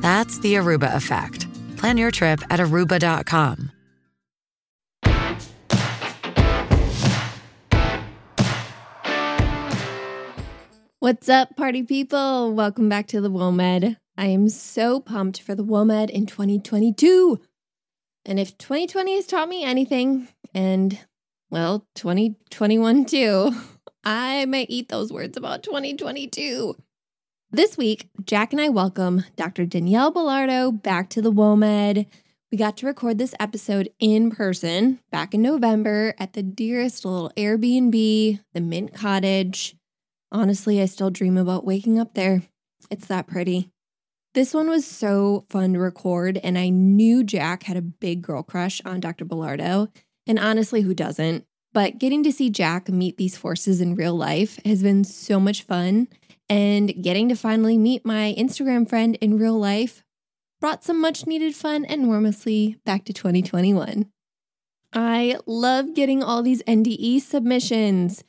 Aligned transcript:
That's 0.00 0.38
the 0.38 0.54
Aruba 0.54 0.94
effect. 0.94 1.46
Plan 1.76 1.96
your 1.96 2.10
trip 2.10 2.40
at 2.50 2.60
aruba.com. 2.60 3.72
What's 11.00 11.30
up, 11.30 11.56
party 11.56 11.82
people? 11.82 12.52
Welcome 12.52 12.90
back 12.90 13.06
to 13.08 13.22
the 13.22 13.30
WOMED. 13.30 13.96
I 14.18 14.26
am 14.26 14.50
so 14.50 15.00
pumped 15.00 15.40
for 15.40 15.54
the 15.54 15.64
WOMED 15.64 16.10
in 16.10 16.26
2022. 16.26 17.40
And 18.26 18.38
if 18.38 18.58
2020 18.58 19.16
has 19.16 19.26
taught 19.26 19.48
me 19.48 19.64
anything, 19.64 20.28
and 20.52 20.98
well, 21.50 21.86
2021 21.94 23.06
too, 23.06 23.50
I 24.04 24.44
might 24.44 24.68
eat 24.68 24.90
those 24.90 25.10
words 25.10 25.38
about 25.38 25.62
2022. 25.62 26.76
This 27.52 27.76
week, 27.76 28.08
Jack 28.24 28.52
and 28.52 28.60
I 28.60 28.68
welcome 28.68 29.24
Dr. 29.34 29.66
Danielle 29.66 30.12
Belardo 30.12 30.70
back 30.80 31.10
to 31.10 31.20
the 31.20 31.32
WOMED. 31.32 32.06
We 32.52 32.56
got 32.56 32.76
to 32.76 32.86
record 32.86 33.18
this 33.18 33.34
episode 33.40 33.90
in 33.98 34.30
person 34.30 35.00
back 35.10 35.34
in 35.34 35.42
November 35.42 36.14
at 36.16 36.34
the 36.34 36.44
dearest 36.44 37.04
little 37.04 37.32
Airbnb, 37.36 38.38
the 38.54 38.60
Mint 38.60 38.94
Cottage. 38.94 39.74
Honestly, 40.30 40.80
I 40.80 40.84
still 40.84 41.10
dream 41.10 41.36
about 41.36 41.66
waking 41.66 41.98
up 41.98 42.14
there. 42.14 42.44
It's 42.88 43.08
that 43.08 43.26
pretty. 43.26 43.68
This 44.32 44.54
one 44.54 44.68
was 44.68 44.86
so 44.86 45.44
fun 45.50 45.72
to 45.72 45.80
record, 45.80 46.38
and 46.44 46.56
I 46.56 46.68
knew 46.68 47.24
Jack 47.24 47.64
had 47.64 47.76
a 47.76 47.82
big 47.82 48.22
girl 48.22 48.44
crush 48.44 48.80
on 48.84 49.00
Dr. 49.00 49.24
Belardo. 49.24 49.88
And 50.24 50.38
honestly, 50.38 50.82
who 50.82 50.94
doesn't? 50.94 51.44
But 51.72 51.98
getting 51.98 52.22
to 52.22 52.32
see 52.32 52.48
Jack 52.48 52.88
meet 52.88 53.16
these 53.16 53.36
forces 53.36 53.80
in 53.80 53.96
real 53.96 54.14
life 54.14 54.60
has 54.64 54.84
been 54.84 55.02
so 55.02 55.40
much 55.40 55.64
fun. 55.64 56.06
And 56.50 57.00
getting 57.00 57.28
to 57.28 57.36
finally 57.36 57.78
meet 57.78 58.04
my 58.04 58.34
Instagram 58.36 58.88
friend 58.88 59.16
in 59.20 59.38
real 59.38 59.56
life 59.56 60.02
brought 60.60 60.82
some 60.82 61.00
much 61.00 61.24
needed 61.24 61.54
fun 61.54 61.84
enormously 61.84 62.76
back 62.84 63.04
to 63.04 63.12
2021. 63.12 64.10
I 64.92 65.38
love 65.46 65.94
getting 65.94 66.24
all 66.24 66.42
these 66.42 66.64
NDE 66.64 67.20
submissions. 67.20 68.24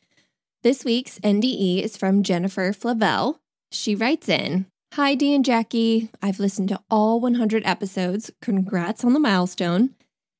This 0.61 0.85
week's 0.85 1.17
NDE 1.19 1.81
is 1.81 1.97
from 1.97 2.21
Jennifer 2.21 2.71
Flavel. 2.71 3.39
She 3.71 3.95
writes 3.95 4.29
in 4.29 4.67
Hi, 4.93 5.15
Dee 5.15 5.33
and 5.33 5.43
Jackie. 5.43 6.09
I've 6.21 6.39
listened 6.39 6.69
to 6.69 6.79
all 6.91 7.19
100 7.19 7.65
episodes. 7.65 8.29
Congrats 8.39 9.03
on 9.03 9.13
the 9.13 9.19
milestone. 9.19 9.95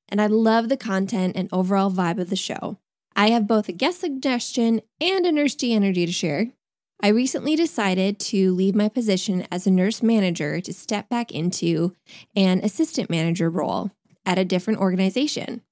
And 0.08 0.22
I 0.22 0.28
love 0.28 0.70
the 0.70 0.78
content 0.78 1.36
and 1.36 1.50
overall 1.52 1.90
vibe 1.90 2.20
of 2.20 2.30
the 2.30 2.36
show. 2.36 2.78
I 3.16 3.32
have 3.32 3.48
both 3.48 3.68
a 3.68 3.74
guest 3.74 4.02
suggestion 4.02 4.82
and 5.00 5.26
a 5.26 5.32
Nurse 5.32 5.56
G 5.56 5.74
energy 5.74 6.06
to 6.06 6.12
share. 6.12 6.52
I 7.04 7.08
recently 7.08 7.56
decided 7.56 8.20
to 8.20 8.54
leave 8.54 8.76
my 8.76 8.88
position 8.88 9.48
as 9.52 9.66
a 9.66 9.72
nurse 9.72 10.04
manager 10.04 10.62
to 10.62 10.72
step 10.72 11.10
back 11.10 11.32
into 11.32 11.96
an 12.36 12.60
assistant 12.60 13.10
manager 13.10 13.50
role 13.50 13.90
at 14.24 14.38
a 14.38 14.46
different 14.46 14.80
organization. 14.80 15.64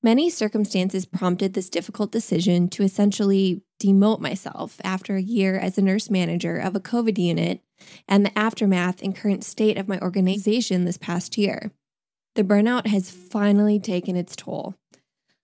Many 0.00 0.30
circumstances 0.30 1.06
prompted 1.06 1.54
this 1.54 1.68
difficult 1.68 2.12
decision 2.12 2.68
to 2.68 2.84
essentially 2.84 3.62
demote 3.82 4.20
myself 4.20 4.80
after 4.84 5.16
a 5.16 5.22
year 5.22 5.58
as 5.58 5.76
a 5.76 5.82
nurse 5.82 6.08
manager 6.08 6.56
of 6.56 6.76
a 6.76 6.80
COVID 6.80 7.18
unit 7.18 7.62
and 8.06 8.24
the 8.24 8.38
aftermath 8.38 9.02
and 9.02 9.16
current 9.16 9.42
state 9.42 9.76
of 9.76 9.88
my 9.88 9.98
organization 9.98 10.84
this 10.84 10.98
past 10.98 11.36
year. 11.36 11.72
The 12.36 12.44
burnout 12.44 12.86
has 12.86 13.10
finally 13.10 13.80
taken 13.80 14.14
its 14.14 14.36
toll. 14.36 14.76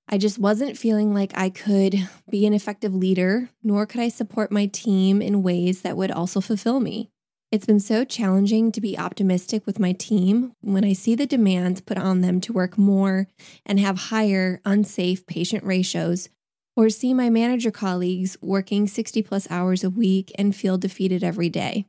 I 0.08 0.18
just 0.18 0.38
wasn't 0.38 0.78
feeling 0.78 1.12
like 1.12 1.32
I 1.36 1.50
could 1.50 2.08
be 2.30 2.46
an 2.46 2.54
effective 2.54 2.94
leader, 2.94 3.50
nor 3.64 3.86
could 3.86 4.00
I 4.00 4.08
support 4.08 4.52
my 4.52 4.66
team 4.66 5.20
in 5.20 5.42
ways 5.42 5.82
that 5.82 5.96
would 5.96 6.12
also 6.12 6.40
fulfill 6.40 6.78
me. 6.78 7.10
It's 7.50 7.66
been 7.66 7.80
so 7.80 8.04
challenging 8.04 8.70
to 8.72 8.80
be 8.80 8.98
optimistic 8.98 9.66
with 9.66 9.80
my 9.80 9.92
team 9.92 10.52
when 10.60 10.84
I 10.84 10.92
see 10.92 11.16
the 11.16 11.26
demands 11.26 11.80
put 11.80 11.98
on 11.98 12.20
them 12.20 12.40
to 12.42 12.52
work 12.52 12.78
more 12.78 13.26
and 13.64 13.80
have 13.80 13.98
higher 13.98 14.60
unsafe 14.64 15.26
patient 15.26 15.64
ratios, 15.64 16.28
or 16.76 16.88
see 16.88 17.12
my 17.12 17.28
manager 17.28 17.72
colleagues 17.72 18.36
working 18.40 18.86
60 18.86 19.22
plus 19.22 19.50
hours 19.50 19.82
a 19.82 19.90
week 19.90 20.30
and 20.38 20.54
feel 20.54 20.78
defeated 20.78 21.24
every 21.24 21.48
day. 21.48 21.86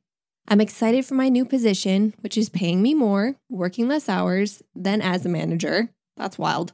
I'm 0.48 0.62
excited 0.62 1.06
for 1.06 1.16
my 1.16 1.30
new 1.30 1.46
position, 1.46 2.14
which 2.22 2.38
is 2.38 2.50
paying 2.50 2.82
me 2.82 2.94
more, 2.94 3.36
working 3.50 3.88
less 3.88 4.08
hours 4.08 4.64
than 4.74 5.02
as 5.02 5.26
a 5.26 5.30
manager. 5.30 5.90
That's 6.18 6.38
wild. 6.38 6.74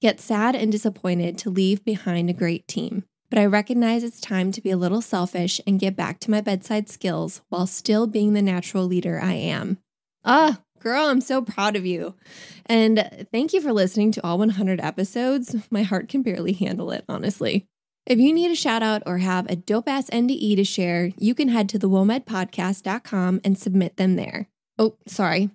Yet 0.00 0.20
sad 0.20 0.54
and 0.54 0.70
disappointed 0.70 1.38
to 1.38 1.50
leave 1.50 1.84
behind 1.84 2.30
a 2.30 2.34
great 2.34 2.68
team 2.68 3.04
but 3.32 3.38
I 3.38 3.46
recognize 3.46 4.04
it's 4.04 4.20
time 4.20 4.52
to 4.52 4.60
be 4.60 4.70
a 4.70 4.76
little 4.76 5.00
selfish 5.00 5.58
and 5.66 5.80
get 5.80 5.96
back 5.96 6.20
to 6.20 6.30
my 6.30 6.42
bedside 6.42 6.90
skills 6.90 7.40
while 7.48 7.66
still 7.66 8.06
being 8.06 8.34
the 8.34 8.42
natural 8.42 8.84
leader 8.84 9.18
I 9.18 9.32
am. 9.32 9.78
Ah, 10.22 10.60
girl, 10.80 11.06
I'm 11.06 11.22
so 11.22 11.40
proud 11.40 11.74
of 11.74 11.86
you. 11.86 12.14
And 12.66 13.26
thank 13.32 13.54
you 13.54 13.62
for 13.62 13.72
listening 13.72 14.12
to 14.12 14.22
all 14.22 14.36
100 14.36 14.82
episodes. 14.82 15.56
My 15.70 15.82
heart 15.82 16.10
can 16.10 16.20
barely 16.20 16.52
handle 16.52 16.90
it, 16.90 17.06
honestly. 17.08 17.64
If 18.04 18.18
you 18.18 18.34
need 18.34 18.50
a 18.50 18.54
shout 18.54 18.82
out 18.82 19.02
or 19.06 19.16
have 19.16 19.48
a 19.48 19.56
dope 19.56 19.88
ass 19.88 20.10
NDE 20.10 20.56
to 20.56 20.64
share, 20.64 21.12
you 21.16 21.34
can 21.34 21.48
head 21.48 21.70
to 21.70 21.78
thewomedpodcast.com 21.78 23.40
and 23.42 23.56
submit 23.56 23.96
them 23.96 24.16
there. 24.16 24.48
Oh, 24.78 24.98
sorry. 25.06 25.48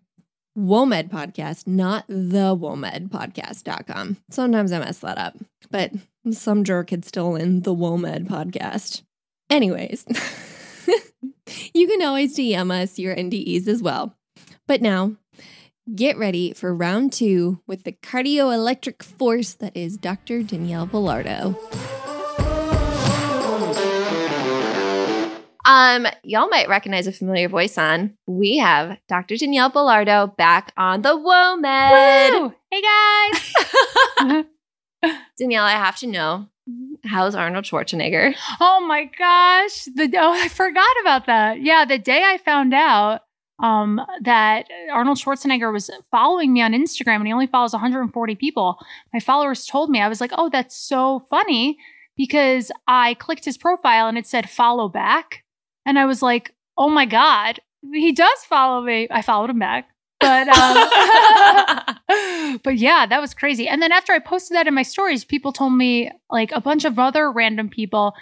WOMED 0.58 1.10
podcast, 1.10 1.68
not 1.68 2.04
the 2.08 2.56
WOMEDpodcast.com. 2.56 4.18
Sometimes 4.32 4.72
I 4.72 4.80
mess 4.80 4.98
that 5.00 5.20
up, 5.20 5.38
but 5.70 5.92
some 6.32 6.64
jerk 6.64 6.90
had 6.90 7.06
stolen 7.06 7.62
the 7.62 7.76
WOMED 7.76 8.28
podcast. 8.28 9.04
Anyways, 9.52 10.04
you 11.74 11.88
can 11.88 12.02
always 12.02 12.36
DM 12.36 12.72
us 12.72 12.98
your 12.98 13.16
NDEs 13.16 13.68
as 13.68 13.84
well. 13.84 14.16
But 14.68 14.82
now, 14.82 15.16
get 15.94 16.18
ready 16.18 16.54
for 16.54 16.74
round 16.74 17.14
two 17.14 17.62
with 17.68 17.84
the 17.84 17.92
cardio 17.94 18.52
electric 18.52 19.04
force 19.04 19.54
that 19.54 19.78
is 19.78 19.98
Dr. 19.98 20.42
Danielle 20.42 20.88
Belardo. 20.88 21.56
Um, 25.68 26.08
y'all 26.24 26.48
might 26.48 26.70
recognize 26.70 27.08
a 27.08 27.12
familiar 27.12 27.50
voice 27.50 27.78
on. 27.78 28.14
We 28.26 28.58
have 28.58 28.98
Dr. 29.10 29.36
Danielle 29.36 29.70
Belardo 29.70 30.34
back 30.38 30.72
on 30.78 31.02
the 31.02 31.10
WOMED. 31.10 32.40
Woo! 32.40 32.54
Hey 32.72 32.82
guys. 32.82 34.46
Danielle, 35.38 35.66
I 35.66 35.72
have 35.72 35.98
to 35.98 36.08
know 36.08 36.48
how's 37.04 37.36
Arnold 37.36 37.66
Schwarzenegger? 37.66 38.34
oh 38.62 38.86
my 38.88 39.04
gosh. 39.20 39.86
The 39.94 40.10
oh, 40.18 40.32
I 40.32 40.48
forgot 40.48 40.96
about 41.02 41.26
that. 41.26 41.62
Yeah, 41.62 41.84
the 41.84 42.00
day 42.00 42.24
I 42.24 42.38
found 42.38 42.74
out 42.74 43.24
um, 43.62 44.00
that 44.22 44.68
Arnold 44.94 45.18
Schwarzenegger 45.18 45.74
was 45.74 45.90
following 46.12 46.54
me 46.54 46.62
on 46.62 46.72
Instagram 46.72 47.18
and 47.18 47.28
he 47.28 47.34
only 47.34 47.48
follows 47.48 47.74
140 47.74 48.36
people. 48.36 48.78
My 49.14 49.20
followers 49.20 49.66
told 49.66 49.90
me, 49.90 50.00
I 50.00 50.08
was 50.08 50.22
like, 50.22 50.32
oh, 50.34 50.50
that's 50.50 50.78
so 50.78 51.26
funny 51.30 51.78
because 52.16 52.72
I 52.88 53.16
clicked 53.16 53.44
his 53.44 53.58
profile 53.58 54.08
and 54.08 54.18
it 54.18 54.28
said 54.28 54.50
follow 54.50 54.88
back. 54.88 55.44
And 55.88 55.98
I 55.98 56.06
was 56.06 56.22
like, 56.22 56.54
oh 56.78 56.90
my 56.90 57.06
God, 57.06 57.60
he 57.94 58.12
does 58.12 58.44
follow 58.48 58.82
me. 58.82 59.08
I 59.10 59.24
followed 59.24 59.50
him 59.50 59.60
back. 59.60 59.90
But 60.20 60.48
um, 60.50 60.76
but 62.64 62.78
yeah, 62.78 63.06
that 63.06 63.22
was 63.22 63.34
crazy. 63.34 63.68
And 63.68 63.82
then 63.82 63.92
after 63.92 64.14
I 64.14 64.20
posted 64.20 64.56
that 64.56 64.68
in 64.68 64.74
my 64.74 64.84
stories, 64.84 65.24
people 65.24 65.54
told 65.54 65.74
me 65.74 66.12
like 66.30 66.52
a 66.52 66.60
bunch 66.60 66.86
of 66.86 67.00
other 67.00 67.32
random 67.32 67.70
people, 67.70 68.14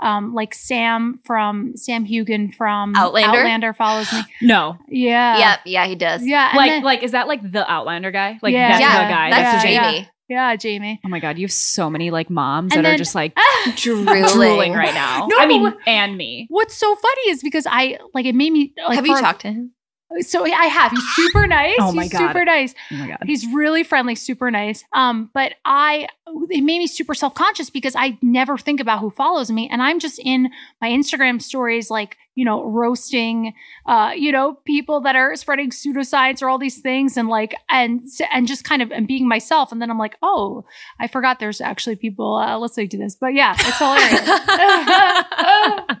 um, 0.00 0.32
like 0.32 0.54
Sam 0.54 1.20
from 1.24 1.76
Sam 1.76 2.06
Heughan 2.06 2.52
from 2.54 2.94
Outlander? 2.96 3.40
Outlander 3.40 3.72
follows 3.74 4.12
me. 4.12 4.20
No. 4.42 4.78
Yeah. 4.88 5.38
Yep, 5.38 5.60
yeah, 5.66 5.86
he 5.86 5.96
does. 5.96 6.24
Yeah. 6.24 6.52
Like 6.56 6.70
then- 6.70 6.82
like 6.84 7.02
is 7.02 7.12
that 7.12 7.28
like 7.28 7.42
the 7.42 7.70
Outlander 7.70 8.10
guy? 8.12 8.38
Like 8.40 8.54
Yeah. 8.54 8.68
that's 8.68 8.80
yeah, 8.80 9.04
the 9.06 9.12
guy. 9.12 9.30
That's 9.30 9.64
Yeah, 9.64 9.90
Jamie. 9.92 10.08
Yeah, 10.30 10.56
Jamie. 10.56 10.98
Oh 11.04 11.08
my 11.08 11.20
god, 11.20 11.36
you 11.36 11.44
have 11.44 11.52
so 11.52 11.90
many 11.90 12.10
like 12.10 12.30
moms 12.30 12.72
And 12.74 12.78
that 12.84 12.88
then- 12.88 12.94
are 12.94 12.98
just 12.98 13.14
like 13.14 13.36
Drooling. 13.76 14.24
drooling 14.28 14.72
right 14.72 14.94
now. 14.94 15.26
No, 15.28 15.36
I 15.38 15.46
mean, 15.46 15.74
and 15.86 16.16
me. 16.16 16.46
What's 16.48 16.74
so 16.74 16.94
funny 16.96 17.30
is 17.30 17.42
because 17.42 17.66
I 17.68 17.98
like 18.14 18.24
it 18.24 18.34
made 18.34 18.52
me 18.52 18.72
like 18.88 18.94
have 18.94 19.06
you 19.06 19.18
talked 19.20 19.42
to 19.42 19.48
him? 19.52 19.72
So 20.20 20.44
I 20.44 20.66
have. 20.66 20.90
He's 20.90 21.08
super 21.14 21.46
nice. 21.46 21.76
Oh 21.78 21.92
my 21.92 22.02
He's 22.02 22.12
God. 22.12 22.18
super 22.18 22.44
nice. 22.44 22.74
Oh 22.90 22.96
my 22.96 23.08
god. 23.08 23.18
He's 23.24 23.46
really 23.52 23.84
friendly, 23.84 24.16
super 24.16 24.50
nice. 24.50 24.84
Um, 24.92 25.30
but 25.32 25.54
I 25.64 26.08
it 26.48 26.62
made 26.62 26.78
me 26.78 26.86
super 26.86 27.14
self-conscious 27.14 27.70
because 27.70 27.94
I 27.96 28.18
never 28.20 28.58
think 28.58 28.80
about 28.80 28.98
who 29.00 29.10
follows 29.10 29.50
me. 29.50 29.68
And 29.70 29.80
I'm 29.80 30.00
just 30.00 30.18
in 30.18 30.50
my 30.80 30.88
Instagram 30.88 31.40
stories, 31.40 31.90
like, 31.90 32.16
you 32.34 32.44
know, 32.44 32.64
roasting 32.64 33.54
uh, 33.86 34.12
you 34.16 34.32
know, 34.32 34.58
people 34.64 35.00
that 35.02 35.14
are 35.14 35.36
spreading 35.36 35.70
pseudoscience 35.70 36.42
or 36.42 36.48
all 36.48 36.58
these 36.58 36.80
things 36.80 37.16
and 37.16 37.28
like 37.28 37.54
and 37.68 38.00
and 38.32 38.48
just 38.48 38.64
kind 38.64 38.82
of 38.82 38.90
and 38.90 39.06
being 39.06 39.28
myself. 39.28 39.70
And 39.70 39.80
then 39.80 39.90
I'm 39.90 39.98
like, 39.98 40.16
oh, 40.22 40.64
I 40.98 41.06
forgot 41.06 41.38
there's 41.38 41.60
actually 41.60 41.96
people 41.96 42.34
uh 42.36 42.58
listening 42.58 42.88
to 42.90 42.98
this. 42.98 43.14
But 43.14 43.34
yeah, 43.34 43.54
it's 43.58 43.78
hilarious. 43.78 44.28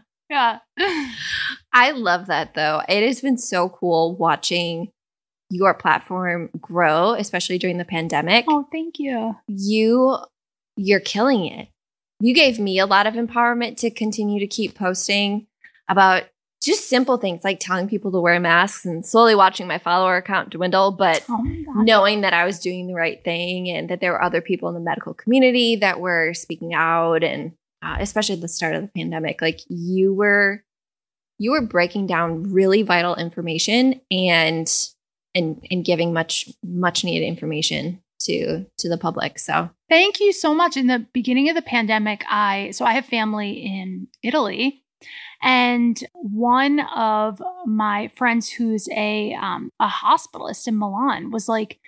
yeah. 0.30 0.58
I 1.72 1.92
love 1.92 2.26
that 2.26 2.54
though. 2.54 2.82
It 2.88 3.06
has 3.06 3.20
been 3.20 3.38
so 3.38 3.68
cool 3.68 4.16
watching 4.16 4.90
your 5.50 5.74
platform 5.74 6.50
grow, 6.60 7.12
especially 7.12 7.58
during 7.58 7.78
the 7.78 7.84
pandemic. 7.84 8.44
Oh, 8.48 8.66
thank 8.72 8.98
you. 8.98 9.36
You 9.48 10.18
you're 10.76 11.00
killing 11.00 11.46
it. 11.46 11.68
You 12.20 12.34
gave 12.34 12.58
me 12.58 12.78
a 12.78 12.86
lot 12.86 13.06
of 13.06 13.14
empowerment 13.14 13.78
to 13.78 13.90
continue 13.90 14.40
to 14.40 14.46
keep 14.46 14.74
posting 14.74 15.46
about 15.88 16.24
just 16.62 16.88
simple 16.88 17.16
things 17.16 17.42
like 17.42 17.58
telling 17.58 17.88
people 17.88 18.12
to 18.12 18.20
wear 18.20 18.38
masks 18.38 18.84
and 18.84 19.04
slowly 19.04 19.34
watching 19.34 19.66
my 19.66 19.78
follower 19.78 20.20
count 20.20 20.50
dwindle, 20.50 20.92
but 20.92 21.24
Oh 21.28 21.42
knowing 21.76 22.22
that 22.22 22.34
I 22.34 22.44
was 22.44 22.58
doing 22.58 22.86
the 22.86 22.94
right 22.94 23.22
thing 23.24 23.68
and 23.70 23.88
that 23.88 24.00
there 24.00 24.12
were 24.12 24.22
other 24.22 24.40
people 24.40 24.68
in 24.68 24.74
the 24.74 24.80
medical 24.80 25.14
community 25.14 25.76
that 25.76 26.00
were 26.00 26.34
speaking 26.34 26.74
out 26.74 27.22
and 27.22 27.52
uh, 27.82 27.96
especially 28.00 28.34
at 28.34 28.40
the 28.40 28.48
start 28.48 28.74
of 28.74 28.82
the 28.82 28.88
pandemic 28.88 29.40
like 29.40 29.60
you 29.68 30.12
were 30.12 30.62
you 31.40 31.50
were 31.50 31.60
breaking 31.62 32.06
down 32.06 32.52
really 32.52 32.82
vital 32.82 33.16
information 33.16 34.00
and 34.10 34.72
and 35.34 35.66
and 35.70 35.84
giving 35.84 36.12
much 36.12 36.48
much 36.62 37.02
needed 37.04 37.24
information 37.24 38.00
to 38.20 38.64
to 38.78 38.88
the 38.88 38.98
public 38.98 39.38
so 39.38 39.70
Thank 39.90 40.20
you 40.20 40.32
so 40.32 40.54
much. 40.54 40.76
In 40.76 40.86
the 40.86 41.04
beginning 41.12 41.48
of 41.48 41.56
the 41.56 41.62
pandemic, 41.62 42.22
I 42.30 42.70
so 42.70 42.84
I 42.84 42.92
have 42.92 43.06
family 43.06 43.50
in 43.50 44.06
Italy, 44.22 44.84
and 45.42 46.00
one 46.12 46.78
of 46.94 47.42
my 47.66 48.08
friends 48.14 48.48
who's 48.48 48.88
a 48.90 49.34
um, 49.34 49.72
a 49.80 49.88
hospitalist 49.88 50.68
in 50.68 50.78
Milan 50.78 51.32
was 51.32 51.48
like, 51.48 51.80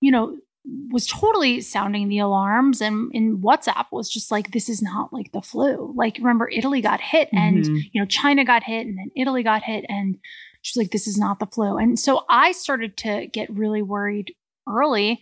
you 0.00 0.10
know, 0.10 0.38
was 0.64 1.06
totally 1.06 1.60
sounding 1.60 2.08
the 2.08 2.20
alarms, 2.20 2.80
and 2.80 3.10
in 3.12 3.38
WhatsApp 3.38 3.86
was 3.90 4.08
just 4.10 4.30
like, 4.30 4.52
this 4.52 4.68
is 4.68 4.80
not 4.80 5.12
like 5.12 5.32
the 5.32 5.42
flu. 5.42 5.92
Like, 5.96 6.18
remember, 6.18 6.48
Italy 6.48 6.80
got 6.80 7.00
hit, 7.00 7.28
and 7.32 7.64
Mhm. 7.64 7.80
you 7.92 8.00
know, 8.00 8.06
China 8.06 8.44
got 8.44 8.62
hit, 8.62 8.86
and 8.86 8.96
then 8.98 9.10
Italy 9.16 9.42
got 9.42 9.62
hit, 9.64 9.84
and 9.88 10.18
she's 10.60 10.76
like, 10.76 10.90
this 10.92 11.08
is 11.08 11.18
not 11.18 11.40
the 11.40 11.46
flu. 11.46 11.76
And 11.76 11.98
so 11.98 12.24
I 12.28 12.52
started 12.52 12.96
to 12.98 13.26
get 13.26 13.50
really 13.50 13.82
worried 13.82 14.34
early. 14.68 15.20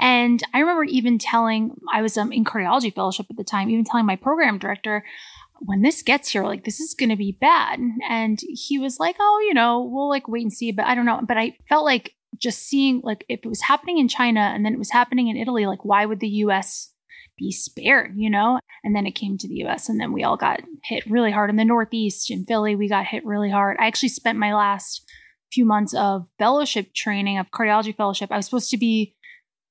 And 0.00 0.42
I 0.52 0.58
remember 0.58 0.82
even 0.82 1.18
telling, 1.18 1.76
I 1.92 2.02
was 2.02 2.18
um, 2.18 2.32
in 2.32 2.44
cardiology 2.44 2.92
fellowship 2.92 3.26
at 3.30 3.36
the 3.36 3.44
time, 3.44 3.70
even 3.70 3.84
telling 3.84 4.06
my 4.06 4.16
program 4.16 4.58
director, 4.58 5.04
when 5.60 5.82
this 5.82 6.02
gets 6.02 6.30
here, 6.30 6.42
like 6.42 6.64
this 6.64 6.80
is 6.80 6.94
going 6.94 7.10
to 7.10 7.16
be 7.16 7.36
bad. 7.40 7.78
And 8.08 8.40
he 8.48 8.78
was 8.78 8.98
like, 8.98 9.14
oh, 9.20 9.44
you 9.46 9.54
know, 9.54 9.82
we'll 9.82 10.08
like 10.08 10.26
wait 10.26 10.42
and 10.42 10.52
see. 10.52 10.72
But 10.72 10.86
I 10.86 10.96
don't 10.96 11.04
know. 11.06 11.20
But 11.22 11.36
I 11.38 11.56
felt 11.68 11.84
like 11.84 12.14
just 12.40 12.66
seeing, 12.66 13.00
like, 13.04 13.24
if 13.28 13.40
it 13.44 13.48
was 13.48 13.62
happening 13.62 13.98
in 13.98 14.08
China 14.08 14.40
and 14.40 14.64
then 14.64 14.72
it 14.72 14.78
was 14.78 14.90
happening 14.90 15.28
in 15.28 15.36
Italy, 15.36 15.66
like, 15.66 15.84
why 15.84 16.06
would 16.06 16.20
the 16.20 16.28
US 16.28 16.92
be 17.36 17.52
spared, 17.52 18.14
you 18.16 18.30
know? 18.30 18.58
And 18.84 18.94
then 18.94 19.06
it 19.06 19.12
came 19.12 19.38
to 19.38 19.48
the 19.48 19.62
US 19.64 19.88
and 19.88 20.00
then 20.00 20.12
we 20.12 20.24
all 20.24 20.36
got 20.36 20.60
hit 20.84 21.08
really 21.10 21.30
hard. 21.30 21.50
In 21.50 21.56
the 21.56 21.64
Northeast, 21.64 22.30
in 22.30 22.44
Philly, 22.44 22.76
we 22.76 22.88
got 22.88 23.06
hit 23.06 23.24
really 23.24 23.50
hard. 23.50 23.76
I 23.78 23.86
actually 23.86 24.10
spent 24.10 24.38
my 24.38 24.54
last 24.54 25.04
few 25.52 25.64
months 25.64 25.94
of 25.94 26.26
fellowship 26.38 26.94
training 26.94 27.38
of 27.38 27.50
cardiology 27.50 27.96
fellowship. 27.96 28.30
I 28.30 28.36
was 28.36 28.44
supposed 28.44 28.70
to 28.70 28.76
be 28.76 29.14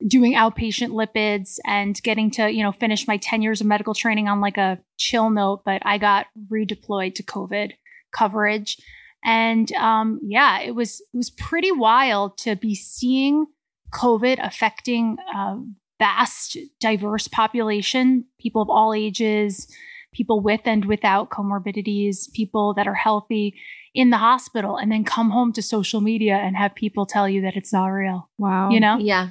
doing 0.06 0.34
outpatient 0.34 0.90
lipids 0.90 1.58
and 1.66 2.02
getting 2.04 2.32
to, 2.32 2.50
you 2.50 2.64
know, 2.64 2.72
finish 2.72 3.08
my 3.08 3.18
10 3.18 3.42
years 3.42 3.62
of 3.62 3.68
medical 3.68 3.94
training 3.94 4.28
on 4.28 4.42
like 4.42 4.58
a 4.58 4.80
chill 4.98 5.30
note, 5.30 5.62
but 5.66 5.82
I 5.86 5.98
got 5.98 6.28
redeployed 6.52 7.16
to 7.16 7.24
COVID 7.24 7.74
coverage. 8.12 8.78
And 9.24 9.72
um, 9.74 10.20
yeah, 10.24 10.60
it 10.62 10.72
was 10.72 11.02
it 11.02 11.18
was 11.18 11.30
pretty 11.30 11.72
wild 11.72 12.38
to 12.40 12.56
be 12.56 12.76
seeing 12.76 13.48
COVID 13.94 14.46
affecting 14.46 15.18
a 15.36 15.58
vast, 16.00 16.58
diverse 16.80 17.28
population, 17.28 18.26
people 18.40 18.62
of 18.62 18.70
all 18.70 18.94
ages, 18.94 19.68
people 20.14 20.40
with 20.40 20.62
and 20.66 20.86
without 20.86 21.30
comorbidities, 21.30 22.32
people 22.34 22.74
that 22.76 22.88
are 22.88 22.96
healthy 22.96 23.56
in 23.94 24.12
the 24.12 24.18
hospital, 24.18 24.78
and 24.78 24.92
then 24.92 25.04
come 25.04 25.32
home 25.32 25.52
to 25.52 25.62
social 25.62 26.00
media 26.00 26.36
and 26.36 26.56
have 26.56 26.76
people 26.76 27.06
tell 27.06 27.28
you 27.28 27.42
that 27.42 27.56
it's 27.56 27.74
not 27.74 27.88
real. 27.88 28.30
Wow. 28.38 28.70
You 28.70 28.80
know? 28.80 28.98
yeah 29.00 29.30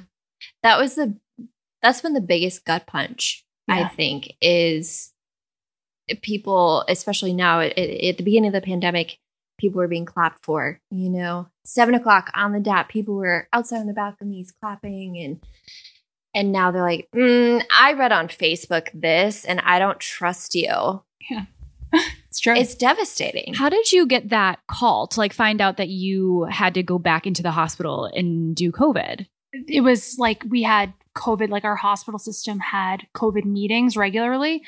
that 0.63 0.79
was 0.79 0.95
the 0.95 1.17
that's 1.81 2.01
been 2.01 2.13
the 2.13 2.21
biggest 2.21 2.65
gut 2.65 2.87
punch 2.87 3.45
i 3.67 3.87
think 3.87 4.33
is 4.41 5.13
people 6.21 6.83
especially 6.87 7.33
now 7.33 7.59
at, 7.59 7.77
at 7.77 8.17
the 8.17 8.23
beginning 8.23 8.47
of 8.47 8.53
the 8.53 8.65
pandemic 8.65 9.17
people 9.59 9.77
were 9.77 9.87
being 9.87 10.05
clapped 10.05 10.43
for 10.43 10.79
you 10.89 11.09
know 11.09 11.47
seven 11.63 11.93
o'clock 11.93 12.31
on 12.33 12.51
the 12.53 12.59
dot 12.59 12.89
people 12.89 13.13
were 13.15 13.47
outside 13.53 13.77
on 13.79 13.85
the 13.87 13.93
balconies 13.93 14.51
clapping 14.59 15.17
and 15.17 15.39
and 16.33 16.51
now 16.51 16.71
they're 16.71 16.81
like 16.81 17.07
mm, 17.15 17.63
i 17.71 17.93
read 17.93 18.11
on 18.11 18.27
facebook 18.27 18.87
this 18.93 19.45
and 19.45 19.59
i 19.61 19.77
don't 19.77 19.99
trust 19.99 20.55
you 20.55 21.03
Yeah. 21.29 21.45
It's 22.29 22.39
true. 22.41 22.55
it's 22.55 22.75
devastating 22.75 23.55
How 23.55 23.69
did 23.69 23.91
you 23.91 24.05
get 24.05 24.29
that 24.29 24.59
call 24.67 25.07
to 25.07 25.19
like 25.19 25.33
find 25.33 25.61
out 25.61 25.77
that 25.77 25.89
you 25.89 26.43
had 26.43 26.75
to 26.75 26.83
go 26.83 26.99
back 26.99 27.25
into 27.25 27.41
the 27.41 27.49
hospital 27.51 28.05
and 28.05 28.55
do 28.55 28.71
COVID? 28.71 29.25
it 29.67 29.81
was 29.81 30.19
like 30.19 30.43
we 30.47 30.61
had 30.61 30.93
COVID, 31.17 31.49
like 31.49 31.63
our 31.65 31.75
hospital 31.75 32.19
system 32.19 32.59
had 32.59 33.07
COVID 33.15 33.45
meetings 33.45 33.97
regularly. 33.97 34.61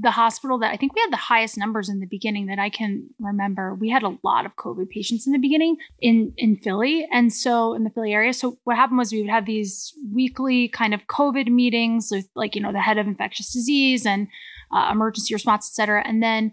The 0.00 0.12
hospital 0.12 0.58
that 0.58 0.72
I 0.72 0.76
think 0.76 0.94
we 0.94 1.00
had 1.00 1.12
the 1.12 1.16
highest 1.16 1.58
numbers 1.58 1.88
in 1.88 1.98
the 1.98 2.06
beginning 2.06 2.46
that 2.46 2.58
I 2.58 2.70
can 2.70 3.08
remember, 3.18 3.74
we 3.74 3.88
had 3.88 4.04
a 4.04 4.16
lot 4.22 4.46
of 4.46 4.54
COVID 4.54 4.88
patients 4.90 5.26
in 5.26 5.32
the 5.32 5.38
beginning 5.38 5.76
in 6.00 6.32
in 6.36 6.56
Philly, 6.56 7.08
and 7.10 7.32
so 7.32 7.74
in 7.74 7.84
the 7.84 7.90
Philly 7.90 8.12
area. 8.12 8.32
So 8.32 8.58
what 8.64 8.76
happened 8.76 8.98
was 8.98 9.10
we 9.10 9.20
would 9.20 9.30
have 9.30 9.46
these 9.46 9.94
weekly 10.12 10.68
kind 10.68 10.94
of 10.94 11.06
COVID 11.06 11.48
meetings 11.48 12.10
with 12.12 12.28
like 12.34 12.54
you 12.54 12.62
know 12.62 12.72
the 12.72 12.80
head 12.80 12.98
of 12.98 13.06
infectious 13.06 13.52
disease 13.52 14.06
and 14.06 14.28
uh, 14.70 14.90
emergency 14.92 15.34
response, 15.34 15.70
et 15.70 15.74
cetera, 15.74 16.06
and 16.06 16.22
then 16.22 16.52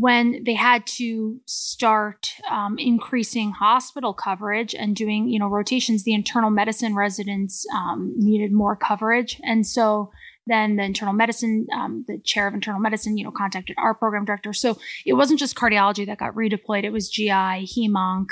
when 0.00 0.42
they 0.44 0.54
had 0.54 0.84
to 0.86 1.40
start 1.46 2.32
um, 2.50 2.76
increasing 2.78 3.52
hospital 3.52 4.12
coverage 4.12 4.74
and 4.74 4.96
doing 4.96 5.28
you 5.28 5.38
know 5.38 5.46
rotations 5.46 6.02
the 6.02 6.14
internal 6.14 6.50
medicine 6.50 6.96
residents 6.96 7.64
um, 7.74 8.12
needed 8.16 8.52
more 8.52 8.74
coverage. 8.74 9.40
And 9.44 9.64
so 9.64 10.10
then 10.46 10.76
the 10.76 10.82
internal 10.82 11.14
medicine 11.14 11.68
um, 11.72 12.04
the 12.08 12.18
chair 12.18 12.48
of 12.48 12.54
internal 12.54 12.80
medicine 12.80 13.16
you 13.16 13.22
know 13.22 13.30
contacted 13.30 13.76
our 13.78 13.94
program 13.94 14.24
director. 14.24 14.52
So 14.52 14.76
it 15.06 15.12
wasn't 15.12 15.38
just 15.38 15.54
cardiology 15.54 16.06
that 16.06 16.18
got 16.18 16.34
redeployed. 16.34 16.82
It 16.82 16.92
was 16.92 17.08
gi 17.08 17.28
hemonc 17.28 18.26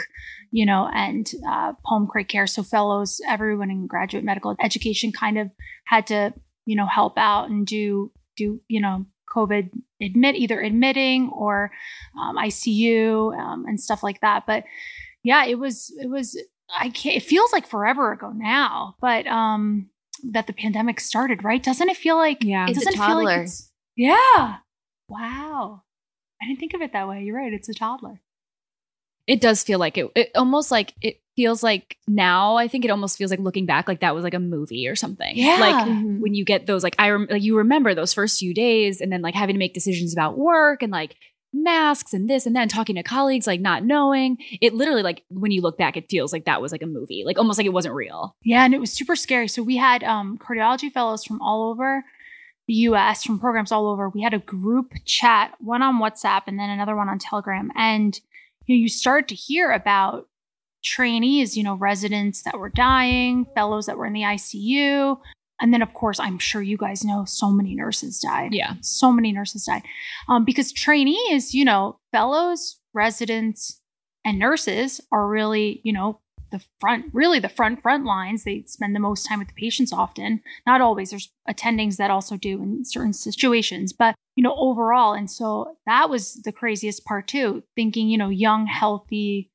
you 0.50 0.66
know 0.66 0.90
and 0.92 1.30
uh, 1.48 1.74
pulm 1.84 2.08
crit 2.08 2.28
care. 2.28 2.48
So 2.48 2.64
fellows 2.64 3.20
everyone 3.28 3.70
in 3.70 3.86
graduate 3.86 4.24
medical 4.24 4.56
education 4.60 5.12
kind 5.12 5.38
of 5.38 5.48
had 5.84 6.08
to 6.08 6.34
you 6.66 6.74
know 6.74 6.86
help 6.86 7.16
out 7.18 7.50
and 7.50 7.64
do 7.64 8.10
do 8.36 8.60
you 8.66 8.80
know 8.80 9.06
covid 9.34 9.70
admit 10.00 10.36
either 10.36 10.60
admitting 10.60 11.30
or 11.30 11.70
um, 12.20 12.36
ICU 12.36 13.38
um, 13.38 13.64
and 13.66 13.80
stuff 13.80 14.02
like 14.02 14.20
that. 14.20 14.44
But 14.46 14.64
yeah, 15.22 15.44
it 15.44 15.58
was 15.58 15.92
it 16.00 16.08
was 16.08 16.38
I 16.78 16.88
can't. 16.90 17.16
It 17.16 17.22
feels 17.22 17.52
like 17.52 17.66
forever 17.66 18.12
ago 18.12 18.32
now, 18.34 18.96
but 19.00 19.26
um, 19.26 19.88
that 20.24 20.46
the 20.46 20.52
pandemic 20.52 21.00
started, 21.00 21.44
right? 21.44 21.62
Doesn't 21.62 21.88
it 21.88 21.96
feel 21.96 22.16
like 22.16 22.42
Yeah. 22.42 22.66
It 22.66 22.70
It's 22.70 22.82
a 22.82 22.84
doesn't 22.84 23.04
feel 23.04 23.24
like 23.24 23.48
yeah. 23.96 24.56
Wow. 25.08 25.82
I 26.40 26.46
didn't 26.46 26.60
think 26.60 26.74
of 26.74 26.80
it 26.82 26.92
that 26.92 27.08
way. 27.08 27.22
You're 27.22 27.36
right. 27.36 27.52
It's 27.52 27.68
a 27.68 27.74
toddler. 27.74 28.20
It 29.26 29.40
does 29.40 29.62
feel 29.62 29.78
like 29.78 29.96
it, 29.98 30.10
it 30.14 30.30
almost 30.34 30.70
like 30.70 30.94
it 31.00 31.20
feels 31.36 31.62
like 31.62 31.96
now 32.06 32.56
I 32.56 32.68
think 32.68 32.84
it 32.84 32.90
almost 32.90 33.16
feels 33.16 33.30
like 33.30 33.40
looking 33.40 33.64
back 33.66 33.88
like 33.88 34.00
that 34.00 34.14
was 34.14 34.22
like 34.24 34.34
a 34.34 34.38
movie 34.38 34.86
or 34.88 34.94
something. 34.96 35.32
Yeah. 35.36 35.56
Like 35.60 35.86
Mhm. 35.88 36.20
when 36.20 36.34
you 36.34 36.44
get 36.44 36.66
those 36.66 36.82
like 36.82 36.94
I 36.98 37.08
rem- 37.10 37.28
like 37.30 37.42
you 37.42 37.56
remember 37.56 37.94
those 37.94 38.12
first 38.12 38.38
few 38.38 38.52
days 38.52 39.00
and 39.00 39.10
then 39.10 39.22
like 39.22 39.34
having 39.34 39.54
to 39.54 39.58
make 39.58 39.72
decisions 39.74 40.12
about 40.12 40.36
work 40.36 40.82
and 40.82 40.92
like 40.92 41.16
masks 41.54 42.12
and 42.14 42.28
this 42.30 42.46
and 42.46 42.56
then 42.56 42.66
talking 42.68 42.96
to 42.96 43.02
colleagues 43.02 43.46
like 43.46 43.60
not 43.60 43.84
knowing 43.84 44.38
it 44.62 44.72
literally 44.72 45.02
like 45.02 45.22
when 45.28 45.50
you 45.52 45.60
look 45.60 45.76
back 45.76 45.98
it 45.98 46.06
feels 46.08 46.32
like 46.32 46.46
that 46.46 46.62
was 46.62 46.72
like 46.72 46.80
a 46.82 46.86
movie 46.86 47.24
like 47.26 47.36
almost 47.38 47.58
like 47.58 47.66
it 47.66 47.72
wasn't 47.74 47.94
real 47.94 48.34
Yeah, 48.42 48.64
and 48.64 48.72
it 48.74 48.80
was 48.80 48.90
super 48.92 49.14
scary. 49.16 49.48
So 49.48 49.62
we 49.62 49.76
had 49.76 50.02
um, 50.02 50.38
cardiology 50.38 50.90
fellows 50.90 51.24
from 51.24 51.40
all 51.42 51.70
over 51.70 52.04
the 52.68 52.74
U.S. 52.74 53.24
from 53.24 53.38
programs 53.40 53.72
all 53.72 53.88
over. 53.88 54.08
We 54.08 54.22
had 54.22 54.32
a 54.34 54.38
group 54.38 54.92
chat, 55.04 55.52
one 55.58 55.82
on 55.82 55.98
WhatsApp 56.00 56.42
and 56.46 56.58
then 56.58 56.70
another 56.70 56.94
one 56.96 57.08
on 57.08 57.18
Telegram, 57.18 57.70
and 57.76 58.18
you 58.72 58.78
know, 58.78 58.82
you 58.82 58.88
start 58.88 59.28
to 59.28 59.34
hear 59.34 59.70
about 59.70 60.28
trainees, 60.82 61.56
you 61.56 61.62
know, 61.62 61.74
residents 61.74 62.42
that 62.42 62.58
were 62.58 62.70
dying, 62.70 63.46
fellows 63.54 63.86
that 63.86 63.96
were 63.96 64.06
in 64.06 64.12
the 64.12 64.22
ICU, 64.22 65.18
and 65.60 65.72
then 65.72 65.82
of 65.82 65.94
course, 65.94 66.18
I'm 66.18 66.38
sure 66.38 66.62
you 66.62 66.76
guys 66.76 67.04
know 67.04 67.24
so 67.24 67.50
many 67.50 67.74
nurses 67.74 68.18
died. 68.18 68.52
Yeah. 68.52 68.74
So 68.80 69.12
many 69.12 69.30
nurses 69.30 69.64
died. 69.64 69.82
Um, 70.28 70.44
because 70.44 70.72
trainees 70.72 71.54
you 71.54 71.64
know 71.64 71.98
fellows 72.12 72.80
residents 72.94 73.80
and 74.24 74.38
nurses 74.38 75.00
are 75.10 75.26
really, 75.26 75.80
you 75.84 75.92
know, 75.92 76.20
the 76.52 76.62
front, 76.80 77.06
really 77.12 77.40
the 77.40 77.48
front 77.48 77.82
front 77.82 78.04
lines. 78.04 78.44
They 78.44 78.62
spend 78.66 78.94
the 78.94 79.00
most 79.00 79.24
time 79.24 79.40
with 79.40 79.48
the 79.48 79.54
patients 79.54 79.92
often. 79.92 80.40
Not 80.66 80.80
always. 80.80 81.10
There's 81.10 81.32
attendings 81.48 81.96
that 81.96 82.10
also 82.10 82.36
do 82.36 82.62
in 82.62 82.84
certain 82.84 83.12
situations, 83.12 83.92
but 83.92 84.14
you 84.36 84.42
know, 84.42 84.54
overall. 84.56 85.12
And 85.12 85.30
so 85.30 85.76
that 85.86 86.08
was 86.08 86.34
the 86.44 86.52
craziest 86.52 87.04
part 87.04 87.26
too. 87.26 87.64
Thinking, 87.74 88.08
you 88.08 88.16
know, 88.16 88.28
young, 88.28 88.66
healthy 88.66 89.50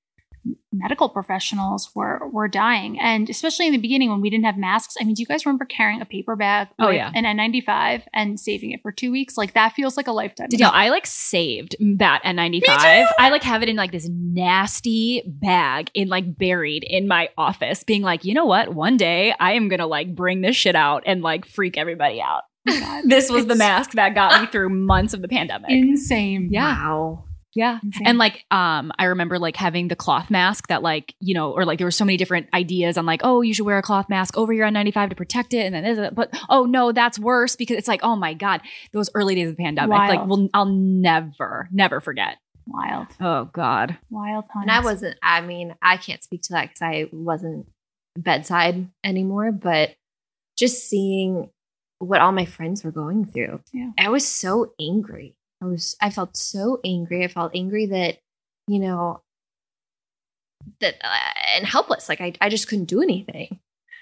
medical 0.71 1.09
professionals 1.09 1.89
were 1.95 2.16
were 2.31 2.47
dying 2.47 2.99
and 2.99 3.29
especially 3.29 3.65
in 3.67 3.71
the 3.71 3.77
beginning 3.77 4.09
when 4.09 4.21
we 4.21 4.29
didn't 4.29 4.45
have 4.45 4.57
masks 4.57 4.95
i 4.99 5.03
mean 5.03 5.13
do 5.13 5.21
you 5.21 5.25
guys 5.25 5.45
remember 5.45 5.65
carrying 5.65 6.01
a 6.01 6.05
paper 6.05 6.35
bag 6.35 6.67
Oh, 6.79 6.89
yeah. 6.89 7.11
an 7.15 7.23
n95 7.25 8.03
and 8.13 8.39
saving 8.39 8.71
it 8.71 8.81
for 8.81 8.91
two 8.91 9.11
weeks 9.11 9.37
like 9.37 9.53
that 9.53 9.73
feels 9.73 9.97
like 9.97 10.07
a 10.07 10.11
lifetime 10.11 10.47
Danielle, 10.49 10.71
I 10.73 10.89
like 10.89 11.05
saved 11.05 11.75
that 11.97 12.21
N95. 12.23 13.05
I 13.19 13.29
like 13.29 13.43
have 13.43 13.63
it 13.63 13.69
in 13.69 13.75
like 13.75 13.91
this 13.91 14.07
nasty 14.09 15.23
bag 15.25 15.89
in 15.93 16.07
like 16.09 16.37
buried 16.37 16.83
in 16.83 17.07
my 17.07 17.29
office, 17.37 17.83
being 17.83 18.01
like, 18.01 18.23
you 18.23 18.33
know 18.33 18.45
what? 18.45 18.73
One 18.73 18.97
day 18.97 19.33
I 19.39 19.53
am 19.53 19.67
gonna 19.67 19.87
like 19.87 20.15
bring 20.15 20.41
this 20.41 20.55
shit 20.55 20.75
out 20.75 21.03
and 21.05 21.21
like 21.21 21.45
freak 21.45 21.77
everybody 21.77 22.21
out. 22.21 22.43
Oh 22.67 23.01
this 23.05 23.29
was 23.29 23.45
the 23.45 23.55
mask 23.55 23.91
that 23.91 24.13
got 24.15 24.41
me 24.41 24.47
through 24.51 24.69
months 24.69 25.13
of 25.13 25.21
the 25.21 25.27
pandemic. 25.27 25.69
insane 25.71 26.49
Yeah. 26.51 26.75
Wow. 26.75 27.23
Yeah. 27.57 27.79
Insane. 27.83 28.05
And 28.05 28.17
like 28.19 28.45
um 28.51 28.91
I 28.99 29.05
remember 29.05 29.39
like 29.39 29.55
having 29.55 29.87
the 29.87 29.95
cloth 29.95 30.29
mask 30.29 30.67
that 30.67 30.83
like, 30.83 31.15
you 31.19 31.33
know, 31.33 31.51
or 31.51 31.65
like 31.65 31.79
there 31.79 31.87
were 31.87 31.91
so 31.91 32.05
many 32.05 32.15
different 32.15 32.47
ideas 32.53 32.99
on 32.99 33.07
like, 33.07 33.21
oh, 33.23 33.41
you 33.41 33.51
should 33.51 33.65
wear 33.65 33.79
a 33.79 33.81
cloth 33.81 34.09
mask 34.09 34.37
over 34.37 34.53
your 34.53 34.67
N95 34.67 35.09
to 35.09 35.15
protect 35.15 35.55
it 35.55 35.65
and 35.65 35.73
then 35.73 35.83
this, 35.83 36.11
but 36.13 36.29
oh 36.49 36.65
no, 36.65 36.91
that's 36.91 37.17
worse 37.17 37.55
because 37.55 37.75
it's 37.77 37.87
like, 37.87 38.01
oh 38.03 38.15
my 38.15 38.35
god, 38.35 38.61
those 38.93 39.09
early 39.15 39.33
days 39.33 39.49
of 39.49 39.57
the 39.57 39.63
pandemic. 39.63 39.89
Like 39.89 40.19
Wild. 40.19 40.29
we'll, 40.29 40.49
I'll 40.53 40.65
never 40.65 41.67
never 41.71 41.99
forget. 41.99 42.37
wild 42.67 43.07
Oh 43.19 43.45
god. 43.45 43.97
wild 44.11 44.45
times 44.53 44.63
And 44.63 44.71
I 44.71 44.81
wasn't, 44.81 45.17
I 45.23 45.41
mean, 45.41 45.73
I 45.81 45.97
can't 45.97 46.23
speak 46.23 46.43
to 46.43 46.53
that 46.53 46.69
because 46.69 46.83
I 46.83 47.09
wasn't 47.11 47.65
bedside 48.15 48.87
anymore, 49.03 49.51
but 49.51 49.95
just 50.59 50.87
seeing 50.87 51.49
what 51.99 52.21
all 52.21 52.31
my 52.31 52.45
friends 52.45 52.83
were 52.83 52.91
going 52.91 53.25
through, 53.25 53.61
Yeah. 53.73 53.89
I 53.97 54.09
was 54.09 54.27
so 54.27 54.73
angry. 54.79 55.36
I 55.61 55.65
was, 55.65 55.95
I 56.01 56.09
felt 56.09 56.37
so 56.37 56.79
angry. 56.85 57.23
I 57.23 57.27
felt 57.27 57.51
angry 57.55 57.87
that, 57.87 58.19
you 58.67 58.79
know, 58.79 59.21
that, 60.81 60.95
uh, 61.03 61.33
and 61.55 61.65
helpless. 61.65 62.07
Like 62.09 62.21
I, 62.21 62.33
I 62.41 62.49
just 62.49 62.67
couldn't 62.67 62.85
do 62.85 63.01
anything. 63.01 63.59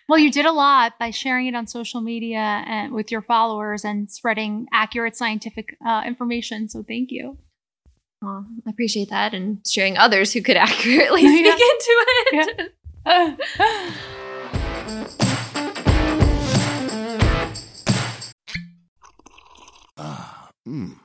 Well, 0.08 0.20
you 0.20 0.32
did 0.32 0.46
a 0.46 0.52
lot 0.52 1.00
by 1.00 1.10
sharing 1.10 1.48
it 1.48 1.56
on 1.56 1.66
social 1.66 2.00
media 2.02 2.38
and 2.68 2.94
with 2.94 3.12
your 3.12 3.22
followers 3.24 3.84
and 3.84 4.12
spreading 4.12 4.68
accurate 4.72 5.16
scientific 5.16 5.78
uh, 5.86 6.04
information. 6.06 6.70
So 6.70 6.84
thank 6.84 7.10
you. 7.12 7.38
Well, 8.22 8.46
I 8.68 8.70
appreciate 8.70 9.10
that 9.10 9.34
and 9.34 9.66
sharing 9.68 9.98
others 9.98 10.34
who 10.34 10.42
could 10.42 10.58
accurately 10.58 11.22
Yeah. 11.44 11.56
speak 11.56 11.70
into 11.70 12.72
it. 13.08 13.36
Ah, 19.98 20.50
mmm. 20.68 21.05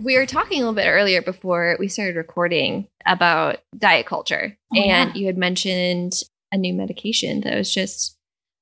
we 0.00 0.16
were 0.16 0.26
talking 0.26 0.56
a 0.58 0.60
little 0.60 0.74
bit 0.74 0.88
earlier 0.88 1.22
before 1.22 1.76
we 1.78 1.88
started 1.88 2.16
recording 2.16 2.88
about 3.06 3.58
diet 3.76 4.06
culture, 4.06 4.56
Oh, 4.74 4.80
and 4.80 5.14
yeah. 5.14 5.20
you 5.20 5.26
had 5.26 5.36
mentioned 5.36 6.22
a 6.52 6.56
new 6.56 6.72
medication 6.74 7.42
that 7.42 7.56
was 7.56 7.72
just 7.72 8.16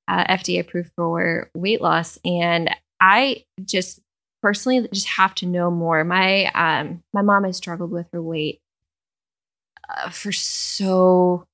uh, 0.09 0.25
FDA 0.25 0.61
approved 0.61 0.90
for 0.97 1.50
weight 1.54 1.80
loss, 1.80 2.18
and 2.25 2.75
I 3.00 3.45
just 3.64 4.00
personally 4.42 4.88
just 4.92 5.07
have 5.09 5.35
to 5.37 5.47
know 5.47 5.71
more. 5.71 6.04
My 6.04 6.47
um, 6.54 7.02
my 7.12 7.23
mom 7.23 7.45
has 7.45 7.57
struggled 7.57 7.90
with 7.90 8.07
her 8.12 8.23
weight 8.23 8.61
uh, 9.88 10.11
for 10.11 10.33
so, 10.33 11.45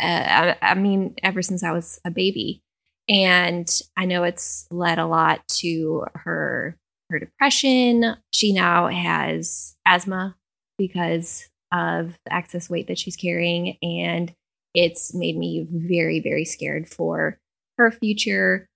uh, 0.00 0.04
I, 0.04 0.56
I 0.62 0.74
mean, 0.74 1.14
ever 1.22 1.42
since 1.42 1.62
I 1.62 1.72
was 1.72 2.00
a 2.04 2.10
baby, 2.10 2.62
and 3.08 3.68
I 3.96 4.06
know 4.06 4.24
it's 4.24 4.66
led 4.70 4.98
a 4.98 5.06
lot 5.06 5.46
to 5.58 6.06
her 6.14 6.76
her 7.10 7.18
depression. 7.18 8.16
She 8.32 8.52
now 8.52 8.88
has 8.88 9.76
asthma 9.86 10.36
because 10.78 11.48
of 11.72 12.18
the 12.24 12.34
excess 12.34 12.70
weight 12.70 12.86
that 12.88 12.98
she's 12.98 13.16
carrying. 13.16 13.76
And 13.82 14.32
it's 14.74 15.14
made 15.14 15.36
me 15.36 15.66
very, 15.70 16.20
very 16.20 16.44
scared 16.44 16.88
for 16.88 17.38
her 17.78 17.90
future, 17.90 18.66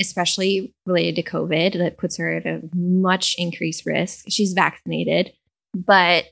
especially 0.00 0.74
related 0.86 1.16
to 1.16 1.30
COVID, 1.30 1.78
that 1.78 1.98
puts 1.98 2.16
her 2.18 2.36
at 2.36 2.46
a 2.46 2.62
much 2.74 3.34
increased 3.38 3.86
risk. 3.86 4.24
She's 4.28 4.52
vaccinated, 4.52 5.32
but 5.74 6.26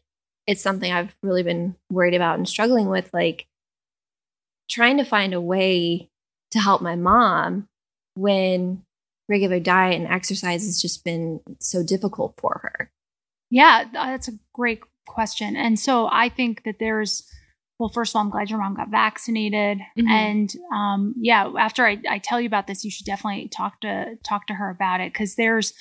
it's 0.46 0.62
something 0.62 0.92
I've 0.92 1.16
really 1.22 1.42
been 1.42 1.76
worried 1.90 2.14
about 2.14 2.38
and 2.38 2.48
struggling 2.48 2.88
with, 2.88 3.10
like 3.12 3.46
trying 4.70 4.96
to 4.98 5.04
find 5.04 5.34
a 5.34 5.40
way 5.40 6.08
to 6.52 6.58
help 6.58 6.80
my 6.80 6.96
mom 6.96 7.68
when 8.14 8.82
regular 9.28 9.60
diet 9.60 10.00
and 10.00 10.06
exercise 10.08 10.64
has 10.64 10.80
just 10.80 11.04
been 11.04 11.40
so 11.60 11.82
difficult 11.84 12.34
for 12.38 12.60
her. 12.62 12.90
Yeah, 13.50 13.84
that's 13.92 14.28
a 14.28 14.38
great 14.52 14.80
question. 15.06 15.56
And 15.56 15.78
so 15.78 16.08
I 16.10 16.28
think 16.28 16.64
that 16.64 16.76
there's, 16.78 17.26
well, 17.78 17.88
first 17.88 18.12
of 18.12 18.16
all, 18.16 18.22
I'm 18.22 18.30
glad 18.30 18.50
your 18.50 18.58
mom 18.58 18.74
got 18.74 18.90
vaccinated. 18.90 19.78
Mhm. 19.98 20.08
And 20.08 20.54
um, 20.72 21.14
yeah, 21.18 21.50
after 21.58 21.86
I, 21.86 21.98
I 22.08 22.18
tell 22.18 22.40
you 22.40 22.46
about 22.46 22.66
this, 22.66 22.84
you 22.84 22.90
should 22.90 23.06
definitely 23.06 23.48
talk 23.48 23.80
to 23.82 24.16
talk 24.24 24.46
to 24.48 24.54
her 24.54 24.70
about 24.70 25.00
it 25.00 25.12
because 25.12 25.36
there's 25.36 25.72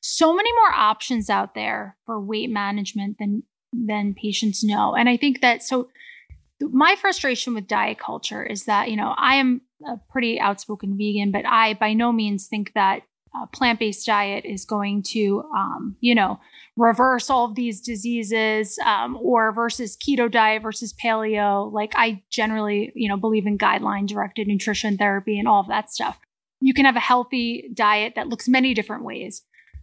so 0.00 0.34
many 0.34 0.52
more 0.52 0.72
options 0.74 1.30
out 1.30 1.54
there 1.54 1.96
for 2.06 2.20
weight 2.20 2.50
management 2.50 3.18
than 3.18 3.44
than 3.72 4.14
patients 4.14 4.62
know. 4.62 4.94
And 4.94 5.08
I 5.08 5.16
think 5.16 5.40
that 5.40 5.62
so 5.62 5.88
my 6.70 6.96
frustration 7.00 7.54
with 7.54 7.66
diet 7.66 7.98
culture 7.98 8.42
is 8.42 8.64
that 8.64 8.90
you 8.90 8.96
know 8.96 9.14
I 9.16 9.36
am 9.36 9.62
a 9.86 9.96
pretty 10.10 10.40
outspoken 10.40 10.96
vegan, 10.96 11.32
but 11.32 11.46
I 11.46 11.74
by 11.74 11.92
no 11.92 12.12
means 12.12 12.46
think 12.46 12.72
that 12.74 13.02
a 13.34 13.46
plant-based 13.46 14.04
diet 14.04 14.44
is 14.44 14.64
going 14.64 15.02
to 15.02 15.42
um, 15.56 15.96
you 16.00 16.14
know 16.14 16.38
reverse 16.76 17.30
all 17.30 17.46
of 17.46 17.54
these 17.54 17.80
diseases 17.80 18.78
um, 18.84 19.18
or 19.20 19.52
versus 19.52 19.96
keto 19.96 20.30
diet 20.30 20.62
versus 20.62 20.94
paleo. 20.94 21.72
Like 21.72 21.92
i 21.96 22.22
generally 22.30 22.92
you 22.94 23.08
know 23.08 23.16
believe 23.16 23.46
in 23.46 23.58
guideline 23.58 24.06
directed 24.06 24.46
nutrition 24.48 24.96
therapy 24.96 25.38
and 25.38 25.48
all 25.48 25.60
of 25.60 25.68
that 25.68 25.90
stuff. 25.90 26.18
You 26.60 26.74
can 26.74 26.84
have 26.84 26.96
a 26.96 27.00
healthy 27.00 27.70
diet 27.74 28.14
that 28.14 28.28
looks 28.28 28.48
many 28.48 28.72
different 28.72 29.04
ways 29.04 29.42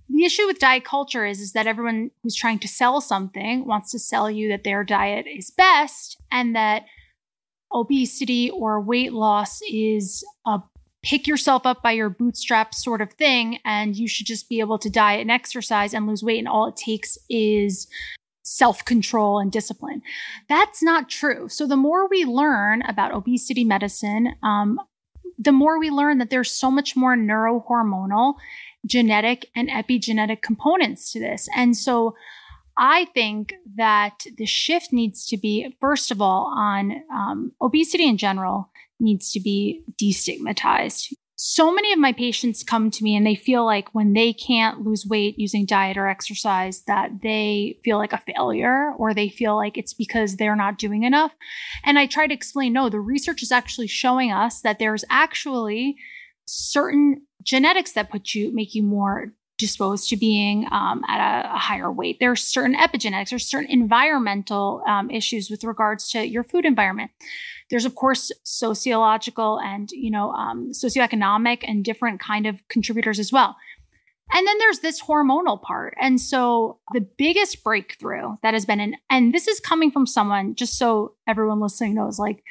the 0.09 0.25
issue 0.25 0.47
with 0.47 0.59
diet 0.59 0.83
culture 0.85 1.25
is, 1.25 1.39
is 1.39 1.53
that 1.53 1.67
everyone 1.67 2.11
who's 2.23 2.35
trying 2.35 2.59
to 2.59 2.67
sell 2.67 2.99
something 2.99 3.65
wants 3.65 3.91
to 3.91 3.99
sell 3.99 4.29
you 4.29 4.49
that 4.49 4.63
their 4.63 4.83
diet 4.83 5.25
is 5.27 5.51
best 5.51 6.17
and 6.31 6.55
that 6.55 6.85
obesity 7.71 8.49
or 8.49 8.81
weight 8.81 9.13
loss 9.13 9.59
is 9.69 10.23
a 10.45 10.59
pick 11.03 11.27
yourself 11.27 11.65
up 11.65 11.81
by 11.81 11.91
your 11.91 12.09
bootstraps 12.09 12.83
sort 12.83 13.01
of 13.01 13.13
thing. 13.13 13.59
And 13.63 13.95
you 13.95 14.07
should 14.07 14.25
just 14.25 14.49
be 14.49 14.59
able 14.59 14.79
to 14.79 14.89
diet 14.89 15.21
and 15.21 15.31
exercise 15.31 15.93
and 15.93 16.07
lose 16.07 16.23
weight. 16.23 16.39
And 16.39 16.47
all 16.47 16.67
it 16.67 16.75
takes 16.75 17.17
is 17.29 17.87
self-control 18.43 19.39
and 19.39 19.51
discipline. 19.51 20.01
That's 20.49 20.81
not 20.81 21.07
true. 21.07 21.47
So 21.49 21.67
the 21.67 21.77
more 21.77 22.09
we 22.09 22.25
learn 22.25 22.81
about 22.81 23.13
obesity 23.13 23.63
medicine 23.63 24.33
um, 24.41 24.79
the 25.39 25.51
more 25.53 25.79
we 25.79 25.89
learn 25.89 26.17
that 26.17 26.29
there's 26.29 26.51
so 26.51 26.69
much 26.69 26.95
more 26.97 27.15
neurohormonal 27.15 28.35
genetic 28.85 29.45
and 29.55 29.69
epigenetic 29.69 30.41
components 30.41 31.11
to 31.11 31.19
this 31.19 31.47
and 31.55 31.75
so 31.75 32.15
I 32.81 33.05
think 33.13 33.53
that 33.75 34.23
the 34.37 34.45
shift 34.45 34.93
needs 34.93 35.25
to 35.25 35.37
be, 35.37 35.75
first 35.81 36.11
of 36.11 36.21
all, 36.21 36.53
on 36.55 37.03
um, 37.13 37.51
obesity 37.61 38.07
in 38.07 38.17
general 38.17 38.71
needs 39.01 39.33
to 39.33 39.41
be 39.41 39.83
destigmatized. 40.01 41.13
So 41.35 41.73
many 41.73 41.91
of 41.91 41.99
my 41.99 42.13
patients 42.13 42.63
come 42.63 42.89
to 42.91 43.03
me 43.03 43.15
and 43.15 43.25
they 43.25 43.35
feel 43.35 43.65
like 43.65 43.93
when 43.93 44.13
they 44.13 44.31
can't 44.33 44.81
lose 44.81 45.05
weight 45.05 45.37
using 45.37 45.65
diet 45.65 45.97
or 45.97 46.07
exercise, 46.07 46.81
that 46.83 47.11
they 47.21 47.79
feel 47.83 47.97
like 47.97 48.13
a 48.13 48.17
failure 48.17 48.93
or 48.97 49.13
they 49.13 49.29
feel 49.29 49.55
like 49.55 49.77
it's 49.77 49.93
because 49.93 50.35
they're 50.35 50.55
not 50.55 50.77
doing 50.77 51.03
enough. 51.03 51.33
And 51.85 51.99
I 51.99 52.07
try 52.07 52.27
to 52.27 52.33
explain 52.33 52.73
no, 52.73 52.89
the 52.89 52.99
research 52.99 53.43
is 53.43 53.51
actually 53.51 53.87
showing 53.87 54.31
us 54.31 54.61
that 54.61 54.79
there's 54.79 55.05
actually 55.09 55.95
certain 56.45 57.21
genetics 57.43 57.93
that 57.93 58.11
put 58.11 58.33
you 58.33 58.53
make 58.53 58.75
you 58.75 58.83
more 58.83 59.33
disposed 59.57 60.09
to 60.09 60.15
being 60.15 60.65
um, 60.71 61.03
at 61.07 61.19
a, 61.19 61.53
a, 61.53 61.57
higher 61.57 61.91
weight. 61.91 62.17
There 62.19 62.31
are 62.31 62.35
certain 62.35 62.75
epigenetics, 62.75 63.29
there's 63.29 63.45
certain 63.45 63.69
environmental 63.69 64.81
um, 64.87 65.11
issues 65.11 65.49
with 65.49 65.65
regards 65.65 66.09
to 66.11 66.25
your 66.25 66.45
food 66.45 66.65
environment. 66.65 67.11
There's 67.69 67.85
of 67.85 67.95
course 67.95 68.31
sociological 68.43 69.59
and 69.59 69.91
you 69.91 70.09
know 70.09 70.31
um, 70.31 70.71
socioeconomic 70.71 71.59
and 71.67 71.83
different 71.83 72.19
kind 72.19 72.47
of 72.47 72.65
contributors 72.69 73.19
as 73.19 73.31
well. 73.31 73.57
And 74.31 74.45
then 74.45 74.57
there's 74.59 74.79
this 74.79 75.01
hormonal 75.01 75.61
part. 75.61 75.95
And 75.99 76.21
so 76.21 76.79
the 76.93 77.01
biggest 77.01 77.63
breakthrough 77.63 78.35
that 78.43 78.53
has 78.53 78.65
been 78.65 78.79
in, 78.79 78.95
and 79.09 79.33
this 79.33 79.47
is 79.47 79.59
coming 79.59 79.89
from 79.91 80.05
someone, 80.05 80.53
just 80.55 80.77
so 80.77 81.15
everyone 81.27 81.59
listening 81.59 81.95
knows, 81.95 82.19
like 82.19 82.43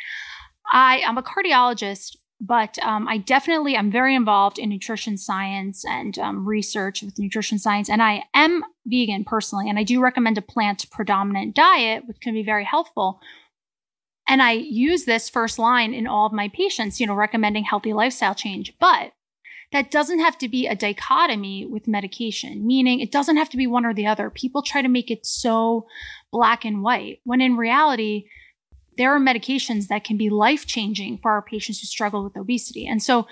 I 0.73 0.99
am 0.99 1.19
a 1.19 1.23
cardiologist, 1.23 2.17
but 2.41 2.79
um, 2.81 3.09
I 3.09 3.19
definitely 3.19 3.75
am 3.75 3.91
very 3.91 4.15
involved 4.15 4.59
in 4.59 4.69
nutrition 4.69 5.17
science 5.17 5.85
and 5.85 6.19
um, 6.19 6.47
research 6.47 7.03
with 7.03 7.19
nutrition 7.19 7.59
science. 7.59 7.91
And 7.91 8.03
I 8.03 8.25
am 8.35 8.63
vegan 8.87 9.25
personally, 9.25 9.69
and 9.69 9.79
I 9.79 9.83
do 9.83 10.01
recommend 10.01 10.39
a 10.39 10.43
plant 10.43 10.89
predominant 10.91 11.57
diet, 11.57 12.05
which 12.07 12.21
can 12.21 12.35
be 12.35 12.45
very 12.45 12.65
helpful. 12.65 13.21
And 14.29 14.43
I 14.43 14.53
use 14.53 15.05
this 15.05 15.29
first 15.29 15.59
line 15.59 15.95
in 15.95 16.07
all 16.07 16.27
of 16.27 16.33
my 16.33 16.49
patients, 16.49 17.01
you 17.01 17.07
know, 17.07 17.15
recommending 17.15 17.65
healthy 17.65 17.93
lifestyle 17.93 18.35
change. 18.35 18.75
But 18.79 19.13
that 19.73 19.91
doesn't 19.91 20.21
have 20.21 20.39
to 20.39 20.49
be 20.49 20.67
a 20.67 20.77
dichotomy 20.77 21.67
with 21.67 21.89
medication, 21.89 22.67
meaning 22.67 23.01
it 23.01 23.11
doesn't 23.11 23.37
have 23.37 23.51
to 23.51 23.57
be 23.57 23.67
one 23.67 23.85
or 23.85 23.93
the 23.93 24.07
other. 24.07 24.31
People 24.31 24.63
try 24.63 24.81
to 24.81 24.89
make 24.89 25.11
it 25.11 25.27
so 25.27 25.87
black 26.31 26.65
and 26.65 26.83
white 26.83 27.21
when 27.25 27.41
in 27.41 27.57
reality, 27.57 28.27
there 28.99 29.15
are 29.15 29.21
medications 29.21 29.87
that 29.87 30.05
can 30.05 30.19
be 30.19 30.29
life 30.29 30.67
changing 30.67 31.19
for 31.19 31.31
our 31.31 31.41
patients 31.41 31.81
who 31.81 31.87
struggle 31.87 32.23
with 32.25 32.37
obesity. 32.37 32.87
And 32.87 33.03
so 33.03 33.27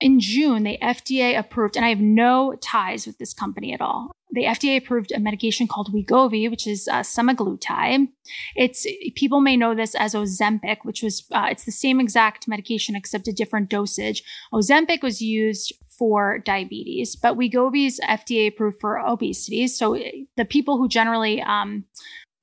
in 0.00 0.18
June, 0.18 0.62
the 0.64 0.78
FDA 0.82 1.38
approved, 1.38 1.76
and 1.76 1.84
I 1.84 1.90
have 1.90 2.00
no 2.00 2.56
ties 2.60 3.06
with 3.06 3.18
this 3.18 3.34
company 3.34 3.72
at 3.72 3.80
all. 3.80 4.10
The 4.32 4.44
FDA 4.44 4.78
approved 4.78 5.12
a 5.12 5.20
medication 5.20 5.68
called 5.68 5.92
Wegovy, 5.92 6.50
which 6.50 6.66
is 6.66 6.88
uh, 6.88 7.00
semaglutide. 7.00 8.08
It's 8.56 8.86
people 9.14 9.40
may 9.40 9.56
know 9.56 9.74
this 9.74 9.94
as 9.94 10.14
Ozempic, 10.14 10.78
which 10.84 11.02
was 11.02 11.24
uh, 11.32 11.48
it's 11.50 11.64
the 11.64 11.70
same 11.70 12.00
exact 12.00 12.48
medication 12.48 12.96
except 12.96 13.28
a 13.28 13.32
different 13.32 13.68
dosage. 13.68 14.24
Ozempic 14.52 15.02
was 15.02 15.20
used 15.20 15.72
for 15.90 16.38
diabetes, 16.38 17.14
but 17.14 17.36
Wegovy 17.36 17.86
is 17.86 18.00
FDA 18.08 18.48
approved 18.48 18.80
for 18.80 18.98
obesity. 18.98 19.68
So 19.68 19.98
the 20.36 20.46
people 20.46 20.78
who 20.78 20.88
generally 20.88 21.42
um, 21.42 21.84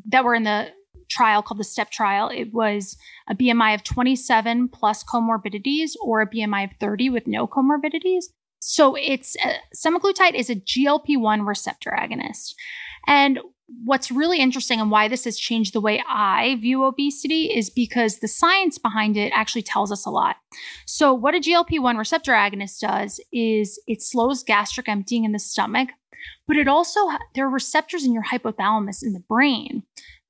that 0.06 0.24
were 0.24 0.36
in 0.36 0.44
the 0.44 0.70
trial 1.10 1.42
called 1.42 1.60
the 1.60 1.64
STEP 1.64 1.92
trial, 1.92 2.30
it 2.30 2.54
was 2.54 2.98
a 3.28 3.36
BMI 3.36 3.76
of 3.76 3.84
27 3.84 4.70
plus 4.70 5.04
comorbidities 5.04 5.92
or 6.02 6.22
a 6.22 6.30
BMI 6.30 6.66
of 6.66 6.78
30 6.80 7.10
with 7.10 7.28
no 7.28 7.48
comorbidities. 7.48 8.26
So 8.60 8.96
it's 8.96 9.36
uh, 9.44 9.54
semaglutide 9.76 10.36
is 10.36 10.50
a 10.50 10.56
GLP-1 10.56 11.48
receptor 11.48 11.96
agonist. 11.98 12.54
And 13.08 13.40
what's 13.84 14.12
really 14.12 14.40
interesting 14.40 14.80
and 14.80 14.92
why 14.92 15.08
this 15.08 15.24
has 15.26 15.38
changed 15.38 15.74
the 15.74 15.82
way 15.82 16.04
I 16.08 16.58
view 16.60 16.84
obesity 16.84 17.46
is 17.46 17.70
because 17.70 18.20
the 18.20 18.28
science 18.28 18.78
behind 18.78 19.16
it 19.16 19.32
actually 19.34 19.62
tells 19.62 19.92
us 19.92 20.06
a 20.06 20.10
lot. 20.10 20.38
So 20.86 21.14
what 21.14 21.36
a 21.36 21.40
GLP-1 21.40 21.98
receptor 21.98 22.34
agonist 22.34 22.80
does 22.80 23.20
is 23.32 23.80
it 23.88 24.02
slows 24.02 24.44
gastric 24.44 24.90
emptying 24.90 25.24
in 25.24 25.32
the 25.32 25.40
stomach, 25.40 25.90
but 26.48 26.58
it 26.58 26.68
also 26.68 27.00
there 27.36 27.46
are 27.46 27.50
receptors 27.50 28.06
in 28.06 28.14
your 28.14 28.24
hypothalamus 28.24 29.04
in 29.04 29.14
the 29.14 29.24
brain 29.28 29.84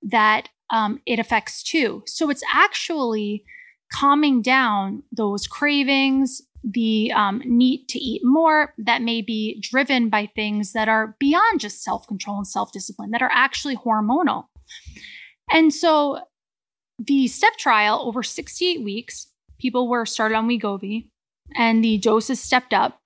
that 0.04 0.50
um, 0.70 1.02
it 1.06 1.20
affects 1.20 1.64
too. 1.64 2.04
So 2.06 2.30
it's 2.30 2.44
actually 2.54 3.44
calming 3.92 4.42
down 4.42 5.04
those 5.12 5.48
cravings, 5.48 6.42
the 6.64 7.12
um, 7.14 7.42
need 7.46 7.88
to 7.88 8.00
eat 8.00 8.22
more 8.24 8.74
that 8.78 9.02
may 9.02 9.22
be 9.22 9.60
driven 9.62 10.10
by 10.10 10.30
things 10.36 10.74
that 10.74 10.90
are 10.90 11.16
beyond 11.20 11.60
just 11.60 11.84
self 11.84 12.08
control 12.08 12.38
and 12.38 12.48
self 12.48 12.72
discipline, 12.72 13.12
that 13.12 13.22
are 13.22 13.32
actually 13.34 13.78
hormonal. 13.78 14.46
And 15.52 15.74
so 15.74 16.20
the 17.00 17.28
STEP 17.28 17.58
trial 17.58 18.02
over 18.04 18.22
68 18.24 18.84
weeks, 18.84 19.28
people 19.58 19.88
were 19.88 20.06
started 20.06 20.36
on 20.36 20.48
Wegovy 20.48 21.08
and 21.56 21.84
the 21.84 21.98
doses 21.98 22.40
stepped 22.40 22.74
up 22.74 22.99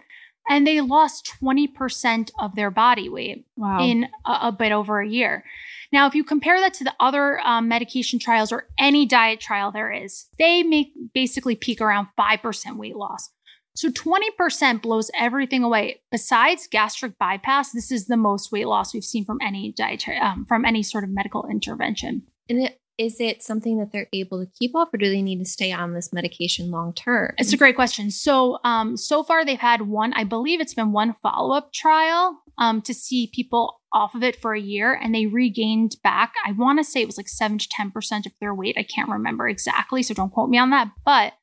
and 0.50 0.68
they 0.68 0.82
lost 0.82 1.34
20% 1.42 2.32
of 2.40 2.56
their 2.56 2.72
body 2.72 3.10
weight 3.10 3.46
wow. 3.56 3.80
in 3.82 4.08
a, 4.26 4.40
a, 4.44 4.52
bit 4.52 4.72
over 4.72 5.00
a 5.00 5.08
year. 5.08 5.44
Now, 5.92 6.08
if 6.08 6.16
you 6.16 6.24
compare 6.24 6.60
that 6.60 6.74
to 6.76 6.84
the 6.84 6.94
other 7.00 7.40
um, 7.42 7.68
medication 7.68 8.20
trials 8.20 8.52
or 8.52 8.68
any 8.78 9.06
diet 9.06 9.40
trial 9.40 9.72
there 9.72 9.92
is, 9.92 10.28
they 10.40 10.64
make 10.64 10.92
basically 11.14 11.56
peak 11.56 11.80
around 11.80 12.08
5% 12.20 12.78
weight 12.78 12.96
loss. 12.96 13.30
So 13.76 13.90
20% 13.90 14.82
blows 14.82 15.10
everything 15.20 15.64
away. 15.64 16.02
Besides 16.12 16.68
gastric 16.68 17.18
bypass, 17.18 17.72
this 17.72 17.92
is 17.92 18.06
the 18.06 18.18
most 18.18 18.52
weight 18.52 18.68
loss 18.68 18.94
we've 18.94 19.04
seen 19.04 19.26
from 19.26 19.40
any 19.42 19.72
dietary, 19.72 20.18
um, 20.18 20.46
from 20.48 20.64
any 20.66 20.84
sort 20.84 21.04
of 21.04 21.10
medical 21.10 21.48
intervention. 21.50 22.24
And 22.50 22.66
it, 22.66 22.80
is 22.98 23.20
it 23.20 23.42
something 23.42 23.80
that 23.80 23.92
they're 23.92 24.10
able 24.14 24.44
to 24.44 24.52
keep 24.60 24.76
off, 24.76 24.94
or 24.94 24.98
do 24.98 25.10
they 25.10 25.22
need 25.22 25.40
to 25.40 25.46
stay 25.46 25.72
on 25.72 25.94
this 25.94 26.14
medication 26.14 26.72
long 26.72 26.94
term? 26.94 27.34
It's 27.38 27.54
a 27.54 27.58
great 27.58 27.76
question. 27.76 28.12
So, 28.12 28.60
um, 28.64 28.98
so 28.98 29.24
far 29.24 29.44
they've 29.44 29.60
had 29.60 29.84
one, 29.84 30.14
I 30.14 30.24
believe 30.24 30.62
it's 30.62 30.74
been 30.74 30.92
one 30.92 31.16
follow 31.22 31.56
up 31.56 31.74
trial 31.74 32.40
um, 32.58 32.82
to 32.84 32.94
see 32.94 33.32
people 33.34 33.82
off 33.92 34.16
of 34.16 34.24
it 34.24 34.42
for 34.42 34.54
a 34.54 34.60
year 34.60 34.94
and 34.94 35.14
they 35.14 35.28
regained 35.28 35.96
back, 36.04 36.34
I 36.46 36.52
want 36.52 36.80
to 36.80 36.84
say 36.84 37.02
it 37.02 37.08
was 37.08 37.18
like 37.18 37.28
7 37.28 37.58
to 37.60 37.68
10% 37.70 38.26
of 38.26 38.32
their 38.40 38.54
weight. 38.54 38.76
I 38.78 38.84
can't 38.84 39.10
remember 39.10 39.48
exactly, 39.48 40.04
so 40.04 40.14
don't 40.14 40.32
quote 40.32 40.50
me 40.50 40.58
on 40.58 40.72
that. 40.72 40.90
But 41.06 41.34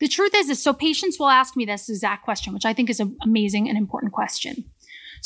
the 0.00 0.08
truth 0.08 0.32
is, 0.34 0.48
is 0.48 0.62
so 0.62 0.72
patients 0.72 1.18
will 1.18 1.28
ask 1.28 1.56
me 1.56 1.64
this 1.64 1.88
exact 1.88 2.24
question, 2.24 2.52
which 2.54 2.64
I 2.64 2.72
think 2.72 2.88
is 2.88 3.00
an 3.00 3.16
amazing 3.22 3.68
and 3.68 3.76
important 3.76 4.12
question. 4.12 4.64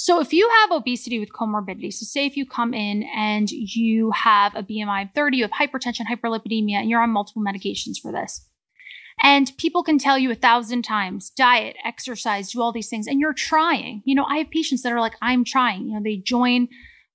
So 0.03 0.19
if 0.21 0.33
you 0.33 0.51
have 0.63 0.73
obesity 0.73 1.21
with 1.21 1.33
comorbidity, 1.33 1.93
so 1.93 2.05
say 2.05 2.27
if 2.27 2.37
you 2.37 2.45
come 2.45 2.75
in 2.75 3.05
and 3.15 3.49
you 3.49 4.11
have 4.11 4.53
a 4.57 4.65
BMI 4.65 5.05
of 5.05 5.09
30, 5.15 5.37
you 5.37 5.45
have 5.45 5.53
hypertension, 5.53 6.07
hyperlipidemia, 6.11 6.75
and 6.75 6.91
you're 6.91 7.01
on 7.01 7.11
multiple 7.11 7.41
medications 7.41 8.01
for 8.03 8.11
this. 8.11 8.45
And 9.23 9.53
people 9.59 9.85
can 9.85 9.99
tell 9.99 10.19
you 10.19 10.33
a 10.33 10.35
thousand 10.35 10.83
times 10.83 11.31
diet, 11.31 11.77
exercise, 11.85 12.51
do 12.51 12.61
all 12.61 12.73
these 12.73 12.89
things, 12.89 13.07
and 13.07 13.21
you're 13.21 13.33
trying. 13.33 14.03
You 14.05 14.17
know, 14.17 14.25
I 14.25 14.39
have 14.39 14.51
patients 14.51 14.83
that 14.83 14.91
are 14.91 14.99
like, 14.99 15.15
I'm 15.23 15.45
trying. 15.45 15.87
You 15.87 15.95
know, 15.95 16.01
they 16.03 16.17
join 16.17 16.67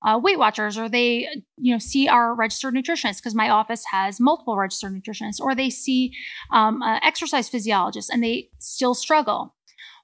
uh, 0.01 0.17
Weight 0.23 0.39
Watchers 0.39 0.77
or 0.77 0.87
they, 0.87 1.27
you 1.57 1.73
know, 1.73 1.79
see 1.79 2.07
our 2.07 2.33
registered 2.35 2.73
nutritionist 2.73 3.17
because 3.17 3.35
my 3.35 3.49
office 3.49 3.83
has 3.91 4.21
multiple 4.21 4.55
registered 4.55 4.93
nutritionists, 4.93 5.41
or 5.41 5.53
they 5.53 5.69
see 5.69 6.13
um, 6.53 6.81
exercise 7.03 7.49
physiologists 7.49 8.09
and 8.09 8.23
they 8.23 8.49
still 8.59 8.93
struggle. 8.93 9.56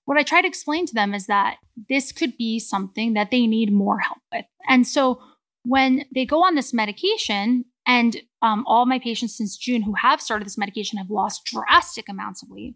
What 0.06 0.18
I 0.18 0.24
try 0.24 0.42
to 0.42 0.48
explain 0.48 0.86
to 0.88 0.94
them 0.94 1.14
is 1.14 1.28
that 1.28 1.58
this 1.90 2.12
could 2.12 2.38
be 2.38 2.60
something 2.60 3.14
that 3.14 3.32
they 3.32 3.48
need 3.48 3.72
more 3.72 4.00
help 4.00 4.20
with. 4.32 4.46
And 4.68 4.86
so 4.86 5.22
when 5.64 6.06
they 6.14 6.26
go 6.26 6.44
on 6.44 6.56
this 6.56 6.74
medication, 6.74 7.66
and 7.86 8.18
um, 8.42 8.64
all 8.68 8.86
my 8.86 9.00
patients 9.00 9.38
since 9.38 9.58
June 9.58 9.82
who 9.82 9.94
have 9.94 10.22
started 10.22 10.46
this 10.46 10.58
medication 10.58 10.98
have 10.98 11.10
lost 11.10 11.46
drastic 11.46 12.10
amounts 12.10 12.44
of 12.44 12.50
weight. 12.50 12.76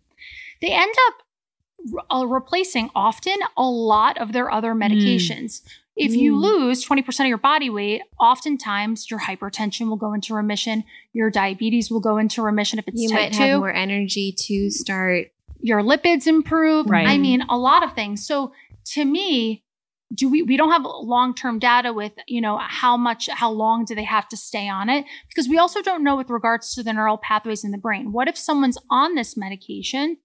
They 0.62 0.72
end 0.72 0.94
up 1.08 1.14
re- 1.92 2.04
uh, 2.10 2.26
replacing 2.26 2.90
often 2.96 3.38
a 3.56 3.64
lot 3.64 4.18
of 4.18 4.34
their 4.34 4.52
other 4.52 4.74
hmm. 4.74 4.82
medications. 4.82 5.62
Mm. 5.62 5.70
If 6.00 6.12
mm. 6.12 6.18
you 6.18 6.38
lose 6.38 6.88
20% 6.88 7.22
of 7.22 7.28
your 7.28 7.40
body 7.40 7.72
weight, 7.72 8.04
oftentimes 8.20 9.10
your 9.10 9.20
hypertension 9.20 9.90
will 9.90 9.96
go 9.96 10.14
into 10.14 10.36
remission, 10.36 10.84
your 11.12 11.32
diabetes 11.32 11.90
will 11.90 12.00
go 12.00 12.18
into 12.18 12.44
remission 12.44 12.78
if 12.78 12.88
it's 12.88 13.02
you 13.02 13.10
type 13.10 13.32
might 13.32 13.34
2. 13.34 13.40
have 13.40 13.60
more 13.60 13.74
energy 13.74 14.32
to 14.32 14.70
start 14.70 15.32
your 15.62 15.82
lipids 15.82 16.28
improve. 16.28 16.88
Right. 16.90 17.08
I 17.08 17.18
mean, 17.18 17.44
a 17.50 17.58
lot 17.58 17.84
of 17.84 17.94
things. 17.94 18.26
So 18.26 18.54
to 18.94 19.06
me, 19.06 19.64
do 20.14 20.30
we 20.30 20.42
we 20.42 20.56
don't 20.56 20.72
have 20.72 20.84
long-term 20.86 21.60
data 21.60 21.92
with 21.92 22.14
you 22.28 22.40
know 22.40 22.58
how 22.58 22.96
much 22.96 23.28
how 23.30 23.52
long 23.52 23.84
do 23.84 23.94
they 23.94 24.04
have 24.04 24.28
to 24.30 24.38
stay 24.38 24.70
on 24.70 24.90
it 24.90 25.06
because 25.28 25.50
we 25.50 25.58
also 25.58 25.82
don't 25.82 26.04
know 26.04 26.16
with 26.16 26.30
regards 26.30 26.74
to 26.74 26.84
the 26.84 26.94
neural 26.94 27.18
pathways 27.18 27.64
in 27.64 27.72
the 27.72 27.78
brain 27.78 28.12
what 28.12 28.28
if 28.28 28.38
someone's 28.38 28.78
on 28.90 29.16
this 29.16 29.36
medication 29.36 30.18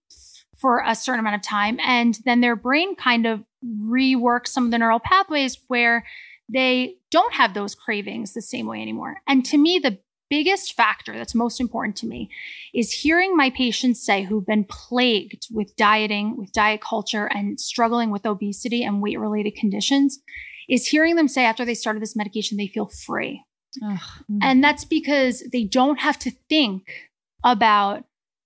for 0.56 0.84
a 0.86 0.94
certain 0.94 1.18
amount 1.18 1.34
of 1.34 1.42
time 1.42 1.80
and 1.84 2.20
then 2.24 2.40
their 2.40 2.54
brain 2.54 2.94
kind 2.94 3.26
of 3.26 3.42
reworks 3.64 4.48
some 4.48 4.66
of 4.66 4.70
the 4.70 4.78
neural 4.78 5.00
pathways 5.00 5.58
where 5.66 6.04
they 6.48 6.94
don't 7.10 7.34
have 7.34 7.54
those 7.54 7.74
cravings 7.74 8.34
the 8.34 8.42
same 8.42 8.66
way 8.66 8.80
anymore 8.80 9.16
and 9.26 9.44
to 9.44 9.58
me 9.58 9.80
the 9.82 9.98
biggest 10.32 10.72
factor 10.72 11.12
that's 11.12 11.34
most 11.34 11.60
important 11.60 11.94
to 11.94 12.06
me 12.06 12.30
is 12.72 12.90
hearing 12.90 13.36
my 13.36 13.50
patients 13.50 14.02
say 14.02 14.22
who've 14.22 14.46
been 14.46 14.64
plagued 14.64 15.46
with 15.52 15.76
dieting, 15.76 16.38
with 16.38 16.50
diet 16.52 16.80
culture, 16.80 17.26
and 17.26 17.60
struggling 17.60 18.10
with 18.10 18.24
obesity 18.24 18.82
and 18.82 19.02
weight 19.02 19.20
related 19.20 19.54
conditions, 19.54 20.20
is 20.70 20.86
hearing 20.86 21.16
them 21.16 21.28
say 21.28 21.44
after 21.44 21.66
they 21.66 21.74
started 21.74 22.00
this 22.00 22.16
medication, 22.16 22.56
they 22.56 22.66
feel 22.66 22.88
free. 23.04 23.44
Ugh. 23.84 23.98
And 24.40 24.64
that's 24.64 24.86
because 24.86 25.42
they 25.52 25.64
don't 25.64 26.00
have 26.00 26.18
to 26.20 26.30
think 26.48 26.84
about 27.44 28.04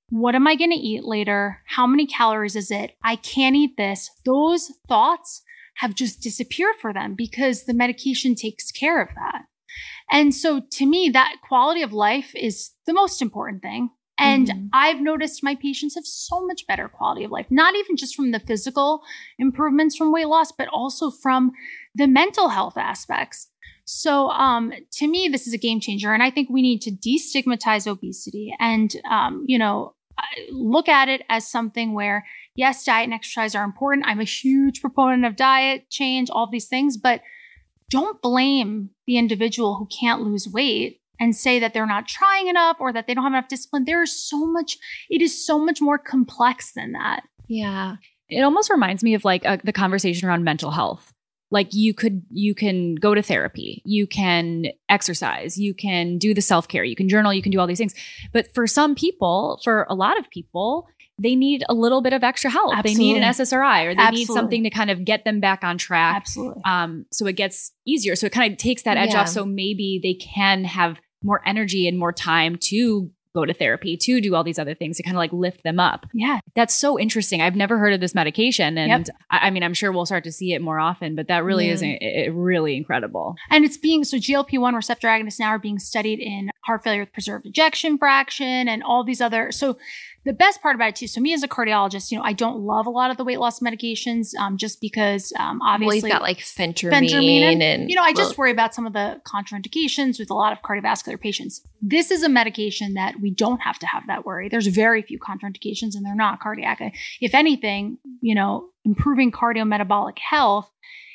what 0.09 0.35
am 0.35 0.49
I 0.49 0.57
going 0.57 0.73
to 0.73 0.77
eat 0.77 1.05
later? 1.05 1.63
How 1.67 1.87
many 1.87 2.05
calories 2.05 2.57
is 2.57 2.73
it? 2.73 2.97
I 3.05 3.15
can't 3.15 3.55
eat 3.55 3.77
this. 3.77 4.11
Those 4.25 4.73
thoughts 4.89 5.43
have 5.77 5.95
just 5.95 6.21
disappeared 6.21 6.75
for 6.81 6.93
them 6.93 7.15
because 7.15 7.63
the 7.63 7.75
medication 7.75 8.35
takes 8.35 8.73
care 8.73 9.01
of 9.01 9.11
that. 9.15 9.43
And 10.11 10.35
so 10.35 10.61
to 10.61 10.87
me, 10.87 11.11
that 11.11 11.37
quality 11.47 11.83
of 11.83 11.93
life 11.93 12.33
is 12.35 12.71
the 12.87 12.95
most 12.95 13.21
important 13.21 13.63
thing. 13.63 13.91
And 14.19 14.49
Mhm. 14.49 14.69
I've 14.73 15.01
noticed 15.01 15.43
my 15.45 15.57
patients 15.57 15.95
have 15.95 16.07
so 16.07 16.47
much 16.47 16.67
better 16.67 16.89
quality 16.89 17.25
of 17.25 17.31
life, 17.31 17.47
not 17.51 17.75
even 17.75 17.97
just 17.97 18.15
from 18.17 18.31
the 18.31 18.41
physical 18.41 19.03
improvements 19.39 19.95
from 19.95 20.11
weight 20.11 20.29
loss, 20.29 20.53
but 20.53 20.69
also 20.69 21.11
from 21.11 21.53
the 21.95 22.07
mental 22.07 22.49
health 22.49 22.79
aspects. 22.79 23.51
So, 23.85 24.31
um, 24.31 24.73
to 24.93 25.07
me, 25.07 25.29
this 25.29 25.47
is 25.47 25.53
a 25.53 25.59
game 25.59 25.81
changer. 25.81 26.15
And 26.15 26.23
I 26.23 26.31
think 26.31 26.49
we 26.49 26.63
need 26.63 26.81
to 26.83 26.91
destigmatize 26.91 27.87
obesity 27.87 28.55
and, 28.59 28.95
um, 29.09 29.45
you 29.47 29.59
know, 29.59 29.95
look 30.51 30.89
at 30.89 31.09
it 31.09 31.23
as 31.29 31.47
something 31.47 31.93
where, 31.93 32.27
yes, 32.55 32.85
diet 32.85 33.05
and 33.05 33.13
exercise 33.13 33.55
are 33.55 33.65
important. 33.65 34.07
I'm 34.07 34.21
a 34.21 34.25
huge 34.25 34.81
proponent 34.81 35.27
of 35.27 35.37
diet 35.37 35.91
change, 35.91 36.31
all 36.31 36.45
of 36.45 36.51
these 36.51 36.69
things, 36.69 36.97
but 36.97 37.21
don't 37.91 38.21
blame 38.23 38.91
the 39.07 39.19
individual 39.19 39.77
who 39.77 39.87
can't 39.87 40.23
lose 40.23 40.49
weight 40.49 41.01
and 41.19 41.35
say 41.35 41.59
that 41.59 41.73
they're 41.73 41.87
not 41.87 42.07
trying 42.09 42.49
enough 42.49 42.77
or 42.81 42.93
that 42.93 43.07
they 43.07 43.15
don't 43.15 43.25
have 43.25 43.33
enough 43.33 43.49
discipline. 43.49 43.85
There 43.85 44.03
is 44.03 44.29
so 44.29 44.45
much, 44.47 44.77
it 45.09 45.23
is 45.23 45.47
so 45.47 45.59
much 45.59 45.81
more 45.81 45.99
complex 45.99 46.73
than 46.75 46.93
that. 46.93 47.23
Yeah. 47.49 47.97
it 48.29 48.43
almost 48.43 48.71
reminds 48.71 49.03
me 49.03 49.15
of 49.15 49.25
like 49.25 49.47
uh, 49.47 49.59
the 49.63 49.73
conversation 49.73 50.29
around 50.29 50.45
mental 50.45 50.73
health 50.73 51.13
like 51.51 51.69
you 51.73 51.95
could 51.95 52.23
you 52.31 52.55
can 52.55 52.95
go 52.97 53.15
to 53.15 53.23
therapy 53.23 53.83
you 53.85 54.07
can 54.07 54.67
exercise 54.89 55.59
you 55.59 55.75
can 55.75 56.19
do 56.19 56.35
the 56.35 56.43
self-care 56.43 56.85
you 56.85 56.97
can 56.97 57.09
journal 57.09 57.33
you 57.33 57.43
can 57.43 57.53
do 57.53 57.61
all 57.61 57.67
these 57.67 57.79
things 57.79 57.95
but 58.33 58.53
for 58.55 58.67
some 58.67 58.95
people 58.95 59.61
for 59.63 59.87
a 59.89 59.95
lot 59.95 60.19
of 60.19 60.29
people 60.31 60.89
they 61.19 61.35
need 61.35 61.65
a 61.69 61.75
little 61.75 62.03
bit 62.03 62.13
of 62.13 62.23
extra 62.23 62.51
help 62.51 62.75
they 62.83 62.95
need 62.95 63.17
an 63.17 63.23
ssri 63.23 63.87
or 63.87 63.95
they 63.95 64.11
need 64.11 64.27
something 64.27 64.63
to 64.65 64.71
kind 64.71 64.91
of 64.91 65.05
get 65.05 65.25
them 65.25 65.41
back 65.41 65.65
on 65.65 65.79
track 65.79 66.17
Absolutely. 66.17 66.63
um, 66.65 67.07
so 67.11 67.27
it 67.27 67.35
gets 67.37 67.73
easier 67.87 68.15
so 68.17 68.27
it 68.27 68.33
kind 68.33 68.53
of 68.53 68.59
takes 68.59 68.83
that 68.83 68.97
edge 68.97 69.11
Yeah. 69.13 69.23
off 69.23 69.29
so 69.29 69.45
maybe 69.45 69.99
they 70.03 70.15
can 70.15 70.65
have 70.65 71.01
more 71.23 71.41
energy 71.47 71.89
and 71.89 71.99
more 71.99 72.13
time 72.13 72.57
to 72.57 73.11
go 73.35 73.45
to 73.45 73.53
therapy 73.53 73.99
to 73.99 74.19
do 74.23 74.35
all 74.35 74.43
these 74.43 74.59
other 74.59 74.75
things 74.75 74.97
to 74.97 75.03
kind 75.03 75.15
of 75.15 75.19
like 75.19 75.31
lift 75.33 75.63
them 75.63 75.79
up 75.79 76.07
Yeah. 76.15 76.41
that's 76.55 76.73
so 76.73 76.99
interesting. 76.99 77.43
I've 77.43 77.55
never 77.57 77.77
heard 77.77 77.93
of 77.93 78.01
this 78.01 78.15
medication, 78.15 78.79
and 78.79 79.07
Yep. 79.07 79.17
I, 79.31 79.39
I 79.49 79.51
mean, 79.51 79.63
I'm 79.63 79.75
sure 79.75 79.93
we'll 79.93 80.07
start 80.07 80.25
to 80.25 80.33
see 80.33 80.55
it 80.55 80.63
more 80.63 80.79
often. 80.79 81.15
But 81.15 81.29
that 81.29 81.45
really 81.45 81.67
Yeah. 81.69 81.75
is 82.01 82.33
really 82.35 82.77
incredible. 82.79 83.35
And 83.51 83.63
it's 83.67 83.77
being 83.77 84.05
so 84.05 84.17
GLP 84.17 84.57
1 84.59 84.75
receptor 84.75 85.07
agonists 85.09 85.39
now 85.39 85.49
are 85.49 85.59
being 85.59 85.79
studied 85.79 86.19
in 86.19 86.49
heart 86.65 86.83
failure 86.83 87.01
with 87.03 87.13
preserved 87.13 87.45
ejection 87.45 87.99
fraction 87.99 88.69
and 88.69 88.83
all 88.83 89.05
these 89.05 89.21
other. 89.21 89.53
So 89.53 89.77
the 90.27 90.33
best 90.33 90.61
part 90.61 90.75
about 90.75 90.89
it 90.89 90.97
too, 90.97 91.07
so 91.07 91.21
me 91.21 91.33
as 91.33 91.45
a 91.45 91.49
cardiologist, 91.49 92.11
you 92.11 92.19
know, 92.19 92.25
I 92.25 92.33
don't 92.33 92.59
love 92.59 92.87
a 92.87 92.91
lot 92.91 93.13
of 93.13 93.17
the 93.17 93.23
weight 93.23 93.39
loss 93.39 93.61
medications 93.61 94.35
um, 94.35 94.57
just 94.57 94.81
because 94.81 95.33
um, 95.39 95.61
Well, 95.61 95.71
obviously. 95.71 95.97
you've 95.99 96.13
got 96.13 96.21
like 96.21 96.39
phentermine, 96.39 97.09
Phentermine 97.09 97.63
and 97.63 97.89
you 97.89 97.95
know, 97.95 98.03
I 98.03 98.13
just 98.13 98.37
worry 98.37 98.51
about 98.51 98.75
some 98.75 98.89
of 98.89 98.93
the 98.93 99.21
contraindications 99.25 100.19
with 100.19 100.29
a 100.29 100.35
lot 100.35 100.53
of 100.53 100.63
cardiovascular 100.63 101.21
patients. 101.21 101.65
This 101.81 102.11
is 102.11 102.25
a 102.25 102.29
medication 102.29 102.95
that 102.95 103.15
we 103.23 103.31
don't 103.31 103.61
have 103.61 103.79
to 103.79 103.87
have 103.87 104.03
that 104.09 104.27
worry. 104.27 104.49
There's 104.49 104.67
very 104.67 105.01
few 105.01 105.21
contraindications 105.21 105.95
and 105.95 106.05
they're 106.05 106.17
not 106.17 106.41
cardiac. 106.41 106.81
If 107.21 107.33
anything, 107.33 107.99
you 108.21 108.35
know, 108.35 108.71
improving 108.85 109.31
cardiometabolic 109.31 110.19
health 110.19 110.69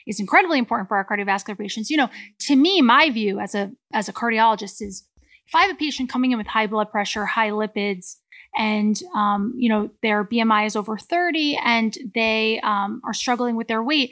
is 0.08 0.22
incredibly 0.22 0.58
important 0.58 0.88
for 0.88 0.96
our 0.96 1.06
cardiovascular 1.06 1.58
patients. 1.58 1.90
You 1.90 1.98
know, 1.98 2.10
to 2.48 2.56
me, 2.56 2.82
my 2.82 3.10
view 3.10 3.42
as 3.42 3.56
a 3.56 3.72
as 3.92 4.08
a 4.08 4.14
cardiologist 4.14 4.82
is 4.82 5.06
if 5.48 5.56
I 5.56 5.64
have 5.64 5.72
a 5.72 5.78
patient 5.78 6.10
coming 6.10 6.32
in 6.32 6.38
with 6.38 6.48
high 6.48 6.68
blood 6.68 6.92
pressure, 6.92 7.26
high 7.26 7.50
lipids, 7.50 8.16
and 8.56 9.02
um, 9.16 9.54
you 9.56 9.70
know 9.70 9.90
their 10.02 10.24
BMI 10.24 10.66
is 10.66 10.76
over 10.76 10.98
30 10.98 11.60
and 11.64 11.98
they 12.14 12.60
um, 12.62 13.02
are 13.06 13.14
struggling 13.14 13.56
with 13.56 13.68
their 13.68 13.84
weight, 13.84 14.12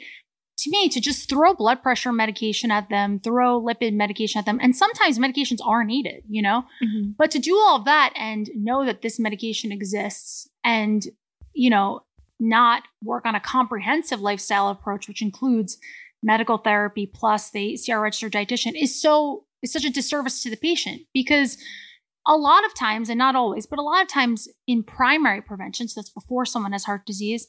to 0.58 0.70
me, 0.70 0.88
to 0.88 1.00
just 1.00 1.28
throw 1.28 1.54
blood 1.54 1.82
pressure 1.82 2.12
medication 2.12 2.70
at 2.70 2.88
them, 2.88 3.18
throw 3.20 3.60
lipid 3.60 3.94
medication 3.94 4.38
at 4.38 4.46
them, 4.46 4.58
and 4.62 4.76
sometimes 4.76 5.18
medications 5.18 5.58
are 5.64 5.84
needed, 5.84 6.22
you 6.28 6.42
know, 6.42 6.64
mhm. 6.82 7.14
but 7.16 7.30
to 7.30 7.38
do 7.38 7.56
all 7.56 7.76
of 7.76 7.84
that 7.84 8.12
and 8.16 8.50
know 8.54 8.84
that 8.84 9.02
this 9.02 9.18
medication 9.18 9.72
exists 9.72 10.48
and, 10.64 11.06
you 11.54 11.70
know, 11.70 12.02
not 12.38 12.84
work 13.02 13.26
on 13.26 13.34
a 13.34 13.40
comprehensive 13.40 14.20
lifestyle 14.20 14.68
approach, 14.68 15.08
which 15.08 15.22
includes 15.22 15.78
medical 16.22 16.58
therapy 16.58 17.06
plus 17.06 17.50
the 17.50 17.78
CR 17.84 17.98
registered 17.98 18.32
dietitian, 18.32 18.72
is 18.80 19.00
so 19.00 19.44
is 19.62 19.72
such 19.72 19.84
a 19.84 19.90
disservice 19.90 20.42
to 20.42 20.50
the 20.50 20.56
patient 20.56 21.02
because 21.12 21.58
a 22.30 22.36
lot 22.36 22.64
of 22.64 22.72
times, 22.74 23.08
and 23.08 23.18
not 23.18 23.34
always, 23.34 23.66
but 23.66 23.80
a 23.80 23.82
lot 23.82 24.02
of 24.02 24.08
times 24.08 24.46
in 24.68 24.84
primary 24.84 25.42
prevention, 25.42 25.88
so 25.88 26.00
that's 26.00 26.10
before 26.10 26.44
someone 26.44 26.70
has 26.70 26.84
heart 26.84 27.04
disease, 27.04 27.48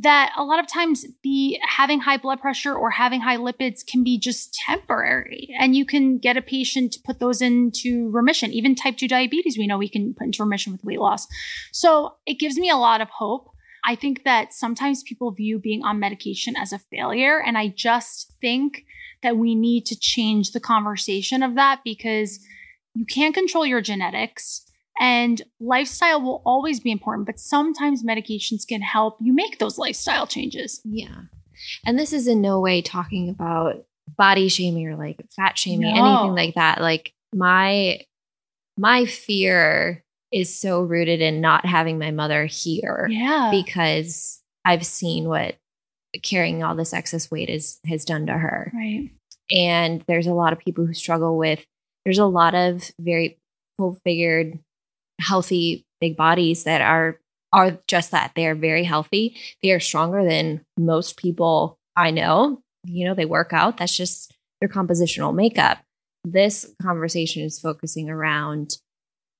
that 0.00 0.32
a 0.36 0.42
lot 0.42 0.58
of 0.58 0.66
times 0.66 1.06
the 1.22 1.56
having 1.62 2.00
high 2.00 2.16
blood 2.16 2.40
pressure 2.40 2.74
or 2.74 2.90
having 2.90 3.20
high 3.20 3.36
lipids 3.36 3.86
can 3.86 4.02
be 4.02 4.18
just 4.18 4.52
temporary 4.66 5.54
and 5.60 5.76
you 5.76 5.84
can 5.84 6.18
get 6.18 6.36
a 6.36 6.42
patient 6.42 6.92
to 6.92 7.00
put 7.04 7.20
those 7.20 7.40
into 7.40 8.10
remission. 8.10 8.50
Even 8.50 8.74
type 8.74 8.96
2 8.96 9.06
diabetes 9.06 9.56
we 9.56 9.68
know 9.68 9.78
we 9.78 9.88
can 9.88 10.12
put 10.14 10.24
into 10.24 10.42
remission 10.42 10.72
with 10.72 10.82
weight 10.82 10.98
loss. 10.98 11.28
So 11.72 12.16
it 12.26 12.40
gives 12.40 12.58
me 12.58 12.68
a 12.68 12.76
lot 12.76 13.00
of 13.00 13.08
hope. 13.10 13.50
I 13.84 13.94
think 13.94 14.24
that 14.24 14.52
sometimes 14.52 15.04
people 15.04 15.30
view 15.30 15.60
being 15.60 15.84
on 15.84 16.00
medication 16.00 16.56
as 16.56 16.72
a 16.72 16.80
failure 16.90 17.40
and 17.40 17.56
i 17.56 17.68
just 17.68 18.32
think 18.40 18.84
that 19.22 19.36
we 19.36 19.54
need 19.54 19.86
to 19.86 19.98
change 19.98 20.50
the 20.50 20.60
conversation 20.60 21.42
of 21.42 21.54
that 21.54 21.80
because 21.84 22.40
you 22.96 23.04
can't 23.04 23.34
control 23.34 23.66
your 23.66 23.80
genetics 23.80 24.62
and 24.98 25.42
lifestyle 25.60 26.22
will 26.22 26.42
always 26.46 26.80
be 26.80 26.90
important, 26.90 27.26
but 27.26 27.38
sometimes 27.38 28.02
medications 28.02 28.66
can 28.66 28.80
help 28.80 29.18
you 29.20 29.32
make 29.34 29.58
those 29.58 29.76
lifestyle 29.78 30.26
changes. 30.26 30.80
Yeah. 30.84 31.22
And 31.84 31.98
this 31.98 32.12
is 32.12 32.26
in 32.26 32.40
no 32.40 32.60
way 32.60 32.80
talking 32.80 33.28
about 33.28 33.84
body 34.16 34.48
shaming 34.48 34.86
or 34.88 34.96
like 34.96 35.20
fat 35.34 35.58
shaming, 35.58 35.94
No. 35.94 36.04
anything 36.22 36.34
like 36.34 36.54
that. 36.54 36.80
Like 36.80 37.12
my 37.34 38.00
my 38.78 39.04
fear 39.04 40.02
is 40.32 40.54
so 40.58 40.80
rooted 40.82 41.20
in 41.20 41.40
not 41.40 41.66
having 41.66 41.98
my 41.98 42.10
mother 42.10 42.46
here 42.46 43.06
Yeah. 43.10 43.50
because 43.52 44.42
I've 44.64 44.84
seen 44.86 45.28
what 45.28 45.56
carrying 46.22 46.62
all 46.62 46.74
this 46.74 46.94
excess 46.94 47.30
weight 47.30 47.50
is 47.50 47.78
has 47.86 48.04
done 48.06 48.26
to 48.26 48.32
her. 48.32 48.72
right. 48.74 49.10
And 49.50 50.02
there's 50.08 50.26
a 50.26 50.32
lot 50.34 50.52
of 50.52 50.58
people 50.58 50.86
who 50.86 50.94
struggle 50.94 51.36
with 51.36 51.64
there's 52.06 52.18
a 52.18 52.24
lot 52.24 52.54
of 52.54 52.88
very 53.00 53.36
full 53.76 53.98
figured 54.04 54.58
healthy 55.20 55.84
big 56.00 56.16
bodies 56.16 56.64
that 56.64 56.80
are 56.80 57.18
are 57.52 57.78
just 57.88 58.12
that. 58.12 58.32
They 58.36 58.46
are 58.46 58.54
very 58.54 58.84
healthy. 58.84 59.36
They 59.62 59.72
are 59.72 59.80
stronger 59.80 60.24
than 60.24 60.62
most 60.78 61.16
people 61.18 61.78
i 61.96 62.10
know. 62.10 62.62
You 62.84 63.06
know 63.06 63.14
they 63.14 63.24
work 63.24 63.52
out. 63.52 63.78
That's 63.78 63.96
just 63.96 64.32
their 64.60 64.68
compositional 64.68 65.34
makeup. 65.34 65.78
This 66.24 66.72
conversation 66.80 67.42
is 67.42 67.58
focusing 67.58 68.08
around 68.08 68.78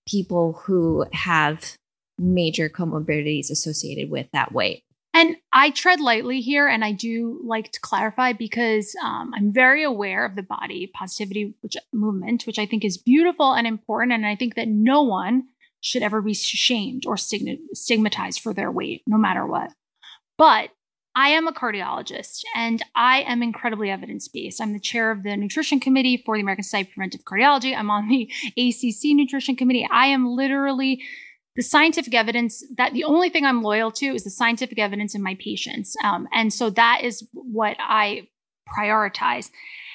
people 0.09 0.55
who 0.64 1.07
have 1.12 1.76
major 2.18 2.68
comorbidities 2.68 3.50
associated 3.50 4.11
with 4.11 4.26
that 4.33 4.52
weight 4.52 4.83
And 5.16 5.37
I 5.50 5.70
tread 5.70 5.98
lightly 5.98 6.42
here, 6.42 6.68
and 6.68 6.85
I 6.85 6.92
do 6.92 7.40
like 7.42 7.72
to 7.72 7.81
clarify 7.81 8.35
because 8.35 8.94
um, 9.02 9.33
I'm 9.35 9.50
very 9.50 9.83
aware 9.83 10.26
of 10.26 10.37
the 10.37 10.42
body 10.42 10.90
positivity 10.94 11.55
which, 11.62 11.74
movement, 11.90 12.46
which 12.46 12.59
I 12.59 12.66
think 12.66 12.85
is 12.85 12.98
beautiful 12.98 13.55
and 13.55 13.66
important. 13.66 14.12
And 14.12 14.26
I 14.26 14.37
think 14.37 14.57
that 14.57 14.68
no 14.68 15.02
one 15.02 15.44
should 15.81 16.02
ever 16.02 16.20
be 16.20 16.35
shamed 16.35 17.05
or 17.07 17.16
stigmatized 17.16 18.40
for 18.40 18.52
their 18.52 18.70
weight, 18.70 19.05
no 19.07 19.16
matter 19.16 19.46
what. 19.46 19.72
But 20.37 20.68
I 21.14 21.31
am 21.31 21.48
a 21.48 21.52
cardiologist 21.52 22.42
and 22.55 22.83
I 22.94 23.22
am 23.22 23.42
incredibly 23.42 23.90
evidence 23.90 24.29
based. 24.29 24.61
I'm 24.61 24.74
the 24.74 24.79
chair 24.79 25.11
of 25.11 25.22
the 25.22 25.35
nutrition 25.35 25.81
committee 25.81 26.22
for 26.26 26.37
the 26.37 26.42
American 26.42 26.64
Society 26.64 26.90
of 26.90 26.94
Preventive 26.94 27.24
Cardiology. 27.24 27.74
I'm 27.74 27.90
on 27.90 28.09
the 28.09 28.31
ACC 28.59 29.16
nutrition 29.16 29.57
committee. 29.57 29.88
I 29.90 30.09
am 30.09 30.26
literally 30.26 31.02
the 31.57 31.62
scientific 31.62 32.14
evidence 32.14 32.62
that 32.77 32.92
the 32.92 33.05
only 33.05 33.31
thing 33.31 33.45
I'm 33.45 33.62
loyal 33.62 33.90
to 33.92 34.07
is 34.07 34.25
the 34.25 34.31
scientific 34.31 34.79
evidence 34.79 35.14
in 35.14 35.23
my 35.23 35.37
patients. 35.40 35.97
Um, 36.05 36.29
and 36.33 36.53
so 36.53 36.71
that 36.71 37.01
is 37.03 37.27
what 37.33 37.77
I 37.81 38.29
prioritize. 38.79 39.51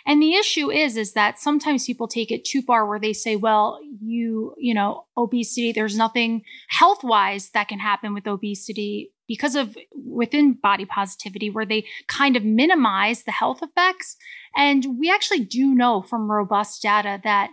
And 0.05 0.21
the 0.21 0.33
issue 0.33 0.71
is, 0.71 0.97
is 0.97 1.13
that 1.13 1.39
sometimes 1.39 1.85
people 1.85 2.07
take 2.07 2.31
it 2.31 2.43
too 2.43 2.61
far 2.61 2.87
where 2.87 2.99
they 2.99 3.13
say, 3.13 3.35
well, 3.35 3.79
you, 4.01 4.55
you 4.57 4.73
know, 4.73 5.05
obesity, 5.15 5.71
there's 5.71 5.95
nothing 5.95 6.41
health 6.69 7.03
wise 7.03 7.51
that 7.51 7.67
can 7.67 7.79
happen 7.79 8.13
with 8.13 8.27
obesity 8.27 9.11
because 9.27 9.55
of 9.55 9.77
within 9.93 10.53
body 10.53 10.85
positivity 10.85 11.49
where 11.49 11.65
they 11.65 11.85
kind 12.07 12.35
of 12.35 12.43
minimize 12.43 13.23
the 13.23 13.31
health 13.31 13.61
effects. 13.61 14.17
And 14.57 14.99
we 14.99 15.11
actually 15.11 15.45
do 15.45 15.73
know 15.73 16.01
from 16.01 16.31
robust 16.31 16.81
data 16.81 17.21
that 17.23 17.51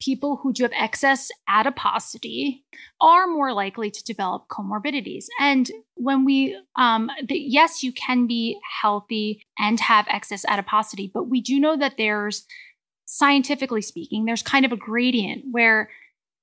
people 0.00 0.38
who 0.42 0.52
do 0.52 0.62
have 0.62 0.72
excess 0.74 1.30
adiposity 1.48 2.64
are 3.00 3.26
more 3.26 3.52
likely 3.52 3.90
to 3.90 4.04
develop 4.04 4.46
comorbidities. 4.48 5.26
And 5.40 5.70
when 5.94 6.24
we, 6.24 6.58
um, 6.76 7.10
the, 7.26 7.38
yes, 7.38 7.82
you 7.82 7.92
can 7.92 8.26
be 8.26 8.58
healthy 8.82 9.42
and 9.58 9.80
have 9.80 10.06
excess 10.08 10.44
adiposity, 10.46 11.10
but 11.12 11.28
we 11.28 11.40
do 11.40 11.58
know 11.58 11.76
that 11.76 11.94
there's, 11.96 12.46
scientifically 13.06 13.82
speaking, 13.82 14.24
there's 14.24 14.42
kind 14.42 14.64
of 14.64 14.72
a 14.72 14.76
gradient 14.76 15.44
where 15.50 15.88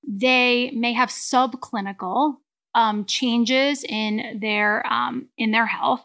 they 0.07 0.71
may 0.71 0.93
have 0.93 1.09
subclinical 1.09 2.35
um, 2.75 3.05
changes 3.05 3.83
in 3.83 4.39
their 4.41 4.85
um, 4.91 5.27
in 5.37 5.51
their 5.51 5.65
health, 5.65 6.03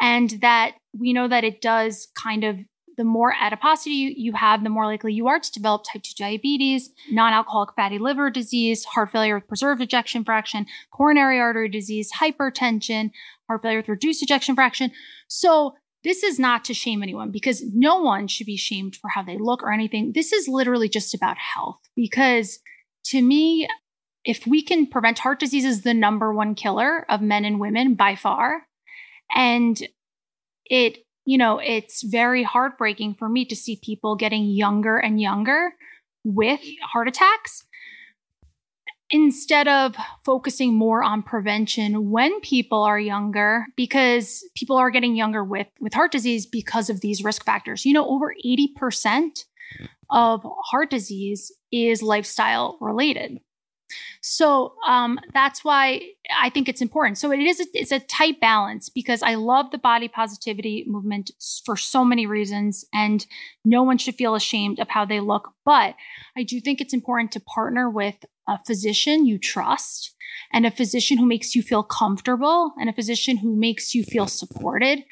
and 0.00 0.30
that 0.42 0.74
we 0.98 1.12
know 1.12 1.28
that 1.28 1.44
it 1.44 1.60
does 1.60 2.08
kind 2.14 2.44
of 2.44 2.58
the 3.00 3.04
more 3.04 3.32
adiposity 3.40 4.14
you, 4.14 4.34
have, 4.34 4.62
the 4.62 4.68
more 4.68 4.84
likely 4.84 5.14
you 5.14 5.26
are 5.26 5.40
to 5.40 5.52
develop 5.52 5.84
type 5.90 6.02
2 6.02 6.12
diabetes, 6.18 6.90
non 7.10 7.32
alcoholic 7.32 7.70
fatty 7.74 7.98
liver 7.98 8.28
disease, 8.28 8.84
heart 8.84 9.10
failure 9.10 9.36
with 9.36 9.48
preserved 9.48 9.80
ejection 9.80 10.22
fraction, 10.22 10.66
coronary 10.90 11.40
artery 11.40 11.70
disease, 11.70 12.12
hypertension, 12.20 13.10
heart 13.48 13.62
failure 13.62 13.78
with 13.78 13.88
reduced 13.88 14.22
ejection 14.22 14.54
fraction. 14.54 14.90
So, 15.28 15.76
this 16.04 16.22
is 16.22 16.38
not 16.38 16.62
to 16.66 16.74
shame 16.74 17.02
anyone 17.02 17.30
because 17.30 17.62
no 17.72 18.02
one 18.02 18.26
should 18.26 18.46
be 18.46 18.58
shamed 18.58 18.96
for 18.96 19.08
how 19.08 19.22
they 19.22 19.38
look 19.38 19.62
or 19.62 19.72
anything. 19.72 20.12
This 20.12 20.30
is 20.30 20.46
literally 20.46 20.90
just 20.90 21.14
about 21.14 21.38
health 21.38 21.80
because 21.96 22.58
to 23.06 23.22
me, 23.22 23.66
if 24.26 24.46
we 24.46 24.60
can 24.62 24.86
prevent 24.86 25.20
heart 25.20 25.40
disease 25.40 25.64
is 25.64 25.82
the 25.82 25.94
number 25.94 26.34
one 26.34 26.54
killer 26.54 27.06
of 27.08 27.22
men 27.22 27.46
and 27.46 27.60
women 27.60 27.94
by 27.94 28.14
far. 28.14 28.66
And 29.34 29.82
it, 30.66 30.98
you 31.24 31.38
know, 31.38 31.58
it's 31.58 32.02
very 32.02 32.42
heartbreaking 32.42 33.14
for 33.14 33.28
me 33.28 33.44
to 33.46 33.56
see 33.56 33.80
people 33.82 34.16
getting 34.16 34.44
younger 34.44 34.96
and 34.96 35.20
younger 35.20 35.72
with 36.24 36.60
heart 36.82 37.08
attacks. 37.08 37.64
Instead 39.12 39.66
of 39.66 39.96
focusing 40.24 40.72
more 40.74 41.02
on 41.02 41.24
prevention 41.24 42.10
when 42.10 42.40
people 42.40 42.82
are 42.84 43.00
younger 43.00 43.66
because 43.76 44.44
people 44.54 44.76
are 44.76 44.90
getting 44.90 45.16
younger 45.16 45.42
with 45.42 45.66
with 45.80 45.92
heart 45.92 46.12
disease 46.12 46.46
because 46.46 46.88
of 46.88 47.00
these 47.00 47.24
risk 47.24 47.44
factors. 47.44 47.84
You 47.84 47.92
know 47.92 48.06
over 48.08 48.32
80% 48.44 49.44
of 50.10 50.46
heart 50.64 50.90
disease 50.90 51.50
is 51.72 52.02
lifestyle 52.02 52.78
related 52.80 53.40
so 54.20 54.74
um, 54.86 55.18
that's 55.32 55.64
why 55.64 56.02
I 56.38 56.50
think 56.50 56.68
it's 56.68 56.82
important. 56.82 57.16
So 57.16 57.32
it 57.32 57.40
is 57.40 57.60
a, 57.60 57.64
it's 57.72 57.92
a 57.92 58.00
tight 58.00 58.38
balance 58.40 58.88
because 58.90 59.22
I 59.22 59.34
love 59.34 59.70
the 59.70 59.78
body 59.78 60.08
positivity 60.08 60.84
movement 60.86 61.30
for 61.64 61.76
so 61.76 62.04
many 62.04 62.26
reasons, 62.26 62.84
and 62.92 63.26
no 63.64 63.82
one 63.82 63.96
should 63.96 64.16
feel 64.16 64.34
ashamed 64.34 64.78
of 64.78 64.88
how 64.88 65.06
they 65.06 65.20
look. 65.20 65.52
But 65.64 65.94
I 66.36 66.42
do 66.42 66.60
think 66.60 66.80
it's 66.80 66.94
important 66.94 67.32
to 67.32 67.40
partner 67.40 67.88
with 67.88 68.16
a 68.46 68.58
physician 68.66 69.26
you 69.26 69.38
trust 69.38 70.14
and 70.52 70.66
a 70.66 70.70
physician 70.70 71.16
who 71.16 71.26
makes 71.26 71.54
you 71.54 71.62
feel 71.62 71.82
comfortable 71.82 72.72
and 72.78 72.90
a 72.90 72.94
physician 72.94 73.38
who 73.38 73.56
makes 73.56 73.94
you 73.94 74.04
feel 74.04 74.26
supported 74.26 75.04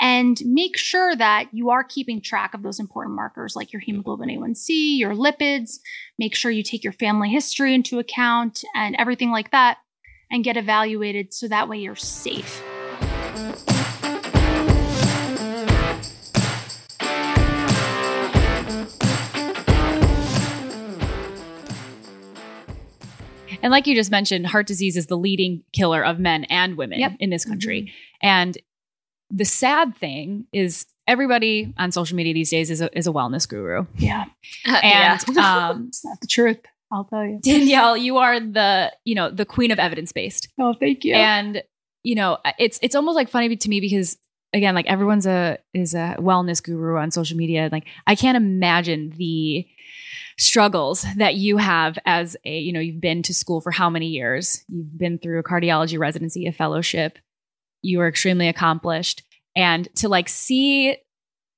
and 0.00 0.40
make 0.44 0.76
sure 0.76 1.14
that 1.16 1.48
you 1.52 1.70
are 1.70 1.82
keeping 1.84 2.20
track 2.20 2.54
of 2.54 2.62
those 2.62 2.78
important 2.78 3.16
markers 3.16 3.56
like 3.56 3.72
your 3.72 3.80
hemoglobin 3.80 4.28
A1C, 4.28 4.98
your 4.98 5.14
lipids. 5.14 5.78
Make 6.18 6.34
sure 6.34 6.50
you 6.50 6.62
take 6.62 6.84
your 6.84 6.92
family 6.92 7.28
history 7.30 7.74
into 7.74 7.98
account 7.98 8.62
and 8.74 8.94
everything 8.98 9.30
like 9.30 9.50
that 9.50 9.78
and 10.30 10.44
get 10.44 10.56
evaluated 10.56 11.32
so 11.32 11.48
that 11.48 11.68
way 11.68 11.78
you're 11.78 11.96
safe. 11.96 12.62
And 23.60 23.72
like 23.72 23.86
you 23.86 23.94
just 23.94 24.10
mentioned, 24.10 24.46
heart 24.46 24.66
disease 24.66 24.96
is 24.96 25.06
the 25.06 25.16
leading 25.16 25.62
killer 25.72 26.04
of 26.04 26.18
men 26.18 26.44
and 26.44 26.76
women 26.76 27.00
Yep. 27.00 27.12
in 27.18 27.30
this 27.30 27.44
country. 27.44 27.82
Mm-hmm. 27.82 28.26
And 28.26 28.58
the 29.30 29.44
sad 29.44 29.96
thing 29.96 30.46
is 30.52 30.86
everybody 31.06 31.72
on 31.78 31.92
social 31.92 32.16
media 32.16 32.34
these 32.34 32.50
days 32.50 32.70
is 32.70 32.80
a, 32.80 32.96
is 32.96 33.06
a 33.06 33.10
wellness 33.10 33.48
guru. 33.48 33.86
Yeah, 33.96 34.26
And 34.66 35.20
um, 35.38 35.86
it's 35.88 36.04
not 36.04 36.20
the 36.20 36.26
truth. 36.26 36.60
I'll 36.90 37.04
tell 37.04 37.24
you. 37.24 37.38
Danielle, 37.42 37.96
you 37.96 38.16
are 38.16 38.40
the, 38.40 38.92
you 39.04 39.14
know, 39.14 39.30
the 39.30 39.44
queen 39.44 39.70
of 39.70 39.78
evidence 39.78 40.12
based. 40.12 40.48
Oh, 40.58 40.74
thank 40.78 41.04
you. 41.04 41.14
And 41.14 41.62
you 42.02 42.14
know, 42.14 42.38
it's 42.58 42.78
it's 42.80 42.94
almost 42.94 43.16
like 43.16 43.28
funny 43.28 43.54
to 43.54 43.68
me 43.68 43.80
because 43.80 44.16
again, 44.54 44.74
like 44.74 44.86
everyone's 44.86 45.26
a 45.26 45.58
is 45.74 45.94
a 45.94 46.16
wellness 46.18 46.62
guru 46.62 46.96
on 46.96 47.10
social 47.10 47.36
media. 47.36 47.68
Like 47.70 47.86
I 48.06 48.14
can't 48.14 48.36
imagine 48.36 49.12
the 49.16 49.66
struggles 50.38 51.04
that 51.16 51.34
you 51.34 51.56
have 51.56 51.98
as 52.06 52.36
a, 52.44 52.58
you 52.58 52.72
know, 52.72 52.80
you've 52.80 53.00
been 53.00 53.22
to 53.24 53.34
school 53.34 53.60
for 53.60 53.72
how 53.72 53.90
many 53.90 54.06
years? 54.06 54.64
You've 54.68 54.96
been 54.96 55.18
through 55.18 55.40
a 55.40 55.42
cardiology 55.42 55.98
residency, 55.98 56.46
a 56.46 56.52
fellowship. 56.52 57.18
You 57.82 58.00
are 58.00 58.08
extremely 58.08 58.48
accomplished. 58.48 59.22
And 59.56 59.88
to 59.96 60.08
like 60.08 60.28
see 60.28 60.96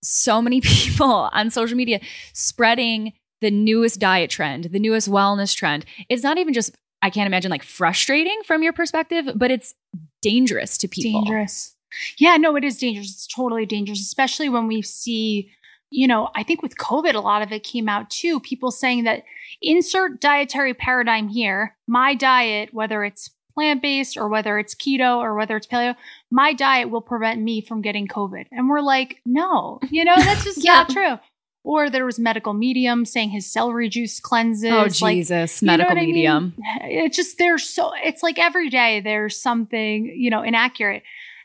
so 0.03 0.41
many 0.41 0.61
people 0.65 1.31
on 1.33 1.51
social 1.51 1.77
media 1.77 2.01
spreading 2.33 3.13
the 3.41 3.51
newest 3.51 3.99
diet 3.99 4.31
trend, 4.31 4.65
the 4.65 4.79
newest 4.79 5.09
wellness 5.11 5.55
trend. 5.55 5.85
It's 6.09 6.23
not 6.23 6.39
even 6.39 6.53
just, 6.53 6.77
I 7.03 7.11
can't 7.11 7.27
imagine 7.27 7.51
like 7.51 7.63
frustrating 7.63 8.41
from 8.45 8.63
your 8.63 8.73
perspective, 8.73 9.31
but 9.35 9.51
it's 9.51 9.75
dangerous 10.21 10.77
to 10.79 10.89
people. 10.89 11.23
dangerous. 11.23 11.75
Yeah, 12.19 12.37
no, 12.37 12.55
it 12.57 12.65
is 12.65 12.79
dangerous. 12.79 13.11
It's 13.11 13.27
totally 13.27 13.67
dangerous, 13.67 14.01
especially 14.01 14.49
when 14.49 14.69
we 14.69 14.83
see, 14.83 15.51
you 15.91 16.07
know, 16.07 16.29
I 16.37 16.43
think 16.43 16.63
with 16.63 16.77
COVID, 16.77 17.15
a 17.15 17.21
lot 17.21 17.43
of 17.43 17.51
it 17.51 17.65
came 17.65 17.89
out 17.89 18.11
too. 18.11 18.41
People 18.41 18.71
saying 18.71 19.05
that 19.05 19.25
insert 19.61 20.21
dietary 20.21 20.75
paradigm 20.75 21.29
here, 21.29 21.77
my 21.89 22.15
diet, 22.15 22.73
whether 22.73 23.03
it's 23.03 23.31
plant 23.55 23.83
based 23.83 24.17
or 24.17 24.29
whether 24.29 24.59
it's 24.59 24.75
keto 24.75 25.19
or 25.19 25.35
whether 25.35 25.57
it's 25.57 25.67
paleo, 25.67 25.95
my 26.31 26.53
diet 26.53 26.91
will 26.91 27.01
prevent 27.01 27.41
me 27.41 27.61
from 27.61 27.83
getting 27.83 28.07
COVID. 28.07 28.47
And 28.51 28.69
we're 28.69 28.81
like, 28.81 29.21
no, 29.27 29.79
you 29.91 30.05
know, 30.05 30.15
that's 30.17 30.45
just 30.45 30.59
Yeah. 30.65 30.73
not 30.75 30.91
true. 30.91 31.19
Or 31.63 31.91
there 31.91 32.07
was 32.07 32.19
medical 32.19 32.55
medium 32.55 33.05
saying 33.05 33.31
his 33.31 33.45
celery 33.53 33.91
juice 33.91 34.19
cleanses. 34.19 34.71
Oh, 34.73 34.87
like, 35.05 35.17
Jesus. 35.17 35.61
you 35.61 35.67
know 35.67 35.73
Medical 35.73 35.93
I 35.93 36.01
mean? 36.01 36.15
medium. 36.15 36.55
It's 36.85 37.17
just 37.17 37.37
there's 37.37 37.65
so 37.69 37.93
it's 38.03 38.23
like 38.23 38.39
every 38.39 38.71
day 38.71 39.01
there's 39.01 39.41
something, 39.41 40.07
you 40.07 40.31
know, 40.31 40.43
inaccurate. 40.43 41.03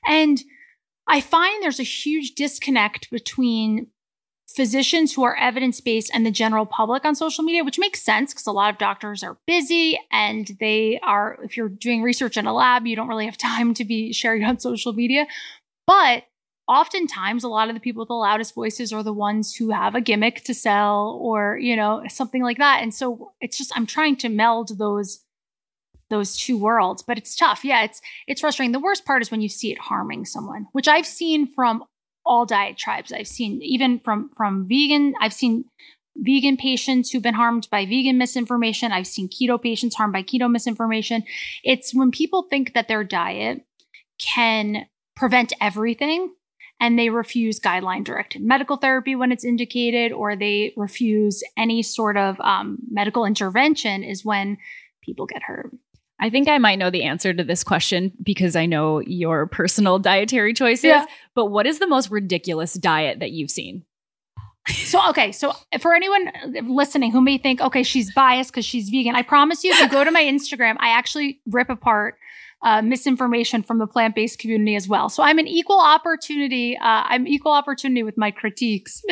And 0.08 0.42
I 1.08 1.20
find 1.20 1.62
there's 1.62 1.82
a 1.82 1.84
huge 1.84 2.36
disconnect 2.36 3.12
between 3.12 3.88
physicians 4.48 5.14
who 5.14 5.24
are 5.24 5.36
evidence-based 5.36 6.12
and 6.14 6.26
the 6.26 6.32
general 6.32 6.66
public 6.66 7.04
on 7.04 7.16
social 7.16 7.44
media, 7.44 7.64
which 7.64 7.80
makes 7.80 8.02
sense 8.02 8.34
because 8.34 8.48
a 8.48 8.52
lot 8.52 8.72
of 8.72 8.78
doctors 8.78 9.24
are 9.24 9.38
busy 9.48 10.00
and 10.12 10.56
they 10.60 11.00
are 11.04 11.38
if 11.44 11.58
you're 11.58 11.70
doing 11.70 12.04
research 12.04 12.38
in 12.38 12.46
a 12.46 12.54
lab, 12.54 12.86
you 12.86 12.96
don't 12.96 13.08
really 13.08 13.26
have 13.26 13.38
time 13.56 13.74
to 13.74 13.86
be 13.86 14.14
sharing 14.14 14.44
on 14.44 14.60
social 14.60 14.94
media. 14.94 15.26
But 15.88 16.24
oftentimes 16.68 17.44
a 17.44 17.48
lot 17.48 17.70
of 17.70 17.76
the 17.76 17.80
people 17.80 18.02
with 18.02 18.08
the 18.08 18.14
loudest 18.14 18.56
voices 18.56 18.92
are 18.92 19.04
the 19.04 19.14
ones 19.14 19.56
who 19.56 19.70
have 19.70 19.94
a 19.94 20.02
gimmick 20.02 20.44
to 20.44 20.54
sell 20.54 21.20
or 21.22 21.58
you 21.60 21.76
know 21.76 22.04
something 22.08 22.44
like 22.44 22.58
that. 22.58 22.82
And 22.82 22.94
so 22.94 23.34
it's 23.42 23.58
just 23.58 23.72
i'm 23.76 23.86
trying 23.86 24.16
to 24.18 24.30
meld 24.30 24.78
those 24.78 25.22
those 26.12 26.38
two 26.38 26.58
worlds 26.58 27.02
but 27.02 27.18
it's 27.18 27.36
tough. 27.36 27.66
Yeah 27.66 27.84
it's 27.84 28.02
it's 28.28 28.42
frustrating. 28.42 28.72
The 28.72 28.80
worst 28.80 29.06
part 29.06 29.22
is 29.22 29.32
when 29.32 29.42
you 29.42 29.50
see 29.50 29.72
it 29.72 29.80
harming 29.80 30.26
someone 30.26 30.68
which 30.72 30.88
i've 30.88 31.06
seen 31.08 31.48
from 31.48 31.84
all 32.26 32.46
diet 32.46 32.78
tribes. 32.78 33.12
I've 33.12 33.28
seen 33.28 33.62
even 33.62 34.00
from 34.00 34.30
from 34.36 34.68
vegan 34.68 35.14
i've 35.22 35.34
seen 35.34 35.66
vegan 36.18 36.58
patients 36.58 37.10
who've 37.10 37.22
been 37.22 37.34
harmed 37.34 37.68
by 37.70 37.86
vegan 37.86 38.18
misinformation. 38.18 38.92
I've 38.92 39.08
seen 39.08 39.30
keto 39.30 39.62
patients 39.62 39.96
harmed 39.96 40.14
by 40.14 40.24
keto 40.24 40.50
misinformation. 40.50 41.24
It's 41.64 41.94
when 41.94 42.12
people 42.12 42.44
think 42.50 42.74
that 42.74 42.88
their 42.88 43.04
diet 43.04 43.66
can 44.18 44.88
prevent 45.16 45.54
everything 45.60 46.34
and 46.80 47.00
they 47.00 47.10
refuse 47.10 47.60
guideline 47.60 48.04
directed 48.04 48.42
medical 48.42 48.78
therapy 48.78 49.16
when 49.16 49.32
it's 49.32 49.46
indicated 49.46 50.12
or 50.12 50.36
they 50.36 50.74
refuse 50.76 51.44
any 51.58 51.82
sort 51.82 52.18
of 52.18 52.40
um, 52.42 52.78
medical 52.90 53.26
intervention 53.26 54.04
is 54.04 54.26
when 54.26 54.58
people 55.02 55.26
get 55.26 55.44
hurt 55.44 55.72
I 56.20 56.30
think 56.30 56.48
I 56.48 56.58
might 56.58 56.80
know 56.80 56.90
the 56.90 57.04
answer 57.04 57.34
to 57.34 57.44
this 57.44 57.64
question 57.64 58.14
because 58.24 58.56
I 58.56 58.66
know 58.66 59.00
your 59.02 59.48
personal 59.48 60.00
dietary 60.00 60.54
choices. 60.54 60.86
Yeah. 60.86 61.06
But 61.34 61.48
what 61.48 61.68
is 61.68 61.80
the 61.80 61.88
most 61.88 62.10
ridiculous 62.10 62.74
diet 62.74 63.20
that 63.20 63.32
you've 63.32 63.52
seen? 63.52 63.84
so 64.68 65.08
okay 65.10 65.32
so 65.32 65.54
for 65.80 65.94
anyone 65.94 66.32
listening 66.64 67.12
who 67.12 67.22
may 67.22 67.38
think 67.38 67.62
okay 67.62 67.84
she's 67.84 68.12
biased 68.14 68.52
because 68.52 68.66
she's 68.66 68.90
vegan 68.90 69.16
i 69.16 69.22
promise 69.22 69.64
you 69.64 69.72
if 69.72 69.80
you 69.80 69.88
go 69.90 70.04
to 70.04 70.10
my 70.10 70.24
instagram 70.24 70.76
i 70.80 70.90
actually 70.90 71.40
rip 71.46 71.70
apart 71.70 72.18
uh, 72.64 72.82
misinformation 72.82 73.62
from 73.62 73.78
the 73.78 73.86
plant-based 73.86 74.40
community 74.40 74.76
as 74.76 74.88
well 74.88 75.08
so 75.08 75.22
i'm 75.22 75.38
an 75.38 75.46
equal 75.46 75.80
opportunity 75.80 76.76
uh, 76.78 77.04
i'm 77.06 77.28
equal 77.28 77.52
opportunity 77.52 78.02
with 78.02 78.18
my 78.18 78.32
critiques 78.32 79.04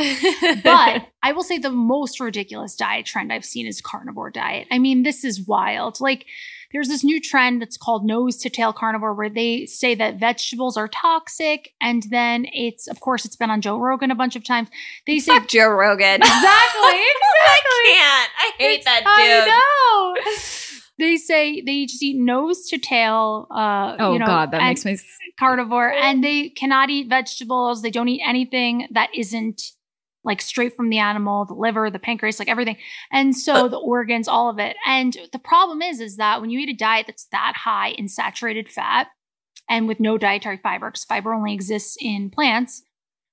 but 0.63 1.07
I 1.23 1.31
will 1.31 1.43
say 1.43 1.57
the 1.57 1.71
most 1.71 2.19
ridiculous 2.19 2.75
diet 2.75 3.05
trend 3.05 3.31
I've 3.31 3.45
seen 3.45 3.65
is 3.65 3.79
carnivore 3.79 4.29
diet. 4.29 4.67
I 4.69 4.77
mean, 4.77 5.03
this 5.03 5.23
is 5.23 5.47
wild. 5.47 6.01
Like, 6.01 6.25
there's 6.73 6.87
this 6.87 7.03
new 7.03 7.21
trend 7.21 7.61
that's 7.61 7.77
called 7.77 8.03
nose 8.05 8.37
to 8.37 8.49
tail 8.49 8.73
carnivore 8.73 9.13
where 9.13 9.29
they 9.29 9.65
say 9.67 9.93
that 9.95 10.19
vegetables 10.19 10.75
are 10.75 10.87
toxic. 10.87 11.69
And 11.79 12.03
then 12.09 12.45
it's, 12.51 12.87
of 12.87 12.99
course, 12.99 13.25
it's 13.25 13.35
been 13.35 13.51
on 13.51 13.61
Joe 13.61 13.77
Rogan 13.79 14.09
a 14.11 14.15
bunch 14.15 14.35
of 14.35 14.43
times. 14.43 14.69
They 15.05 15.19
say, 15.19 15.37
Fuck 15.39 15.47
Joe 15.49 15.69
Rogan. 15.69 16.15
exactly, 16.21 16.31
exactly. 16.41 16.99
I 17.45 17.59
can't. 17.85 18.31
I 18.37 18.51
hate 18.57 18.85
that 18.85 18.99
dude. 18.99 19.07
I 19.07 20.25
know. 20.25 20.33
They 20.99 21.17
say 21.17 21.61
they 21.61 21.85
just 21.85 22.03
eat 22.03 22.17
nose 22.17 22.67
to 22.69 22.77
tail. 22.77 23.47
Uh, 23.49 23.95
Oh 23.99 24.13
you 24.13 24.19
know, 24.19 24.25
God, 24.25 24.51
that 24.51 24.61
makes 24.63 24.85
me. 24.85 24.97
carnivore 25.39 25.91
and 25.91 26.23
they 26.23 26.49
cannot 26.49 26.89
eat 26.89 27.09
vegetables. 27.09 27.81
They 27.81 27.89
don't 27.89 28.07
eat 28.07 28.21
anything 28.25 28.87
that 28.91 29.09
isn't 29.15 29.61
like 30.23 30.41
straight 30.41 30.75
from 30.75 30.89
the 30.89 30.99
animal, 30.99 31.45
the 31.45 31.53
liver, 31.53 31.89
the 31.89 31.99
pancreas, 31.99 32.39
like 32.39 32.47
everything. 32.47 32.77
And 33.11 33.35
so 33.35 33.67
the 33.67 33.77
organs, 33.77 34.27
all 34.27 34.49
of 34.49 34.59
it. 34.59 34.77
And 34.87 35.17
the 35.31 35.39
problem 35.39 35.81
is, 35.81 35.99
is 35.99 36.17
that 36.17 36.41
when 36.41 36.49
you 36.49 36.59
eat 36.59 36.69
a 36.69 36.73
diet 36.73 37.07
that's 37.07 37.25
that 37.31 37.53
high 37.55 37.89
in 37.89 38.07
saturated 38.07 38.69
fat 38.69 39.07
and 39.69 39.87
with 39.87 39.99
no 39.99 40.17
dietary 40.17 40.57
fiber, 40.57 40.89
because 40.89 41.03
fiber 41.03 41.33
only 41.33 41.53
exists 41.53 41.97
in 41.99 42.29
plants, 42.29 42.83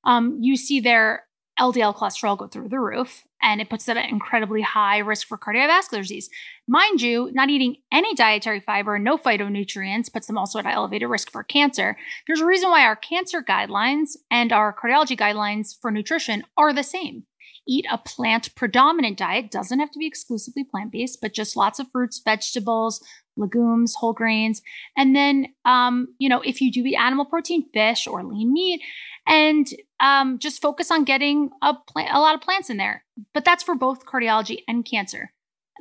um, 0.04 0.38
you 0.40 0.56
see 0.56 0.80
their 0.80 1.24
LDL 1.60 1.94
cholesterol 1.94 2.38
go 2.38 2.46
through 2.46 2.68
the 2.68 2.80
roof 2.80 3.24
and 3.42 3.60
it 3.60 3.68
puts 3.68 3.84
them 3.84 3.96
at 3.96 4.08
incredibly 4.08 4.62
high 4.62 4.98
risk 4.98 5.26
for 5.26 5.38
cardiovascular 5.38 5.98
disease. 5.98 6.30
Mind 6.66 7.02
you, 7.02 7.30
not 7.32 7.50
eating 7.50 7.76
any 7.92 8.14
dietary 8.14 8.60
fiber 8.60 8.98
no 8.98 9.18
phytonutrients 9.18 10.12
puts 10.12 10.26
them 10.26 10.38
also 10.38 10.58
at 10.58 10.66
elevated 10.66 11.08
risk 11.08 11.30
for 11.30 11.42
cancer. 11.42 11.96
There's 12.26 12.40
a 12.40 12.46
reason 12.46 12.70
why 12.70 12.84
our 12.84 12.96
cancer 12.96 13.42
guidelines 13.42 14.16
and 14.30 14.52
our 14.52 14.74
cardiology 14.74 15.18
guidelines 15.18 15.74
for 15.80 15.90
nutrition 15.90 16.44
are 16.56 16.72
the 16.72 16.82
same. 16.82 17.24
Eat 17.68 17.84
a 17.90 17.98
plant 17.98 18.54
predominant 18.54 19.18
diet, 19.18 19.50
doesn't 19.50 19.80
have 19.80 19.90
to 19.90 19.98
be 19.98 20.06
exclusively 20.06 20.64
plant 20.64 20.90
based, 20.90 21.20
but 21.20 21.34
just 21.34 21.56
lots 21.56 21.78
of 21.78 21.90
fruits, 21.92 22.20
vegetables, 22.24 23.04
legumes, 23.36 23.94
whole 23.94 24.12
grains. 24.12 24.62
And 24.96 25.14
then, 25.14 25.48
um, 25.64 26.08
you 26.18 26.28
know, 26.28 26.40
if 26.40 26.60
you 26.60 26.72
do 26.72 26.84
eat 26.84 26.96
animal 26.96 27.24
protein, 27.26 27.68
fish 27.72 28.06
or 28.06 28.24
lean 28.24 28.52
meat, 28.52 28.80
and 29.26 29.66
um, 30.00 30.38
just 30.38 30.60
focus 30.62 30.90
on 30.90 31.04
getting 31.04 31.50
a, 31.62 31.74
plant, 31.74 32.10
a 32.14 32.20
lot 32.20 32.34
of 32.34 32.40
plants 32.40 32.70
in 32.70 32.76
there. 32.76 33.04
But 33.34 33.44
that's 33.44 33.62
for 33.62 33.74
both 33.74 34.06
cardiology 34.06 34.58
and 34.68 34.84
cancer. 34.84 35.32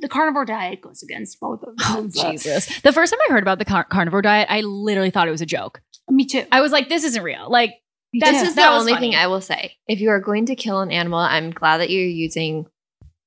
The 0.02 0.08
carnivore 0.10 0.46
diet 0.46 0.82
goes 0.82 1.04
against 1.04 1.40
both 1.40 1.62
of 1.64 1.74
Oh. 1.82 2.10
Jesus. 2.14 2.82
The 2.82 2.94
first 2.94 3.12
time 3.12 3.20
I 3.28 3.34
heard 3.34 3.44
about 3.44 3.60
the 3.60 3.66
car- 3.66 3.84
carnivore 3.84 4.22
diet, 4.22 4.48
I 4.50 4.62
literally 4.62 5.10
thought 5.10 5.28
it 5.28 5.32
was 5.32 5.42
a 5.42 5.46
joke. 5.46 5.82
Me 6.10 6.26
too. 6.26 6.46
I 6.52 6.62
was 6.62 6.72
like, 6.72 6.88
this 6.90 7.04
isn't 7.04 7.22
real. 7.24 7.50
Like, 7.50 7.74
that's 8.20 8.40
this 8.40 8.50
is 8.50 8.56
the 8.56 8.66
only 8.68 8.94
funny. 8.94 9.12
thing 9.12 9.20
I 9.20 9.28
will 9.28 9.42
say. 9.42 9.74
If 9.88 10.00
you 10.00 10.10
are 10.10 10.20
going 10.22 10.46
to 10.48 10.56
kill 10.56 10.80
an 10.82 10.92
animal, 10.92 11.20
I'm 11.20 11.52
glad 11.52 11.78
that 11.80 11.90
you're 11.90 12.04
using 12.06 12.66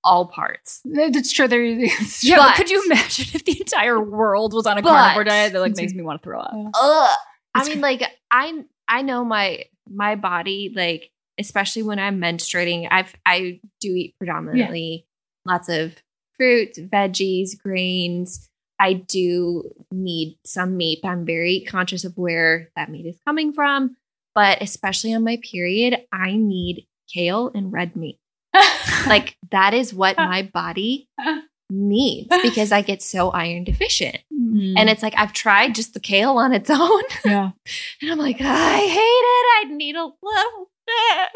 all 0.03 0.27
parts. 0.27 0.81
That's 0.85 1.31
true. 1.31 1.47
There, 1.47 1.63
it's 1.65 2.25
Yeah, 2.25 2.37
true. 2.37 2.43
but 2.43 2.49
But- 2.49 2.57
could 2.57 2.71
you 2.71 2.83
imagine 2.87 3.27
if 3.35 3.45
the 3.45 3.61
entire 3.61 4.01
world 4.03 4.53
was 4.55 4.67
on 4.67 4.79
a 4.79 4.83
But- 4.83 4.89
carnivore 4.91 5.25
diet? 5.25 5.53
That 5.53 5.61
like 5.61 5.77
makes 5.77 5.93
me 5.95 6.03
want 6.03 6.21
to 6.23 6.25
throw 6.25 6.41
up. 6.41 6.53
Ugh. 6.55 7.19
I 7.55 7.69
mean, 7.69 7.81
like 7.83 8.03
I 8.31 8.65
I 8.89 9.03
know 9.03 9.25
my 9.25 9.65
my 9.89 10.15
body, 10.17 10.73
like 10.75 11.11
especially 11.39 11.83
when 11.83 11.99
I'm 11.99 12.21
menstruating, 12.21 12.89
I've 12.91 13.15
I 13.27 13.61
do 13.81 13.89
eat 13.95 14.15
predominantly 14.19 15.07
lots 15.47 15.69
of 15.69 15.97
fruits, 16.37 16.79
veggies, 16.79 17.59
grains. 17.61 18.49
I 18.79 18.95
do 18.95 19.71
need 19.93 20.39
some 20.45 20.77
meat. 20.77 21.01
I'm 21.05 21.25
very 21.25 21.65
conscious 21.69 22.05
of 22.05 22.17
where 22.17 22.71
that 22.75 22.91
meat 22.91 23.07
is 23.07 23.19
coming 23.27 23.53
from. 23.53 23.97
But 24.35 24.63
especially 24.63 25.15
on 25.15 25.25
my 25.25 25.39
period, 25.43 25.99
I 26.13 26.33
need 26.37 26.87
kale 27.13 27.51
and 27.55 27.73
red 27.73 27.97
meat. 27.97 28.19
Like 29.07 29.37
that 29.51 29.75
is 29.75 29.93
what 29.93 30.17
my 30.19 30.49
body 30.55 31.09
needs 31.73 32.29
because 32.43 32.73
I 32.73 32.83
get 32.83 33.03
so 33.03 33.31
iron 33.31 33.65
deficient. 33.65 34.19
Mm. 34.33 34.75
And 34.77 34.91
it's 34.91 35.03
like 35.03 35.15
I've 35.17 35.33
tried 35.33 35.75
just 35.75 35.95
the 35.95 36.01
kale 36.01 36.39
on 36.39 36.53
its 36.53 36.71
own. 36.71 37.03
yeah. 37.25 37.51
And 38.01 38.11
I'm 38.11 38.19
like, 38.19 38.41
I 38.41 38.79
hate 38.79 38.99
it. 38.99 39.67
I 39.67 39.75
need 39.75 39.97
a 39.97 40.05
little 40.05 40.71
bit. 40.87 41.29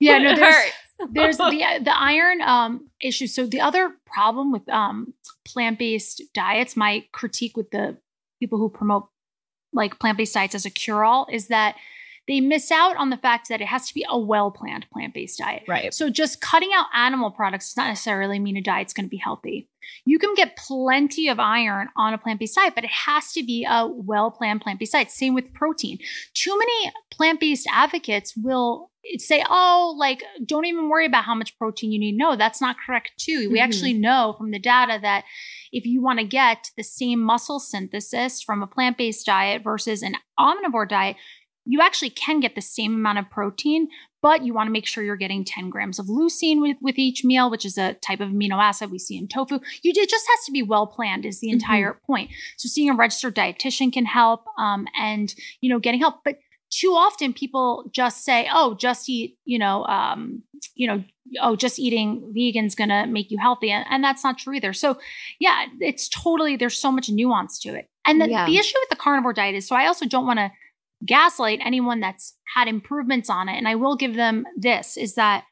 Yeah, 0.00 0.18
no, 0.18 0.34
there's, 0.34 0.72
there's 1.12 1.36
the 1.36 1.80
the 1.84 1.96
iron 1.96 2.40
um 2.42 2.88
issue. 3.00 3.26
So 3.26 3.46
the 3.46 3.60
other 3.60 3.92
problem 4.06 4.52
with 4.52 4.68
um 4.68 5.14
plant-based 5.44 6.22
diets, 6.34 6.76
my 6.76 7.04
critique 7.12 7.56
with 7.56 7.70
the 7.70 7.98
people 8.40 8.58
who 8.58 8.68
promote 8.68 9.08
like 9.72 9.98
plant-based 9.98 10.34
diets 10.34 10.54
as 10.54 10.66
a 10.66 10.70
cure-all 10.70 11.26
is 11.30 11.48
that 11.48 11.76
they 12.28 12.40
miss 12.40 12.70
out 12.70 12.96
on 12.96 13.10
the 13.10 13.16
fact 13.16 13.48
that 13.48 13.60
it 13.60 13.66
has 13.66 13.88
to 13.88 13.94
be 13.94 14.04
a 14.08 14.18
well-planned 14.18 14.86
plant-based 14.92 15.38
diet. 15.38 15.64
right. 15.66 15.92
So 15.92 16.08
just 16.08 16.40
cutting 16.40 16.70
out 16.74 16.86
animal 16.94 17.30
products 17.30 17.70
does 17.70 17.76
not 17.76 17.88
necessarily 17.88 18.38
mean 18.38 18.56
a 18.56 18.62
diet's 18.62 18.92
going 18.92 19.06
to 19.06 19.10
be 19.10 19.16
healthy. 19.16 19.68
You 20.04 20.18
can 20.20 20.34
get 20.34 20.56
plenty 20.56 21.26
of 21.28 21.40
iron 21.40 21.88
on 21.96 22.14
a 22.14 22.18
plant-based 22.18 22.54
diet, 22.54 22.74
but 22.76 22.84
it 22.84 22.90
has 22.90 23.32
to 23.32 23.42
be 23.42 23.66
a 23.68 23.86
well-planned 23.88 24.60
plant-based 24.60 24.92
diet. 24.92 25.10
Same 25.10 25.34
with 25.34 25.52
protein. 25.52 25.98
Too 26.34 26.56
many 26.56 26.92
plant-based 27.10 27.66
advocates 27.72 28.34
will 28.36 28.90
say, 29.16 29.42
"Oh, 29.50 29.96
like 29.98 30.22
don't 30.46 30.64
even 30.66 30.88
worry 30.88 31.06
about 31.06 31.24
how 31.24 31.34
much 31.34 31.58
protein 31.58 31.90
you 31.90 31.98
need." 31.98 32.16
No, 32.16 32.36
that's 32.36 32.60
not 32.60 32.76
correct 32.86 33.10
too. 33.18 33.50
We 33.50 33.58
Mhm. 33.58 33.62
actually 33.64 33.92
know 33.94 34.36
from 34.38 34.52
the 34.52 34.60
data 34.60 35.00
that 35.02 35.24
if 35.72 35.84
you 35.84 36.00
want 36.00 36.20
to 36.20 36.24
get 36.24 36.70
the 36.76 36.84
same 36.84 37.20
muscle 37.20 37.58
synthesis 37.58 38.40
from 38.40 38.62
a 38.62 38.66
plant-based 38.68 39.26
diet 39.26 39.62
versus 39.64 40.02
an 40.04 40.14
omnivore 40.38 40.88
diet, 40.88 41.16
you 41.64 41.80
actually 41.80 42.10
can 42.10 42.40
get 42.40 42.54
the 42.54 42.60
same 42.60 42.94
amount 42.94 43.18
of 43.18 43.30
protein, 43.30 43.88
but 44.20 44.44
you 44.44 44.52
want 44.54 44.66
to 44.68 44.72
make 44.72 44.86
sure 44.86 45.02
you're 45.04 45.16
getting 45.16 45.44
10 45.44 45.70
grams 45.70 45.98
of 45.98 46.06
leucine 46.06 46.60
with, 46.60 46.76
with 46.80 46.98
each 46.98 47.24
meal, 47.24 47.50
which 47.50 47.64
is 47.64 47.76
a 47.78 47.94
type 47.94 48.20
of 48.20 48.28
amino 48.30 48.60
acid 48.62 48.90
we 48.90 48.98
see 48.98 49.16
in 49.16 49.28
tofu. 49.28 49.58
You, 49.82 49.92
it 49.94 50.08
just 50.08 50.26
has 50.36 50.44
to 50.46 50.52
be 50.52 50.62
well 50.62 50.86
planned, 50.86 51.24
is 51.26 51.40
the 51.40 51.48
Mhm. 51.48 51.52
entire 51.54 52.00
point. 52.06 52.30
So 52.56 52.68
seeing 52.68 52.90
a 52.90 52.94
registered 52.94 53.34
dietitian 53.36 53.92
can 53.92 54.04
help, 54.06 54.44
um, 54.58 54.86
and 54.98 55.34
you 55.60 55.70
know, 55.70 55.78
getting 55.78 56.00
help. 56.00 56.16
But 56.24 56.38
too 56.70 56.92
often 56.96 57.32
people 57.34 57.84
just 57.92 58.24
say, 58.24 58.48
"Oh, 58.52 58.74
just 58.74 59.08
eat," 59.08 59.36
you 59.44 59.58
know, 59.58 59.84
um, 59.86 60.42
you 60.74 60.86
know, 60.86 61.04
oh, 61.40 61.54
just 61.54 61.78
eating 61.78 62.30
vegan's 62.34 62.74
gonna 62.74 63.06
make 63.06 63.30
you 63.30 63.38
healthy, 63.38 63.70
and, 63.70 63.84
and 63.90 64.02
that's 64.02 64.24
not 64.24 64.38
true 64.38 64.54
either. 64.54 64.72
So, 64.72 64.98
yeah, 65.38 65.66
it's 65.80 66.08
totally 66.08 66.56
there's 66.56 66.78
so 66.78 66.90
much 66.90 67.10
nuance 67.10 67.58
to 67.60 67.74
it. 67.74 67.88
And 68.06 68.20
the, 68.20 68.28
Yeah. 68.30 68.46
the 68.46 68.56
issue 68.56 68.76
with 68.80 68.88
the 68.88 68.96
carnivore 68.96 69.32
diet 69.34 69.54
is, 69.54 69.66
so 69.68 69.76
I 69.76 69.86
also 69.86 70.06
don't 70.06 70.26
want 70.26 70.38
to 70.38 70.50
gaslight 71.04 71.60
anyone 71.64 72.00
that's 72.00 72.36
had 72.54 72.68
improvements 72.68 73.30
on 73.30 73.48
it. 73.48 73.56
And 73.56 73.68
I 73.68 73.74
will 73.74 73.96
give 73.96 74.14
them 74.14 74.44
this 74.56 74.96
is 74.96 75.14
that, 75.14 75.44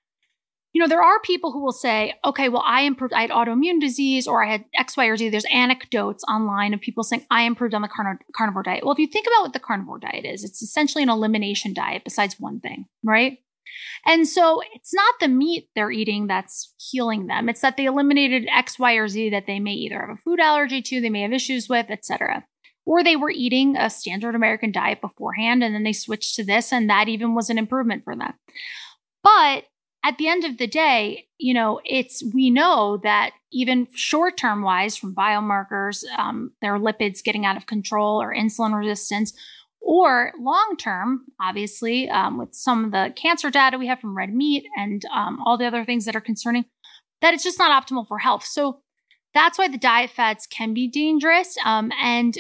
you 0.72 0.80
know, 0.80 0.88
there 0.88 1.02
are 1.02 1.20
people 1.20 1.50
who 1.52 1.62
will 1.62 1.72
say, 1.72 2.14
okay, 2.24 2.48
well, 2.48 2.62
I 2.64 2.82
improved, 2.82 3.12
I 3.12 3.22
had 3.22 3.30
autoimmune 3.30 3.80
disease 3.80 4.28
or 4.28 4.44
I 4.44 4.50
had 4.50 4.64
X, 4.78 4.96
Y, 4.96 5.06
or 5.06 5.16
Z. 5.16 5.28
There's 5.28 5.46
anecdotes 5.52 6.22
online 6.28 6.74
of 6.74 6.80
people 6.80 7.02
saying, 7.02 7.26
I 7.30 7.42
improved 7.42 7.74
on 7.74 7.82
the 7.82 7.88
carn- 7.88 8.20
carnivore 8.36 8.62
diet. 8.62 8.84
Well, 8.84 8.92
if 8.92 8.98
you 8.98 9.08
think 9.08 9.26
about 9.26 9.42
what 9.42 9.52
the 9.52 9.58
carnivore 9.58 9.98
diet 9.98 10.24
is, 10.24 10.44
it's 10.44 10.62
essentially 10.62 11.02
an 11.02 11.08
elimination 11.08 11.74
diet 11.74 12.04
besides 12.04 12.38
one 12.38 12.60
thing, 12.60 12.86
right? 13.02 13.38
And 14.06 14.28
so 14.28 14.62
it's 14.74 14.94
not 14.94 15.14
the 15.20 15.28
meat 15.28 15.68
they're 15.74 15.90
eating 15.90 16.26
that's 16.26 16.74
healing 16.78 17.26
them. 17.26 17.48
It's 17.48 17.60
that 17.60 17.76
they 17.76 17.86
eliminated 17.86 18.48
X, 18.52 18.78
Y, 18.78 18.94
or 18.94 19.08
Z 19.08 19.30
that 19.30 19.46
they 19.46 19.58
may 19.58 19.72
either 19.72 20.00
have 20.00 20.10
a 20.10 20.20
food 20.22 20.40
allergy 20.40 20.82
to, 20.82 21.00
they 21.00 21.10
may 21.10 21.22
have 21.22 21.32
issues 21.32 21.68
with, 21.68 21.90
etc 21.90 22.44
or 22.90 23.04
they 23.04 23.14
were 23.14 23.30
eating 23.30 23.76
a 23.76 23.88
standard 23.88 24.34
American 24.34 24.72
diet 24.72 25.00
beforehand 25.00 25.62
and 25.62 25.72
then 25.72 25.84
they 25.84 25.92
switched 25.92 26.34
to 26.34 26.44
this, 26.44 26.72
and 26.72 26.90
that 26.90 27.06
even 27.06 27.36
was 27.36 27.48
an 27.48 27.56
improvement 27.56 28.02
for 28.02 28.16
them. 28.16 28.32
But 29.22 29.66
at 30.04 30.18
the 30.18 30.26
end 30.26 30.44
of 30.44 30.58
the 30.58 30.66
day, 30.66 31.28
you 31.38 31.54
know, 31.54 31.80
it's 31.84 32.20
we 32.34 32.50
know 32.50 32.98
that 33.04 33.30
even 33.52 33.86
short 33.94 34.36
term 34.36 34.62
wise, 34.62 34.96
from 34.96 35.14
biomarkers, 35.14 36.02
um, 36.18 36.50
their 36.62 36.78
lipids 36.80 37.22
getting 37.22 37.46
out 37.46 37.56
of 37.56 37.66
control 37.66 38.20
or 38.20 38.34
insulin 38.34 38.76
resistance, 38.76 39.34
or 39.80 40.32
long 40.40 40.74
term, 40.76 41.26
obviously, 41.40 42.10
um, 42.10 42.38
with 42.38 42.52
some 42.52 42.86
of 42.86 42.90
the 42.90 43.12
cancer 43.14 43.50
data 43.50 43.78
we 43.78 43.86
have 43.86 44.00
from 44.00 44.16
red 44.16 44.34
meat 44.34 44.66
and 44.76 45.04
um, 45.14 45.40
all 45.46 45.56
the 45.56 45.66
other 45.66 45.84
things 45.84 46.06
that 46.06 46.16
are 46.16 46.20
concerning, 46.20 46.64
that 47.20 47.34
it's 47.34 47.44
just 47.44 47.60
not 47.60 47.70
optimal 47.70 48.08
for 48.08 48.18
health. 48.18 48.44
So 48.44 48.80
that's 49.32 49.58
why 49.58 49.68
the 49.68 49.78
diet 49.78 50.10
fads 50.10 50.48
can 50.48 50.74
be 50.74 50.88
dangerous. 50.88 51.56
Um, 51.64 51.92
and 52.02 52.36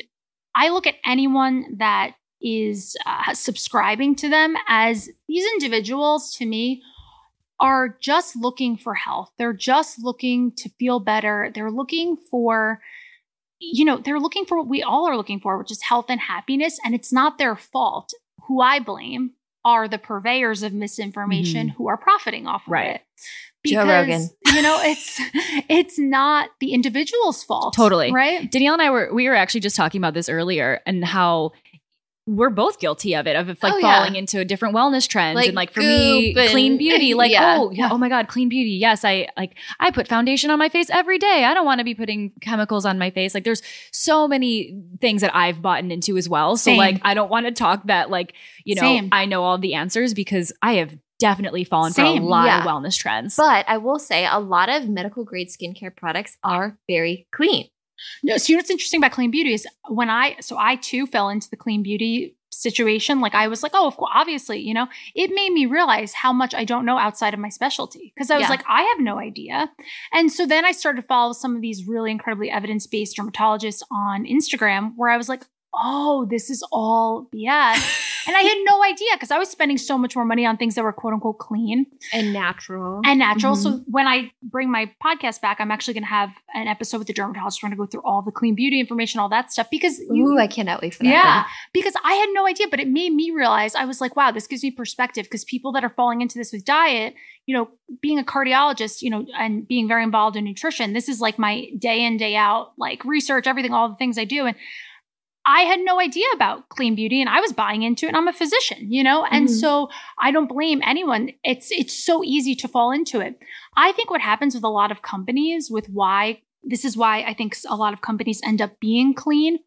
I 0.54 0.70
look 0.70 0.86
at 0.86 0.96
anyone 1.04 1.76
that 1.78 2.14
is 2.42 2.96
uh, 3.06 3.34
subscribing 3.34 4.16
to 4.16 4.28
them 4.28 4.56
as 4.68 5.08
these 5.28 5.44
individuals 5.54 6.34
to 6.36 6.46
me 6.46 6.82
are 7.58 7.96
just 8.00 8.34
looking 8.36 8.76
for 8.76 8.94
health. 8.94 9.30
They're 9.36 9.52
just 9.52 9.98
looking 10.02 10.52
to 10.56 10.70
feel 10.78 10.98
better. 10.98 11.50
They're 11.54 11.70
looking 11.70 12.16
for, 12.30 12.80
you 13.58 13.84
know, 13.84 13.98
they're 13.98 14.18
looking 14.18 14.46
for 14.46 14.58
what 14.58 14.68
we 14.68 14.82
all 14.82 15.06
are 15.06 15.16
looking 15.16 15.40
for, 15.40 15.58
which 15.58 15.70
is 15.70 15.82
health 15.82 16.06
and 16.08 16.20
happiness. 16.20 16.78
And 16.84 16.94
it's 16.94 17.12
not 17.12 17.36
their 17.36 17.56
fault. 17.56 18.12
Who 18.48 18.62
I 18.62 18.80
blame 18.80 19.32
are 19.64 19.88
the 19.88 19.98
purveyors 19.98 20.62
of 20.62 20.72
misinformation 20.72 21.68
mm-hmm. 21.68 21.76
who 21.76 21.88
are 21.88 21.96
profiting 21.96 22.46
off 22.46 22.62
of 22.66 22.72
Right. 22.72 22.94
it. 22.96 23.02
Joe 23.66 23.86
Rogan. 23.86 24.28
you 24.46 24.62
know, 24.62 24.80
it's 24.82 25.20
it's 25.68 25.98
not 25.98 26.48
the 26.60 26.72
individual's 26.72 27.42
fault. 27.44 27.74
Totally. 27.74 28.10
Right. 28.10 28.50
Danielle 28.50 28.74
and 28.74 28.82
I 28.82 28.90
were 28.90 29.12
we 29.12 29.28
were 29.28 29.34
actually 29.34 29.60
just 29.60 29.76
talking 29.76 30.00
about 30.00 30.14
this 30.14 30.28
earlier 30.30 30.80
and 30.86 31.04
how 31.04 31.52
we're 32.32 32.50
both 32.50 32.78
guilty 32.78 33.14
of 33.16 33.26
it 33.26 33.34
of 33.34 33.48
it's 33.48 33.62
like 33.62 33.74
Oh, 33.74 33.78
yeah. 33.78 33.96
falling 33.98 34.14
into 34.14 34.38
a 34.38 34.44
different 34.44 34.74
wellness 34.74 35.08
trends 35.08 35.34
Like 35.34 35.48
and 35.48 35.56
like 35.56 35.72
for 35.72 35.80
me 35.80 36.32
and- 36.36 36.50
clean 36.50 36.76
beauty 36.84 37.14
like 37.14 37.32
Yeah. 37.32 37.56
oh 37.58 37.70
yeah 37.72 37.88
oh 37.90 37.98
my 37.98 38.08
god 38.08 38.28
clean 38.28 38.48
beauty 38.48 38.70
yes 38.70 39.04
I 39.04 39.26
like 39.36 39.56
I 39.80 39.90
put 39.90 40.06
foundation 40.06 40.50
on 40.50 40.58
my 40.58 40.68
face 40.68 40.88
every 40.90 41.18
day 41.18 41.44
I 41.44 41.54
don't 41.54 41.64
want 41.66 41.78
to 41.80 41.84
be 41.84 41.94
putting 41.94 42.30
chemicals 42.40 42.86
on 42.86 42.98
my 42.98 43.10
face 43.10 43.34
like 43.34 43.44
there's 43.44 43.62
so 43.92 44.28
many 44.28 44.80
things 45.00 45.22
that 45.22 45.34
I've 45.34 45.60
bought 45.60 45.80
into 45.84 46.16
as 46.16 46.28
well 46.28 46.56
so 46.56 46.70
Same. 46.70 46.78
like 46.78 47.00
I 47.02 47.14
don't 47.14 47.30
want 47.30 47.46
to 47.46 47.52
talk 47.52 47.86
that 47.86 48.10
like 48.10 48.34
you 48.64 48.76
know 48.76 48.82
Same. 48.82 49.08
I 49.10 49.24
know 49.26 49.42
all 49.42 49.58
the 49.58 49.74
answers 49.74 50.14
because 50.14 50.52
I 50.62 50.74
have 50.74 50.96
definitely 51.18 51.64
fallen 51.64 51.92
for 51.92 52.02
a 52.02 52.18
lot 52.20 52.46
Yeah. 52.46 52.60
of 52.60 52.66
wellness 52.66 52.96
trends 52.96 53.36
But 53.36 53.66
I 53.68 53.76
will 53.78 53.98
say 53.98 54.24
a 54.24 54.38
lot 54.38 54.68
of 54.70 54.88
medical 54.88 55.24
grade 55.24 55.48
skincare 55.48 55.94
products 55.94 56.36
are 56.42 56.78
very 56.88 57.26
clean. 57.32 57.66
No, 58.22 58.36
so 58.36 58.50
you 58.50 58.56
know 58.56 58.60
what's 58.60 58.70
interesting 58.70 59.00
about 59.00 59.12
clean 59.12 59.30
beauty 59.30 59.54
is 59.54 59.66
when 59.88 60.10
I 60.10 60.36
so 60.40 60.56
I 60.58 60.76
too 60.76 61.06
fell 61.06 61.28
into 61.28 61.48
the 61.50 61.56
clean 61.56 61.82
beauty 61.82 62.36
situation. 62.52 63.20
Like 63.20 63.34
I 63.34 63.46
was 63.48 63.62
like, 63.62 63.72
oh, 63.74 63.86
of 63.86 63.96
course, 63.96 64.10
obviously, 64.14 64.58
you 64.60 64.74
know, 64.74 64.88
it 65.14 65.30
made 65.32 65.52
me 65.52 65.66
realize 65.66 66.12
how 66.12 66.32
much 66.32 66.54
I 66.54 66.64
don't 66.64 66.84
know 66.84 66.98
outside 66.98 67.32
of 67.32 67.40
my 67.40 67.48
specialty 67.48 68.12
because 68.14 68.30
I 68.30 68.36
was 68.36 68.42
Yeah. 68.42 68.50
like, 68.50 68.64
I 68.68 68.82
have 68.82 69.00
no 69.00 69.18
idea. 69.18 69.70
And 70.12 70.30
so 70.32 70.46
then 70.46 70.64
I 70.64 70.72
started 70.72 71.02
to 71.02 71.06
follow 71.06 71.32
some 71.32 71.54
of 71.54 71.62
these 71.62 71.86
really 71.86 72.10
incredibly 72.10 72.50
evidence 72.50 72.86
based 72.86 73.16
dermatologists 73.16 73.82
on 73.90 74.24
Instagram 74.24 74.92
where 74.96 75.10
I 75.10 75.16
was 75.16 75.28
like, 75.28 75.44
oh, 75.74 76.26
this 76.28 76.50
is 76.50 76.64
all 76.72 77.28
BS. 77.34 78.06
And 78.26 78.36
I 78.36 78.40
had 78.40 78.58
no 78.64 78.82
idea 78.84 79.08
because 79.14 79.30
I 79.30 79.38
was 79.38 79.48
spending 79.48 79.78
so 79.78 79.96
much 79.98 80.14
more 80.16 80.24
money 80.24 80.44
on 80.46 80.56
things 80.56 80.74
that 80.74 80.82
were 80.84 80.92
quote 80.92 81.12
unquote 81.14 81.38
clean 81.38 81.86
And 82.12 82.32
natural. 82.32 83.00
and 83.04 83.18
natural. 83.18 83.54
Mhm. 83.54 83.62
So 83.62 83.70
when 83.86 84.06
I 84.06 84.32
bring 84.42 84.70
my 84.70 84.90
podcast 85.04 85.40
back, 85.40 85.58
I'm 85.60 85.70
actually 85.70 85.94
going 85.94 86.04
to 86.04 86.08
have 86.10 86.30
an 86.54 86.68
episode 86.68 86.98
with 86.98 87.06
the 87.06 87.12
dermatologist. 87.12 87.62
We're 87.62 87.68
going 87.68 87.76
to 87.78 87.82
go 87.82 87.86
through 87.86 88.02
all 88.04 88.22
the 88.22 88.32
clean 88.32 88.54
beauty 88.54 88.80
information, 88.80 89.20
all 89.20 89.28
that 89.30 89.52
stuff 89.52 89.68
because 89.70 89.98
you, 90.10 90.26
Ooh, 90.32 90.38
I 90.38 90.46
cannot 90.46 90.82
wait 90.82 90.94
for 90.94 91.02
that. 91.04 91.10
yeah, 91.10 91.44
because 91.72 91.94
I 92.04 92.12
had 92.14 92.28
no 92.32 92.46
idea, 92.46 92.66
but 92.70 92.80
it 92.80 92.88
made 92.88 93.12
me 93.14 93.30
realize 93.30 93.74
I 93.74 93.84
was 93.84 94.00
like, 94.00 94.16
wow, 94.16 94.30
this 94.30 94.46
gives 94.46 94.62
me 94.62 94.70
perspective 94.70 95.24
because 95.24 95.44
people 95.44 95.72
that 95.72 95.84
are 95.84 95.90
falling 95.90 96.20
into 96.20 96.38
this 96.38 96.52
with 96.52 96.64
diet, 96.64 97.14
you 97.46 97.56
know, 97.56 97.68
being 98.02 98.18
a 98.18 98.22
cardiologist, 98.24 99.02
you 99.02 99.10
know, 99.10 99.26
and 99.38 99.66
being 99.66 99.88
very 99.88 100.02
involved 100.02 100.36
in 100.36 100.44
nutrition, 100.44 100.92
this 100.92 101.08
is 101.08 101.20
like 101.20 101.38
my 101.38 101.66
day 101.78 102.04
in, 102.04 102.16
day 102.16 102.36
out, 102.36 102.72
like 102.78 103.04
research, 103.04 103.46
everything, 103.46 103.72
all 103.72 103.88
the 103.88 103.96
things 103.96 104.18
I 104.18 104.24
do. 104.24 104.46
And 104.46 104.56
I 105.46 105.62
had 105.62 105.80
no 105.80 105.98
idea 106.00 106.26
about 106.34 106.68
clean 106.68 106.94
beauty 106.94 107.20
and 107.20 107.28
I 107.30 107.40
was 107.40 107.52
buying 107.52 107.82
into 107.82 108.06
it 108.06 108.10
and 108.10 108.16
I'm 108.16 108.28
a 108.28 108.32
physician, 108.32 108.92
you 108.92 109.02
know? 109.02 109.24
And 109.24 109.48
Mhm. 109.48 109.60
so 109.60 109.88
I 110.18 110.30
don't 110.30 110.48
blame 110.48 110.82
anyone. 110.84 111.30
It's 111.44 111.70
it's 111.70 111.94
so 111.94 112.22
easy 112.24 112.54
to 112.56 112.68
fall 112.68 112.90
into 112.92 113.20
it. 113.20 113.38
I 113.76 113.92
think 113.92 114.10
what 114.10 114.20
happens 114.20 114.54
with 114.54 114.64
a 114.64 114.68
lot 114.68 114.90
of 114.92 115.02
companies 115.02 115.70
with 115.70 115.88
why 115.88 116.42
this 116.62 116.84
is 116.84 116.96
why 116.96 117.22
I 117.22 117.32
think 117.32 117.56
a 117.68 117.76
lot 117.76 117.94
of 117.94 118.02
companies 118.02 118.40
end 118.44 118.60
up 118.60 118.78
being 118.80 119.14
clean 119.14 119.60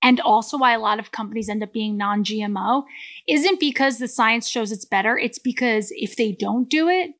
and 0.00 0.18
also 0.20 0.56
why 0.56 0.72
a 0.72 0.78
lot 0.78 0.98
of 0.98 1.12
companies 1.12 1.48
end 1.50 1.62
up 1.62 1.72
being 1.74 1.96
non-GMO 1.98 2.84
isn't 3.26 3.60
because 3.60 3.98
the 3.98 4.08
science 4.08 4.48
shows 4.48 4.72
it's 4.72 4.86
better. 4.86 5.18
It's 5.18 5.38
because 5.38 5.92
if 5.94 6.16
they 6.16 6.32
don't 6.32 6.68
do 6.70 6.88
it, 6.88 7.10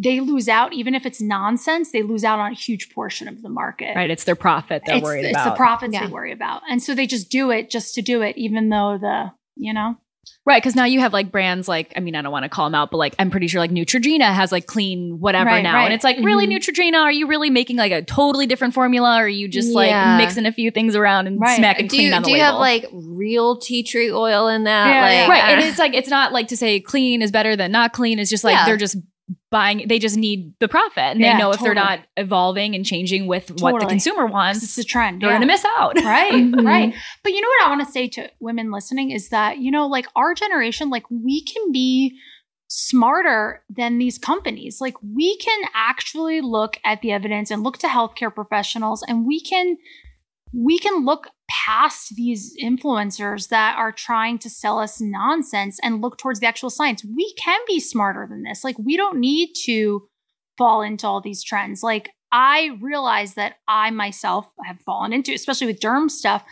they 0.00 0.20
lose 0.20 0.48
out. 0.48 0.72
Even 0.72 0.94
if 0.94 1.04
it's 1.04 1.20
nonsense, 1.20 1.90
they 1.90 2.02
lose 2.02 2.24
out 2.24 2.38
on 2.38 2.52
a 2.52 2.54
huge 2.54 2.90
portion 2.94 3.26
of 3.28 3.42
the 3.42 3.48
market. 3.48 3.96
Right. 3.96 4.10
It's 4.10 4.24
their 4.24 4.36
profit 4.36 4.82
they're 4.86 4.96
it's, 4.96 5.04
worried 5.04 5.24
it's 5.24 5.30
about. 5.32 5.46
It's 5.48 5.52
the 5.54 5.56
profits 5.56 5.92
Yeah. 5.94 6.06
they 6.06 6.12
worry 6.12 6.32
about, 6.32 6.62
and 6.70 6.82
so 6.82 6.94
they 6.94 7.06
just 7.06 7.30
do 7.30 7.50
it 7.50 7.68
just 7.70 7.94
to 7.96 8.02
do 8.02 8.22
it, 8.22 8.36
even 8.38 8.68
though 8.68 8.98
the 9.00 9.32
you 9.56 9.74
know 9.74 9.96
Right, 10.44 10.62
because 10.62 10.74
now 10.76 10.84
you 10.84 11.00
have 11.00 11.12
like 11.14 11.30
brands 11.32 11.68
like 11.68 11.92
I 11.96 12.00
mean 12.00 12.14
I 12.14 12.20
don't 12.22 12.30
want 12.32 12.44
to 12.44 12.48
call 12.50 12.66
them 12.66 12.74
out, 12.74 12.90
but 12.90 12.98
like 12.98 13.14
I'm 13.18 13.30
pretty 13.30 13.48
sure 13.48 13.60
like 13.60 13.70
Neutrogena 13.70 14.32
has 14.32 14.52
like 14.52 14.66
clean 14.66 15.16
whatever 15.20 15.46
Right, 15.50 15.62
now, 15.62 15.74
right. 15.74 15.84
and 15.86 15.94
it's 15.94 16.04
like 16.04 16.18
really 16.18 16.46
Mhm. 16.46 16.58
Neutrogena. 16.58 17.00
Are 17.02 17.12
you 17.12 17.26
really 17.26 17.48
making 17.50 17.76
like 17.76 17.92
a 17.92 18.02
totally 18.02 18.46
different 18.46 18.74
formula, 18.74 19.16
or 19.18 19.24
are 19.24 19.28
you 19.28 19.48
just 19.48 19.72
like 19.74 19.90
mixing 20.18 20.44
a 20.46 20.52
few 20.52 20.70
things 20.70 20.94
around 20.96 21.26
and 21.28 21.40
Right. 21.40 21.56
smacking 21.56 21.86
Do 21.88 21.96
clean 21.96 22.08
you, 22.08 22.14
on 22.14 22.22
the 22.22 22.26
do 22.28 22.32
you 22.34 22.40
have 22.42 22.56
like 22.56 22.86
real 22.92 23.58
tea 23.58 23.82
tree 23.82 24.10
oil 24.12 24.48
in 24.48 24.64
that? 24.64 24.86
Yeah, 24.88 25.00
like, 25.02 25.12
yeah. 25.12 25.28
right, 25.28 25.52
and 25.58 25.64
it's 25.64 25.78
like 25.78 25.94
it's 25.94 26.08
not 26.10 26.32
like 26.32 26.48
to 26.48 26.56
say 26.56 26.78
clean 26.80 27.20
is 27.22 27.30
better 27.32 27.56
than 27.56 27.72
not 27.72 27.92
clean. 27.92 28.18
It's 28.18 28.30
just 28.30 28.44
like 28.44 28.54
Yeah. 28.54 28.66
they're 28.66 28.76
just 28.76 28.96
buying. 29.50 29.86
They 29.88 29.98
just 29.98 30.16
need 30.16 30.54
the 30.60 30.68
profit, 30.68 30.98
and 30.98 31.20
Yeah, 31.20 31.34
they 31.34 31.38
know 31.42 31.50
if 31.52 31.60
they're 31.60 31.74
not 31.74 32.00
evolving 32.16 32.74
and 32.74 32.84
changing 32.84 33.26
with 33.26 33.50
what 33.60 33.78
the 33.80 33.86
consumer 33.86 33.88
consumer 33.88 34.26
'cause 34.26 34.32
wants, 34.32 34.62
it's 34.62 34.78
a 34.78 34.84
trend. 34.84 35.20
they're 35.22 35.30
yeah. 35.30 35.36
gonna 35.36 35.46
miss 35.46 35.64
out. 35.76 35.96
right 36.04 36.32
Mhm. 36.32 36.64
right 36.64 36.94
but 37.22 37.32
you 37.32 37.40
know 37.40 37.48
what 37.48 37.66
i 37.66 37.68
want 37.70 37.84
to 37.86 37.92
say 37.92 38.08
to 38.08 38.30
women 38.40 38.70
listening 38.70 39.10
is 39.10 39.28
that 39.30 39.58
you 39.58 39.70
know 39.70 39.86
like 39.86 40.06
our 40.16 40.34
generation 40.34 40.90
like 40.90 41.04
we 41.10 41.42
can 41.42 41.72
be 41.72 42.16
smarter 42.68 43.64
than 43.70 43.98
these 43.98 44.18
companies 44.18 44.78
like 44.80 44.94
we 45.02 45.36
can 45.38 45.60
actually 45.74 46.40
look 46.42 46.76
at 46.84 47.00
the 47.00 47.10
evidence 47.10 47.50
and 47.50 47.62
look 47.62 47.78
to 47.78 47.86
healthcare 47.86 48.32
professionals 48.34 49.02
and 49.08 49.26
we 49.26 49.40
can 49.40 49.76
we 50.54 50.78
can 50.78 51.04
look 51.04 51.28
past 51.48 52.14
these 52.14 52.54
influencers 52.62 53.48
that 53.48 53.76
are 53.78 53.92
trying 53.92 54.38
to 54.38 54.50
sell 54.50 54.78
us 54.78 55.00
nonsense 55.00 55.78
and 55.82 56.02
look 56.02 56.18
towards 56.18 56.40
the 56.40 56.46
actual 56.46 56.70
science 56.70 57.04
we 57.16 57.32
can 57.34 57.60
be 57.66 57.80
smarter 57.80 58.26
than 58.28 58.42
this 58.42 58.64
like 58.64 58.76
we 58.78 58.96
don't 58.96 59.18
need 59.18 59.52
to 59.54 60.06
fall 60.56 60.82
into 60.82 61.06
all 61.06 61.20
these 61.20 61.42
trends 61.42 61.82
like 61.82 62.10
I 62.30 62.76
realize 62.80 63.34
that 63.34 63.56
I 63.66 63.90
myself 63.90 64.46
have 64.64 64.80
fallen 64.80 65.12
into, 65.12 65.32
especially 65.32 65.66
with 65.66 65.80
derm 65.80 66.10
stuff 66.10 66.44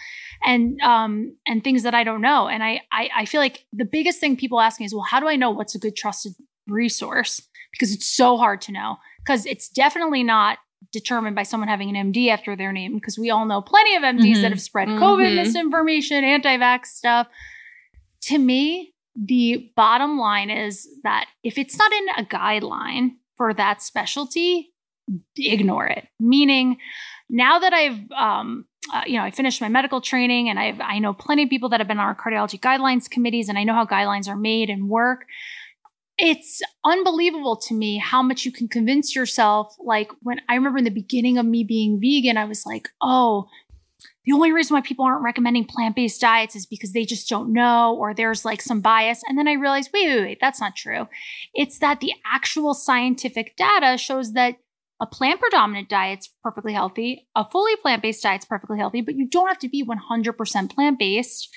and 0.45 0.81
um 0.81 1.37
and 1.47 1.63
things 1.63 1.83
that 1.83 1.95
I 1.95 2.05
don't 2.05 2.21
know. 2.21 2.49
And 2.49 2.63
I, 2.63 2.81
I 2.93 3.11
I 3.15 3.25
feel 3.27 3.41
like 3.41 3.67
the 3.73 3.85
biggest 3.85 4.21
thing 4.21 4.37
people 4.37 4.61
ask 4.61 4.81
me 4.81 4.87
is, 4.87 4.95
well, 4.95 5.07
how 5.09 5.21
do 5.21 5.29
I 5.29 5.37
know 5.37 5.51
what's 5.51 5.75
a 5.75 5.79
good 5.79 5.97
trusted 5.97 6.33
resource? 6.67 7.41
Because 7.73 7.93
it's 7.93 8.07
so 8.07 8.37
hard 8.37 8.61
to 8.63 8.73
know. 8.73 8.97
Because 9.19 9.45
it's 9.45 9.69
definitely 9.69 10.23
not 10.23 10.59
determined 10.93 11.35
by 11.37 11.43
someone 11.43 11.69
having 11.69 11.95
an 11.95 12.13
MD 12.13 12.29
after 12.31 12.57
their 12.57 12.73
name. 12.73 12.95
Because 12.95 13.19
we 13.19 13.31
all 13.31 13.47
know 13.47 13.61
plenty 13.61 13.95
of 13.97 14.03
MDs 14.03 14.39
Mhm. 14.39 14.43
that 14.43 14.51
have 14.51 14.61
spread 14.61 14.89
COVID 14.89 15.33
Mhm. 15.33 15.37
misinformation, 15.37 16.25
anti-vax 16.25 16.87
stuff. 16.87 17.27
To 18.23 18.39
me, 18.39 18.95
the 19.15 19.73
bottom 19.77 20.19
line 20.19 20.51
is 20.51 20.89
that 21.03 21.27
if 21.43 21.59
it's 21.59 21.79
not 21.79 21.93
in 21.93 22.09
a 22.19 22.25
guideline 22.25 23.17
for 23.37 23.55
that 23.55 23.83
specialty, 23.83 24.73
ignore 25.37 25.87
it. 25.87 26.09
Meaning, 26.19 26.79
now 27.31 27.59
that 27.59 27.73
I've, 27.73 28.11
um, 28.13 28.67
uh, 28.93 29.03
you 29.07 29.17
know, 29.17 29.23
I 29.25 29.31
finished 29.31 29.61
my 29.61 29.69
medical 29.69 30.01
training, 30.01 30.49
and 30.49 30.59
I've 30.59 30.81
I 30.81 30.99
know 30.99 31.13
plenty 31.15 31.45
of 31.45 31.51
people 31.51 31.69
that 31.71 31.81
have 31.81 31.89
been 31.89 31.99
on 31.99 32.07
our 32.07 32.15
cardiology 32.15 32.59
guidelines 32.61 33.09
committees, 33.09 33.49
and 33.49 33.57
I 33.59 33.65
know 33.65 33.75
how 33.75 33.85
guidelines 33.87 34.29
are 34.29 34.37
made 34.37 34.69
and 34.71 34.89
work. 34.89 35.27
It's 36.19 36.63
unbelievable 36.85 37.57
to 37.57 37.75
me 37.75 37.99
how 37.99 38.23
much 38.23 38.45
you 38.45 38.53
can 38.53 38.69
convince 38.69 39.15
yourself. 39.15 39.77
Like 39.79 40.11
when 40.23 40.41
I 40.49 40.55
remember 40.55 40.79
in 40.79 40.85
the 40.85 40.91
beginning 40.91 41.37
of 41.37 41.45
me 41.45 41.63
being 41.63 42.01
vegan, 42.01 42.39
I 42.39 42.47
was 42.47 42.65
like, 42.65 42.89
oh, 43.01 43.49
the 44.25 44.33
only 44.33 44.51
reason 44.51 44.75
why 44.75 44.81
people 44.81 45.05
aren't 45.05 45.23
recommending 45.23 45.65
plant-based 45.65 46.21
diets 46.21 46.57
is 46.57 46.67
because 46.67 46.93
they 46.93 47.05
just 47.05 47.29
don't 47.29 47.53
know 47.53 47.95
or 47.97 48.13
there's 48.13 48.45
like 48.45 48.61
some 48.61 48.81
bias. 48.81 49.23
And 49.29 49.39
then 49.39 49.47
i 49.47 49.53
realized 49.53 49.91
wait 49.95 50.09
wait 50.09 50.21
wait 50.21 50.39
that's 50.41 50.61
not 50.61 50.75
true. 50.75 51.07
It's 51.55 51.79
that 51.79 52.01
the 52.01 52.13
actual 52.25 52.75
scientific 52.75 53.57
data 53.57 53.97
shows 53.97 54.33
that 54.33 54.57
a 55.01 55.07
plant 55.07 55.41
predominant 55.41 55.89
diet's 55.89 56.31
perfectly 56.43 56.73
healthy 56.73 57.29
a 57.37 57.49
fully 57.49 57.77
plant-based 57.77 58.23
diet's 58.23 58.47
perfectly 58.47 58.79
healthy 58.79 59.03
but 59.03 59.15
you 59.15 59.29
don't 59.29 59.49
have 59.49 59.59
to 59.59 59.69
be 59.69 59.85
100% 59.85 60.75
plant-based 60.75 61.55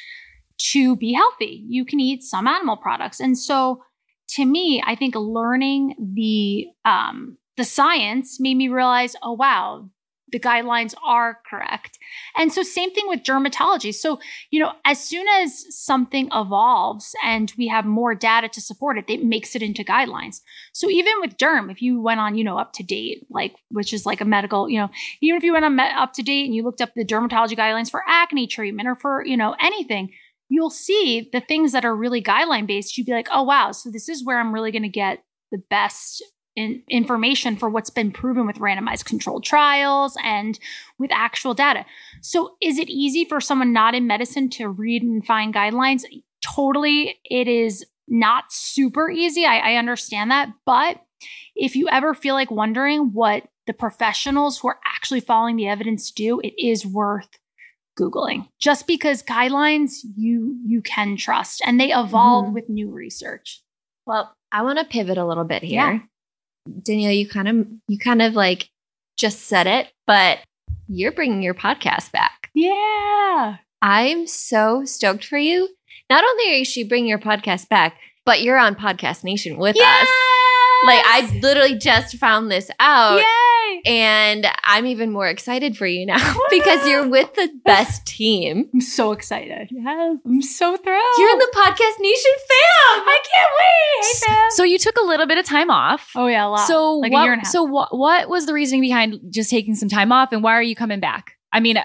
to 0.60 0.96
be 0.98 1.14
healthy. 1.14 1.64
You 1.68 1.86
can 1.86 2.00
eat 2.00 2.22
some 2.22 2.46
animal 2.46 2.78
products. 2.78 3.20
And 3.20 3.38
so 3.38 3.82
to 4.30 4.46
me 4.46 4.82
i 4.86 4.96
think 4.96 5.16
learning 5.16 5.96
the 6.16 6.68
um 6.86 7.38
the 7.58 7.64
science 7.66 8.40
made 8.40 8.56
me 8.56 8.70
realize 8.70 9.16
oh 9.24 9.34
wow 9.34 9.90
the 10.32 10.40
guidelines 10.40 10.94
are 11.04 11.40
correct. 11.50 11.98
And 12.38 12.52
so, 12.52 12.64
same 12.64 12.94
thing 12.94 13.08
with 13.08 13.24
dermatology. 13.24 13.94
So, 13.94 14.20
you 14.52 14.60
know, 14.60 14.74
as 14.86 15.04
soon 15.04 15.28
as 15.42 15.66
something 15.76 16.30
evolves 16.34 17.16
and 17.24 17.52
we 17.58 17.68
have 17.68 17.86
more 17.86 18.16
data 18.16 18.48
to 18.50 18.62
support 18.62 18.98
it, 18.98 19.06
it 19.08 19.24
makes 19.24 19.56
it 19.56 19.62
into 19.62 19.84
guidelines. 19.84 20.42
So, 20.74 20.90
even 20.90 21.14
with 21.22 21.38
derm, 21.38 21.72
if 21.72 21.82
you 21.82 22.02
went 22.02 22.20
on, 22.20 22.36
you 22.36 22.44
know, 22.44 22.58
up 22.58 22.74
to 22.74 22.84
date, 22.84 23.26
like, 23.30 23.56
which 23.70 23.94
is 23.94 24.06
like 24.06 24.22
a 24.22 24.26
medical, 24.26 24.70
you 24.70 24.80
know, 24.80 24.90
even 25.22 25.38
if 25.38 25.44
you 25.44 25.54
went 25.54 25.66
on 25.66 25.80
up 25.80 26.14
to 26.14 26.24
date 26.24 26.46
and 26.46 26.56
you 26.56 26.64
looked 26.64 26.82
up 26.82 26.94
the 26.96 27.06
dermatology 27.06 27.58
guidelines 27.58 27.92
for 27.92 28.04
acne 28.08 28.48
treatment 28.48 28.88
or 28.88 28.96
for, 28.96 29.26
you 29.26 29.38
know, 29.38 29.56
anything, 29.62 30.12
you'll 30.50 30.70
see 30.70 31.30
the 31.32 31.40
things 31.40 31.72
that 31.72 31.86
are 31.86 31.96
really 31.96 32.22
guideline 32.22 32.68
based. 32.68 32.98
You'd 32.98 33.08
be 33.08 33.14
like, 33.14 33.30
oh, 33.32 33.44
wow. 33.44 33.72
So, 33.72 33.90
this 33.90 34.10
is 34.10 34.26
where 34.26 34.40
I'm 34.40 34.54
really 34.54 34.72
going 34.72 34.84
to 34.84 34.90
get 34.90 35.24
the 35.52 35.62
best 35.70 36.24
in 36.56 36.84
information 36.90 37.56
for 37.56 37.70
what's 37.70 37.90
been 37.90 38.12
proven 38.12 38.46
with 38.46 38.58
randomized 38.58 39.06
controlled 39.06 39.46
trials 39.46 40.18
and 40.24 40.60
with 40.98 41.12
actual 41.14 41.54
data. 41.54 41.86
So, 42.22 42.56
is 42.62 42.78
it 42.78 42.90
easy 42.90 43.24
for 43.26 43.40
someone 43.40 43.72
not 43.72 43.96
in 43.96 44.08
medicine 44.08 44.50
to 44.52 44.68
read 44.68 45.04
and 45.04 45.26
find 45.26 45.54
guidelines? 45.54 46.04
Totally, 46.42 47.20
it 47.24 47.48
is 47.48 47.86
not 48.08 48.52
super 48.52 49.10
easy. 49.10 49.46
I, 49.46 49.74
I 49.74 49.76
understand 49.76 50.32
that. 50.32 50.50
But 50.66 51.02
if 51.56 51.76
you 51.76 51.88
ever 51.90 52.14
feel 52.14 52.34
like 52.34 52.52
wondering 52.52 53.14
what 53.14 53.48
the 53.68 53.74
professionals 53.74 54.58
who 54.58 54.70
are 54.70 54.80
actually 54.86 55.20
following 55.20 55.56
the 55.56 55.68
evidence 55.68 56.12
do, 56.12 56.40
it 56.40 56.54
is 56.58 56.86
worth 56.86 57.39
googling 58.00 58.48
just 58.60 58.88
because 58.88 59.22
guidelines 59.24 59.98
you 60.16 60.58
you 60.66 60.82
can 60.82 61.18
trust 61.18 61.62
and 61.66 61.80
they 61.80 61.92
evolve 61.92 62.46
Mhm. 62.48 62.54
with 62.54 62.70
new 62.70 62.90
research 62.90 63.62
Well, 64.06 64.34
I 64.52 64.62
want 64.64 64.80
to 64.80 64.86
pivot 64.86 65.18
a 65.18 65.26
little 65.26 65.44
bit 65.44 65.64
Yeah. 65.64 65.92
here. 65.92 66.10
Danielle, 66.84 67.12
you 67.12 67.28
kind 67.28 67.48
of 67.48 67.68
you 67.88 67.98
kind 68.00 68.22
of 68.22 68.34
like 68.34 68.70
just 69.18 69.42
said 69.42 69.68
it, 69.68 69.92
but 70.08 70.40
you're 70.88 71.12
bringing 71.12 71.44
your 71.44 71.54
podcast 71.54 72.12
back. 72.12 72.50
yeah 72.56 73.58
I'm 73.82 74.28
so 74.28 74.84
stoked 74.86 75.24
for 75.26 75.38
you. 75.38 75.70
Not 76.10 76.24
only 76.24 76.46
are 76.56 76.64
you 76.66 76.88
bringing 76.88 77.08
your 77.10 77.20
podcast 77.20 77.70
back, 77.70 77.98
but 78.26 78.42
you're 78.42 78.58
on 78.58 78.76
Podcast 78.76 79.24
Nation 79.24 79.58
with 79.58 79.78
us. 79.80 80.08
Like 80.86 81.04
I 81.06 81.40
literally 81.42 81.78
just 81.78 82.18
found 82.18 82.50
this 82.52 82.70
out. 82.80 83.18
Yay! 83.18 83.82
And 83.86 84.48
I'm 84.64 84.86
even 84.86 85.12
more 85.12 85.28
excited 85.28 85.78
for 85.78 85.86
you 85.86 86.06
now 86.06 86.36
because 86.50 86.88
you're 86.88 87.08
with 87.08 87.34
the 87.36 87.50
best 87.66 88.06
team. 88.06 88.70
I'm 88.74 88.82
so 88.82 89.12
excited. 89.12 89.70
Yes. 89.72 90.18
I'm 90.26 90.42
so 90.42 90.76
thrilled. 90.78 91.04
You're 91.18 91.30
in 91.32 91.40
the 91.40 91.52
Podcast 91.56 92.00
Nation 92.00 92.32
fam. 92.48 93.04
I 93.08 93.20
can't 93.24 93.50
wait. 93.60 94.06
Hey, 94.06 94.34
fam. 94.34 94.52
So 94.52 94.64
you 94.64 94.78
took 94.78 94.98
a 94.98 95.06
little 95.06 95.28
bit 95.28 95.38
of 95.38 95.46
time 95.46 95.70
off. 95.70 96.12
Oh, 96.16 96.28
yeah, 96.28 96.46
a 96.46 96.50
lot. 96.50 96.68
So 96.68 96.94
like 96.96 97.12
what, 97.12 97.22
a 97.22 97.24
year 97.24 97.34
and 97.34 97.42
a 97.42 97.46
half. 97.46 97.52
So 97.52 97.64
what 97.64 97.96
what 97.98 98.30
was 98.30 98.46
the 98.46 98.54
reasoning 98.54 98.82
behind 98.82 99.20
just 99.30 99.50
taking 99.50 99.76
some 99.76 99.90
time 99.90 100.12
off, 100.12 100.32
and 100.32 100.44
why 100.44 100.54
are 100.54 100.64
you 100.64 100.76
coming 100.76 101.00
back? 101.00 101.34
I 101.52 101.60
mean, 101.60 101.78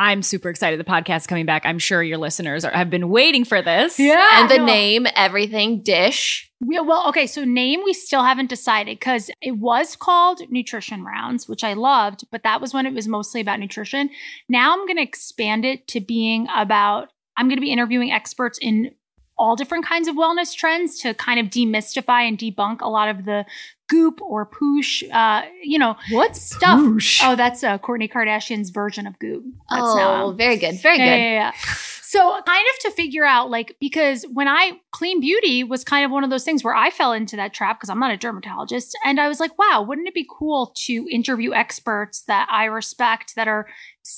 I'm 0.00 0.22
super 0.22 0.48
excited. 0.48 0.80
The 0.80 0.84
podcast 0.84 1.18
is 1.18 1.26
coming 1.26 1.44
back. 1.44 1.66
I'm 1.66 1.78
sure 1.78 2.02
your 2.02 2.16
listeners 2.16 2.64
are, 2.64 2.72
have 2.72 2.88
been 2.88 3.10
waiting 3.10 3.44
for 3.44 3.60
this. 3.60 3.98
yeah. 3.98 4.40
and 4.40 4.50
the 4.50 4.56
no. 4.56 4.64
name, 4.64 5.06
everything, 5.14 5.82
dish. 5.82 6.50
We- 6.58 6.80
well, 6.80 7.06
okay. 7.08 7.26
So 7.26 7.44
name 7.44 7.82
we 7.84 7.92
still 7.92 8.22
haven't 8.22 8.48
decided 8.48 8.98
because 8.98 9.30
it 9.42 9.58
was 9.58 9.96
called 9.96 10.40
Nutrition 10.48 11.04
Rounds, 11.04 11.46
which 11.50 11.62
I 11.62 11.74
loved, 11.74 12.24
but 12.32 12.44
that 12.44 12.62
was 12.62 12.72
when 12.72 12.86
it 12.86 12.94
was 12.94 13.06
mostly 13.06 13.42
about 13.42 13.60
nutrition. 13.60 14.08
Now 14.48 14.72
I'm 14.72 14.86
going 14.86 14.96
to 14.96 15.02
expand 15.02 15.66
it 15.66 15.86
to 15.88 16.00
being 16.00 16.48
about. 16.56 17.10
I'm 17.36 17.48
going 17.48 17.58
to 17.58 17.62
be 17.62 17.70
interviewing 17.70 18.10
experts 18.10 18.58
in 18.60 18.92
all 19.36 19.54
different 19.54 19.86
kinds 19.86 20.08
of 20.08 20.16
wellness 20.16 20.54
trends 20.54 20.98
to 21.00 21.14
kind 21.14 21.40
of 21.40 21.46
demystify 21.46 22.26
and 22.28 22.38
debunk 22.38 22.80
a 22.80 22.88
lot 22.88 23.08
of 23.08 23.24
the 23.24 23.44
goop 23.90 24.22
or 24.22 24.46
poosh, 24.46 25.02
uh, 25.12 25.42
you 25.62 25.78
know, 25.78 25.96
what 26.10 26.36
stuff. 26.36 26.78
Poosh. 26.78 27.20
Oh, 27.24 27.34
that's 27.36 27.64
uh, 27.64 27.76
Kourtney 27.78 28.10
Kardashian's 28.10 28.70
version 28.70 29.06
of 29.06 29.18
goop. 29.18 29.44
That's 29.68 29.82
Oh, 29.84 30.34
very 30.38 30.56
good. 30.56 30.80
Very 30.80 30.98
yeah, 30.98 31.04
good. 31.04 31.20
yeah, 31.22 31.32
yeah. 31.32 31.52
So 32.02 32.40
kind 32.44 32.64
of 32.74 32.78
to 32.82 32.90
figure 32.90 33.24
out 33.24 33.50
like 33.50 33.76
because 33.80 34.24
when 34.32 34.48
I 34.48 34.80
clean 34.90 35.20
beauty 35.20 35.62
was 35.62 35.84
kind 35.84 36.04
of 36.04 36.10
one 36.10 36.24
of 36.24 36.30
those 36.30 36.42
things 36.42 36.64
where 36.64 36.74
I 36.74 36.90
fell 36.90 37.12
into 37.12 37.36
that 37.36 37.52
trap 37.52 37.78
because 37.78 37.88
I'm 37.88 38.00
not 38.00 38.10
a 38.10 38.16
dermatologist 38.16 38.98
and 39.04 39.20
I 39.20 39.28
was 39.28 39.38
like, 39.38 39.56
wow, 39.58 39.84
wouldn't 39.86 40.08
it 40.08 40.14
be 40.14 40.26
cool 40.28 40.72
to 40.86 41.06
interview 41.10 41.52
experts 41.52 42.22
that 42.22 42.48
I 42.50 42.64
respect 42.64 43.36
that 43.36 43.46
are 43.46 43.68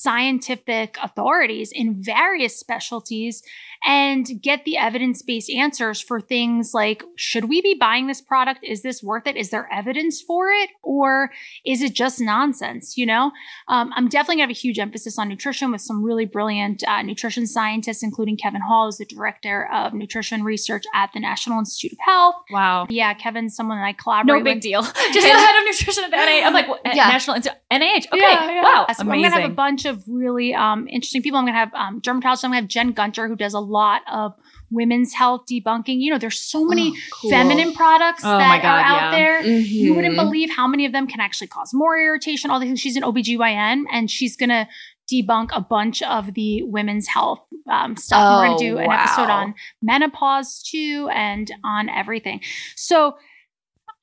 scientific 0.01 0.97
authorities 1.03 1.73
in 1.73 2.03
various 2.03 2.59
specialties 2.59 3.43
and 3.85 4.29
get 4.41 4.65
the 4.65 4.77
evidence-based 4.77 5.51
answers 5.51 6.01
for 6.01 6.21
things 6.21 6.73
like 6.73 7.03
should 7.17 7.47
we 7.49 7.61
be 7.61 7.75
buying 7.79 8.07
this 8.07 8.21
product? 8.21 8.61
Is 8.63 8.83
this 8.83 9.03
worth 9.03 9.27
it? 9.27 9.37
Is 9.37 9.51
there 9.51 9.69
evidence 9.73 10.21
for 10.23 10.49
it 10.51 10.71
or 10.83 11.31
is 11.67 11.83
it 11.83 11.93
just 11.93 12.21
nonsense, 12.21 12.97
you 12.97 13.05
know? 13.07 13.33
Um, 13.69 13.93
I'm 13.97 14.09
definitely 14.09 14.37
gonna 14.37 14.45
have 14.45 14.51
a 14.57 14.61
huge 14.61 14.79
emphasis 14.79 15.19
on 15.19 15.29
nutrition 15.29 15.73
with 15.73 15.81
some 15.81 16.03
really 16.05 16.27
brilliant 16.27 16.83
uh, 16.87 17.03
nutrition 17.03 17.47
scientists, 17.47 18.03
including 18.03 18.37
Kevin 18.37 18.61
Hall, 18.61 18.87
who's 18.87 18.99
the 18.99 19.05
director 19.05 19.69
of 19.73 19.93
nutrition 19.95 20.45
research 20.45 20.85
at 20.95 21.11
the 21.13 21.21
National 21.21 21.59
Institute 21.59 21.93
of 21.93 21.99
Health. 22.05 22.37
Wow. 22.51 22.87
Yeah, 22.89 23.15
Kevin's 23.15 23.57
someone 23.57 23.79
that 23.79 23.85
I 23.87 23.93
collaborate 23.95 24.39
No 24.39 24.45
big 24.45 24.57
with. 24.57 24.63
deal. 24.63 24.83
Just 24.83 24.95
the 24.95 25.21
head 25.21 25.59
of 25.59 25.65
nutrition 25.65 26.05
at 26.05 26.11
the 26.11 26.17
NIH. 26.17 26.45
I'm 26.47 26.53
like, 26.53 26.69
what, 26.69 26.81
Yeah. 26.85 27.09
National 27.09 27.37
Institute, 27.37 27.59
NIH. 27.71 28.07
Okay. 28.13 28.21
Yeah, 28.21 28.51
yeah. 28.53 28.63
Wow. 28.63 28.87
So 28.93 29.01
I'm 29.01 29.09
Amazing. 29.09 29.31
gonna 29.31 29.43
have 29.43 29.51
a 29.51 29.55
bunch 29.55 29.82
of 29.85 30.03
really 30.07 30.55
um, 30.55 30.89
interesting 30.89 31.23
people. 31.23 31.39
I'm 31.39 31.47
gonna 31.47 31.59
have 31.59 31.73
um, 31.75 32.01
dermatologists. 32.01 32.45
I'm 32.45 32.51
gonna 32.51 32.63
have 32.63 32.69
Jen 32.69 32.93
Gunter, 32.93 33.29
who 33.29 33.37
does 33.37 33.55
a 33.55 33.61
lot 33.61 34.03
of 34.11 34.35
women's 34.71 35.13
health 35.13 35.43
debunking. 35.51 36.01
You 36.01 36.11
know, 36.13 36.19
there's 36.19 36.39
so 36.39 36.65
many 36.65 36.89
Oh, 36.91 37.01
cool. 37.21 37.31
feminine 37.31 37.75
products 37.75 38.23
Oh 38.25 38.39
that 38.39 38.63
God, 38.63 38.69
are 38.69 38.81
out 38.81 39.03
yeah. 39.03 39.11
there. 39.11 39.43
You 39.47 39.95
wouldn't 39.95 40.15
Mhm. 40.15 40.25
believe 40.25 40.51
how 40.51 40.67
many 40.67 40.87
of 40.87 40.93
them 40.93 41.07
can 41.07 41.21
actually 41.21 41.49
cause 41.49 41.75
more 41.75 41.99
irritation, 41.99 42.51
all 42.51 42.59
the 42.59 42.65
things. 42.67 42.81
She's 42.81 42.97
an 42.97 43.03
OBGYN 43.03 43.85
and 43.93 44.11
she's 44.11 44.35
going 44.37 44.49
to 44.49 44.67
debunk 45.13 45.51
a 45.53 45.61
bunch 45.61 46.01
of 46.03 46.33
the 46.33 46.63
women's 46.63 47.07
health 47.09 47.41
um, 47.71 47.97
stuff. 47.97 48.23
We're 48.41 48.47
going 48.47 48.55
Oh, 48.55 48.59
to 48.59 48.65
do 48.65 48.79
an 48.79 48.91
episode 48.91 49.29
on 49.29 49.55
menopause 49.83 50.63
too 50.63 51.11
and 51.13 51.51
on 51.63 51.89
everything. 51.91 52.41
So, 52.75 53.17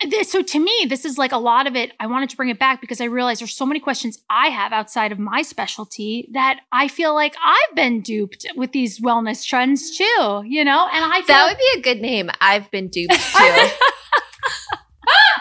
this, 0.07 0.31
so 0.31 0.41
to 0.41 0.59
me, 0.59 0.85
this 0.87 1.03
is 1.03 1.17
like 1.17 1.31
a 1.31 1.37
lot 1.37 1.67
of 1.67 1.75
it. 1.75 1.91
I 1.99 2.07
wanted 2.07 2.29
to 2.29 2.37
bring 2.37 2.49
it 2.49 2.57
back 2.59 2.79
because 2.79 3.01
I 3.01 3.05
realized 3.05 3.41
there's 3.41 3.53
so 3.55 3.65
many 3.65 3.79
questions 3.79 4.17
I 4.29 4.47
have 4.47 4.71
outside 4.71 5.11
of 5.11 5.19
my 5.19 5.41
specialty 5.41 6.29
that 6.31 6.61
I 6.71 6.87
feel 6.87 7.13
like 7.13 7.35
I've 7.43 7.75
been 7.75 8.01
duped 8.01 8.45
with 8.55 8.71
these 8.71 8.99
wellness 8.99 9.45
trends 9.45 9.97
too, 9.97 10.43
you 10.45 10.63
know? 10.63 10.87
And 10.93 11.03
I 11.05 11.17
feel 11.17 11.27
That 11.27 11.47
would 11.49 11.57
be 11.57 11.79
a 11.79 11.81
good 11.81 12.01
name. 12.01 12.29
I've 12.39 12.71
been 12.71 12.87
duped 12.87 13.13
too. 13.37 13.69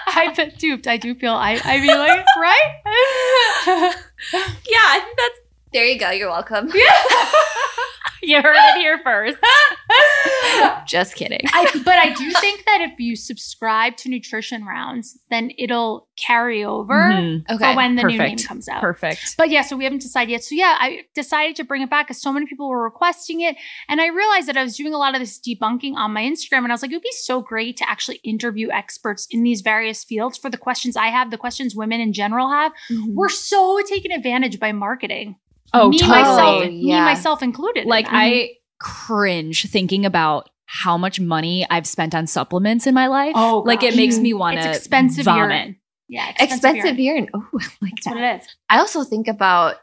I've 0.08 0.34
been 0.36 0.52
duped. 0.58 0.86
I 0.86 0.96
do 0.96 1.14
feel 1.14 1.34
I 1.34 1.60
I 1.64 1.78
mean 1.78 1.96
like, 1.96 2.24
right? 2.40 2.72
yeah, 4.32 4.86
I 4.86 5.00
think 5.04 5.18
that's. 5.18 5.40
There 5.72 5.84
you 5.84 5.98
go. 5.98 6.10
You're 6.10 6.30
welcome. 6.30 6.68
you 8.22 8.40
heard 8.42 8.56
it 8.56 8.76
here 8.78 8.98
first. 9.04 9.36
Just 10.86 11.14
kidding. 11.14 11.40
I, 11.52 11.70
but 11.84 11.98
I 11.98 12.14
do 12.14 12.30
think 12.32 12.64
that 12.64 12.80
if 12.80 12.98
you 12.98 13.14
subscribe 13.16 13.96
to 13.98 14.08
nutrition 14.08 14.64
rounds, 14.64 15.18
then 15.30 15.50
it'll 15.58 16.08
carry 16.16 16.64
over 16.64 16.94
Mhm. 16.94 17.44
Okay. 17.50 17.58
for 17.72 17.76
when 17.76 17.96
the 17.96 18.04
new 18.04 18.16
name 18.18 18.38
comes 18.38 18.68
out. 18.68 18.80
Perfect. 18.80 19.34
But 19.36 19.50
yeah, 19.50 19.60
so 19.62 19.76
we 19.76 19.84
haven't 19.84 20.00
decided 20.02 20.30
yet. 20.32 20.42
So 20.42 20.54
yeah, 20.54 20.76
I 20.80 21.02
decided 21.14 21.56
to 21.56 21.64
bring 21.64 21.82
it 21.82 21.90
back 21.90 22.08
because 22.08 22.20
so 22.20 22.32
many 22.32 22.46
people 22.46 22.68
were 22.68 22.82
requesting 22.82 23.42
it. 23.42 23.56
And 23.88 24.00
I 24.00 24.06
realized 24.06 24.48
that 24.48 24.56
I 24.56 24.62
was 24.62 24.76
doing 24.76 24.94
a 24.94 24.98
lot 24.98 25.14
of 25.14 25.20
this 25.20 25.38
debunking 25.38 25.94
on 25.94 26.12
my 26.12 26.22
Instagram. 26.22 26.58
And 26.64 26.68
I 26.68 26.74
was 26.74 26.82
like, 26.82 26.90
it 26.90 26.94
would 26.96 27.02
be 27.02 27.12
so 27.12 27.40
great 27.42 27.76
to 27.78 27.88
actually 27.88 28.20
interview 28.24 28.70
experts 28.70 29.28
in 29.30 29.42
these 29.42 29.60
various 29.60 30.02
fields 30.02 30.38
for 30.38 30.48
the 30.50 30.56
questions 30.58 30.96
I 30.96 31.08
have, 31.08 31.30
the 31.30 31.36
questions 31.38 31.76
women 31.76 32.00
in 32.00 32.12
general 32.14 32.50
have. 32.50 32.72
Mhm. 32.90 33.14
We're 33.14 33.28
so 33.28 33.78
taken 33.86 34.10
advantage 34.12 34.58
by 34.58 34.72
marketing. 34.72 35.36
Oh, 35.74 35.88
me 35.90 35.98
totally. 35.98 36.18
myself, 36.22 36.64
Yeah. 36.70 36.98
me 37.00 37.04
myself 37.04 37.42
included. 37.42 37.86
like 37.86 38.06
that. 38.06 38.14
I 38.14 38.50
cringe 38.80 39.68
thinking 39.70 40.04
about 40.06 40.48
how 40.66 40.96
much 40.98 41.18
money 41.20 41.66
I've 41.70 41.86
spent 41.86 42.14
on 42.14 42.26
supplements 42.26 42.86
in 42.86 42.94
my 42.94 43.06
life. 43.06 43.32
Oh, 43.34 43.62
like 43.66 43.82
it 43.82 43.96
makes 43.96 44.18
me 44.18 44.34
want 44.34 44.56
it's 44.58 44.66
to 44.66 44.70
expensive 44.70 45.24
vomit. 45.24 45.50
urine. 45.50 45.76
Yeah, 46.08 46.32
expensive 46.38 46.98
urine. 46.98 47.24
urine. 47.24 47.30
Oh, 47.34 47.48
I 47.60 47.64
like 47.82 47.92
That's 47.96 48.04
that. 48.06 48.14
what 48.14 48.22
it 48.22 48.40
is. 48.42 48.48
I 48.70 48.78
also 48.78 49.04
think 49.04 49.28
about 49.28 49.76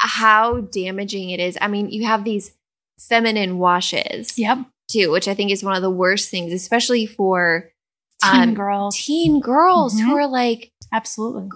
how 0.00 0.60
damaging 0.60 1.30
it 1.30 1.40
is. 1.40 1.56
I 1.60 1.68
mean, 1.68 1.88
you 1.90 2.04
have 2.06 2.24
these 2.24 2.52
feminine 2.98 3.58
washes 3.58 4.38
Yep. 4.38 4.58
too, 4.90 5.10
which 5.10 5.28
I 5.28 5.34
think 5.34 5.50
is 5.50 5.62
one 5.64 5.76
of 5.76 5.82
the 5.82 5.90
worst 5.90 6.30
things, 6.30 6.52
especially 6.52 7.06
for 7.06 7.70
Teen 8.22 8.40
Um, 8.40 8.54
girls. 8.54 8.96
teen 8.96 9.40
girls 9.40 9.98
who 9.98 10.12
Mhm. 10.12 10.16
are 10.16 10.26
like 10.26 10.72
Absolutely. 10.92 11.48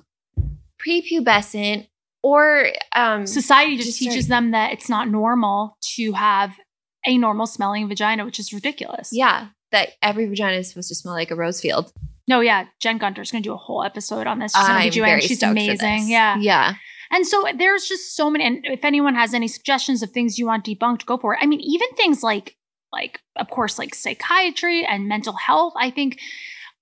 prepubescent 0.81 1.88
or 2.22 2.68
um 2.94 3.26
Society 3.26 3.76
just, 3.76 3.88
just 3.88 3.98
teaches 3.98 4.28
them 4.28 4.50
that 4.52 4.72
it's 4.72 4.88
not 4.88 5.08
normal 5.08 5.76
to 5.96 6.12
have 6.12 6.54
a 7.06 7.16
normal 7.16 7.46
smelling 7.46 7.88
vagina, 7.88 8.24
which 8.24 8.38
is 8.38 8.52
ridiculous. 8.52 9.10
yeah, 9.12 9.48
that 9.70 9.90
every 10.02 10.26
vagina 10.26 10.56
is 10.56 10.68
supposed 10.68 10.88
to 10.88 10.94
smell 10.94 11.14
like 11.14 11.30
a 11.30 11.36
rose 11.36 11.60
field. 11.60 11.92
No, 12.26 12.40
yeah. 12.40 12.66
Jen 12.80 12.98
Gunter's 12.98 13.30
going 13.32 13.42
to 13.42 13.48
do 13.48 13.54
a 13.54 13.56
whole 13.56 13.82
episode 13.82 14.26
on 14.26 14.38
this. 14.38 14.52
She's 14.52 14.62
OBGYN. 14.62 15.04
very 15.04 15.20
She's 15.22 15.42
amazing. 15.42 16.08
Yeah. 16.08 16.36
Yeah. 16.38 16.74
And 17.10 17.26
so 17.26 17.42
there's 17.56 17.86
just 17.86 18.14
so 18.14 18.28
many. 18.30 18.44
And 18.44 18.66
if 18.66 18.84
anyone 18.84 19.14
has 19.14 19.32
any 19.32 19.48
suggestions 19.48 20.02
of 20.02 20.10
things 20.10 20.38
you 20.38 20.46
want 20.46 20.66
debunked, 20.66 21.06
go 21.06 21.16
for 21.16 21.32
it. 21.32 21.38
I 21.40 21.46
mean, 21.46 21.60
even 21.60 21.88
things 21.96 22.22
like, 22.22 22.54
like 22.92 23.20
of 23.36 23.48
course, 23.48 23.78
like 23.78 23.94
psychiatry 23.94 24.84
and 24.84 25.08
mental 25.08 25.32
health. 25.32 25.72
I 25.78 25.90
think, 25.90 26.18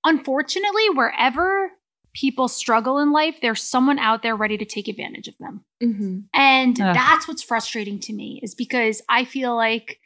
unfortunately, 0.05 0.91
wherever 0.91 1.71
people 2.17 2.49
struggle 2.49 2.99
in 2.99 3.13
life, 3.13 3.37
there's 3.43 3.63
someone 3.63 3.99
out 3.99 4.23
there 4.23 4.35
ready 4.35 4.57
to 4.57 4.65
take 4.65 4.89
advantage 4.89 5.29
of 5.29 5.37
them. 5.39 5.63
Mm-hmm. 5.83 6.21
And 6.33 6.81
Ugh. 6.81 6.95
that's 6.95 7.29
what's 7.29 7.43
frustrating 7.43 8.01
to 8.01 8.13
me 8.15 8.41
is 8.43 8.55
because 8.55 9.03
I 9.07 9.27
feel 9.27 9.55
like 9.55 10.01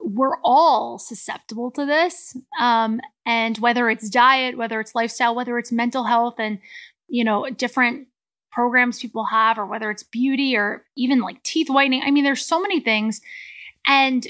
we're 0.00 0.38
all 0.42 0.98
susceptible 0.98 1.70
to 1.72 1.84
this. 1.84 2.34
Um, 2.58 3.02
and 3.26 3.58
whether 3.58 3.90
it's 3.90 4.08
diet, 4.08 4.56
whether 4.56 4.80
it's 4.80 4.94
lifestyle, 4.94 5.34
whether 5.34 5.58
it's 5.58 5.70
mental 5.70 6.04
health 6.04 6.36
and, 6.38 6.58
you 7.06 7.22
know, 7.22 7.50
different 7.50 8.08
programs 8.50 8.98
people 8.98 9.26
have, 9.26 9.58
or 9.58 9.66
whether 9.66 9.90
it's 9.90 10.04
beauty 10.04 10.56
or 10.56 10.86
even 10.96 11.20
like 11.20 11.42
teeth 11.42 11.68
whitening. 11.68 12.02
I 12.02 12.10
mean, 12.10 12.24
there's 12.24 12.46
so 12.46 12.62
many 12.62 12.80
things. 12.80 13.20
And 13.86 14.26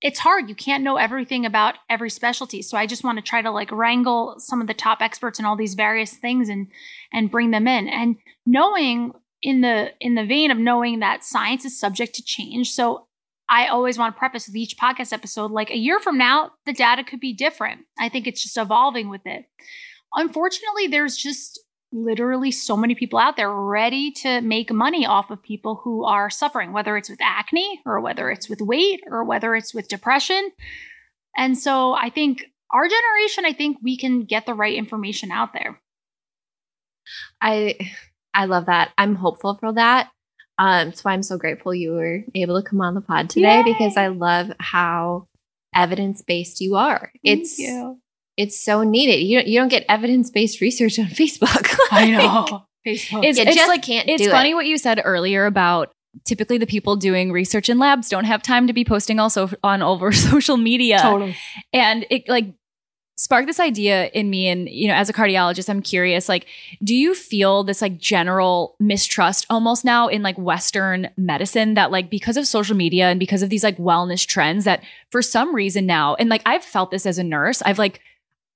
it's 0.00 0.20
hard. 0.20 0.48
You 0.48 0.54
can't 0.54 0.84
know 0.84 0.96
everything 0.96 1.44
about 1.44 1.74
every 1.90 2.10
specialty. 2.10 2.62
So 2.62 2.78
I 2.78 2.86
just 2.86 3.02
want 3.02 3.18
to 3.18 3.22
try 3.22 3.42
to 3.42 3.50
like 3.50 3.72
wrangle 3.72 4.36
some 4.38 4.60
of 4.60 4.66
the 4.66 4.74
top 4.74 5.00
experts 5.00 5.38
in 5.38 5.44
all 5.44 5.56
these 5.56 5.74
various 5.74 6.12
things 6.12 6.48
and 6.48 6.68
and 7.12 7.30
bring 7.30 7.50
them 7.50 7.66
in. 7.66 7.88
And 7.88 8.16
knowing 8.46 9.12
in 9.42 9.60
the 9.60 9.90
in 10.00 10.14
the 10.14 10.24
vein 10.24 10.50
of 10.50 10.58
knowing 10.58 11.00
that 11.00 11.24
science 11.24 11.64
is 11.64 11.78
subject 11.78 12.14
to 12.14 12.22
change. 12.22 12.72
So 12.72 13.06
I 13.48 13.68
always 13.68 13.98
want 13.98 14.14
to 14.14 14.18
preface 14.18 14.46
with 14.46 14.56
each 14.56 14.76
podcast 14.76 15.12
episode 15.12 15.50
like 15.50 15.70
a 15.70 15.76
year 15.76 15.98
from 16.00 16.18
now, 16.18 16.52
the 16.66 16.72
data 16.72 17.02
could 17.02 17.20
be 17.20 17.32
different. 17.32 17.80
I 17.98 18.08
think 18.08 18.26
it's 18.26 18.42
just 18.42 18.58
evolving 18.58 19.08
with 19.08 19.22
it. 19.24 19.46
Unfortunately, 20.14 20.86
there's 20.86 21.16
just 21.16 21.60
literally 21.92 22.50
so 22.50 22.76
many 22.76 22.94
people 22.94 23.18
out 23.18 23.36
there 23.36 23.50
ready 23.50 24.10
to 24.10 24.40
make 24.40 24.72
money 24.72 25.06
off 25.06 25.30
of 25.30 25.42
people 25.42 25.80
who 25.82 26.04
are 26.04 26.30
suffering, 26.30 26.72
whether 26.72 26.96
it's 26.96 27.08
with 27.08 27.20
acne 27.22 27.80
or 27.86 28.00
whether 28.00 28.30
it's 28.30 28.48
with 28.48 28.60
weight 28.60 29.00
or 29.06 29.24
whether 29.24 29.54
it's 29.54 29.72
with 29.72 29.88
depression. 29.88 30.50
And 31.36 31.56
so 31.56 31.92
I 31.94 32.10
think 32.10 32.44
our 32.70 32.86
generation, 32.86 33.44
I 33.46 33.52
think 33.52 33.78
we 33.82 33.96
can 33.96 34.24
get 34.24 34.44
the 34.46 34.54
right 34.54 34.74
information 34.74 35.30
out 35.30 35.52
there. 35.52 35.80
I 37.40 37.78
I 38.34 38.44
love 38.44 38.66
that. 38.66 38.92
I'm 38.98 39.14
hopeful 39.14 39.56
for 39.58 39.72
that. 39.72 40.10
Um, 40.58 40.88
that's 40.88 41.04
why 41.04 41.12
I'm 41.12 41.22
so 41.22 41.38
grateful 41.38 41.74
you 41.74 41.92
were 41.92 42.24
able 42.34 42.60
to 42.60 42.68
come 42.68 42.80
on 42.80 42.94
the 42.94 43.00
pod 43.00 43.30
today 43.30 43.58
Yay. 43.58 43.62
because 43.62 43.96
I 43.96 44.08
love 44.08 44.50
how 44.58 45.28
evidence 45.74 46.22
based 46.22 46.60
you 46.60 46.74
are. 46.74 47.12
it's 47.22 47.56
Thank 47.56 47.68
you. 47.68 48.00
It's 48.38 48.58
so 48.58 48.82
needed. 48.84 49.16
You 49.16 49.38
don't, 49.38 49.48
you 49.48 49.58
don't 49.58 49.68
get 49.68 49.84
evidence 49.88 50.30
based 50.30 50.60
research 50.62 50.98
on 50.98 51.06
Facebook. 51.08 51.76
I 51.90 52.10
know. 52.10 52.62
Facebook. 52.86 53.24
It's, 53.24 53.38
You 53.38 53.44
it's 53.44 53.56
just 53.56 53.68
like 53.68 53.82
can't 53.82 54.08
it's 54.08 54.26
funny 54.26 54.52
it. 54.52 54.54
what 54.54 54.66
you 54.66 54.78
said 54.78 55.02
earlier 55.04 55.44
about 55.44 55.92
typically 56.24 56.56
the 56.56 56.66
people 56.66 56.96
doing 56.96 57.32
research 57.32 57.68
in 57.68 57.78
labs 57.78 58.08
don't 58.08 58.24
have 58.24 58.42
time 58.42 58.66
to 58.66 58.72
be 58.72 58.84
posting 58.84 59.20
also 59.20 59.50
on 59.62 59.82
over 59.82 60.10
social 60.32 60.56
media 60.56 60.98
totally. 61.02 61.36
and 61.72 62.06
it 62.10 62.26
like 62.28 62.54
sparked 63.16 63.46
this 63.46 63.60
idea 63.60 64.06
in 64.14 64.30
me 64.30 64.48
and 64.48 64.68
you 64.68 64.88
know 64.88 64.94
as 64.94 65.08
a 65.08 65.12
cardiologist 65.12 65.68
i'm 65.68 65.82
curious 65.82 66.28
like 66.28 66.46
do 66.82 66.94
you 66.94 67.14
feel 67.14 67.62
this 67.62 67.82
like 67.82 67.98
general 67.98 68.74
mistrust 68.80 69.44
almost 69.50 69.84
now 69.84 70.08
in 70.08 70.22
like 70.22 70.38
western 70.38 71.10
medicine 71.16 71.74
that 71.74 71.90
like 71.90 72.08
because 72.08 72.36
of 72.36 72.46
social 72.46 72.76
media 72.76 73.08
and 73.10 73.20
because 73.20 73.42
of 73.42 73.50
these 73.50 73.64
like 73.64 73.76
wellness 73.76 74.26
trends 74.26 74.64
that 74.64 74.82
for 75.10 75.20
some 75.20 75.54
reason 75.54 75.84
now 75.84 76.14
and 76.14 76.30
like 76.30 76.42
i've 76.46 76.64
felt 76.64 76.90
this 76.90 77.06
as 77.06 77.18
a 77.18 77.24
nurse 77.24 77.60
i've 77.62 77.78
like 77.78 78.00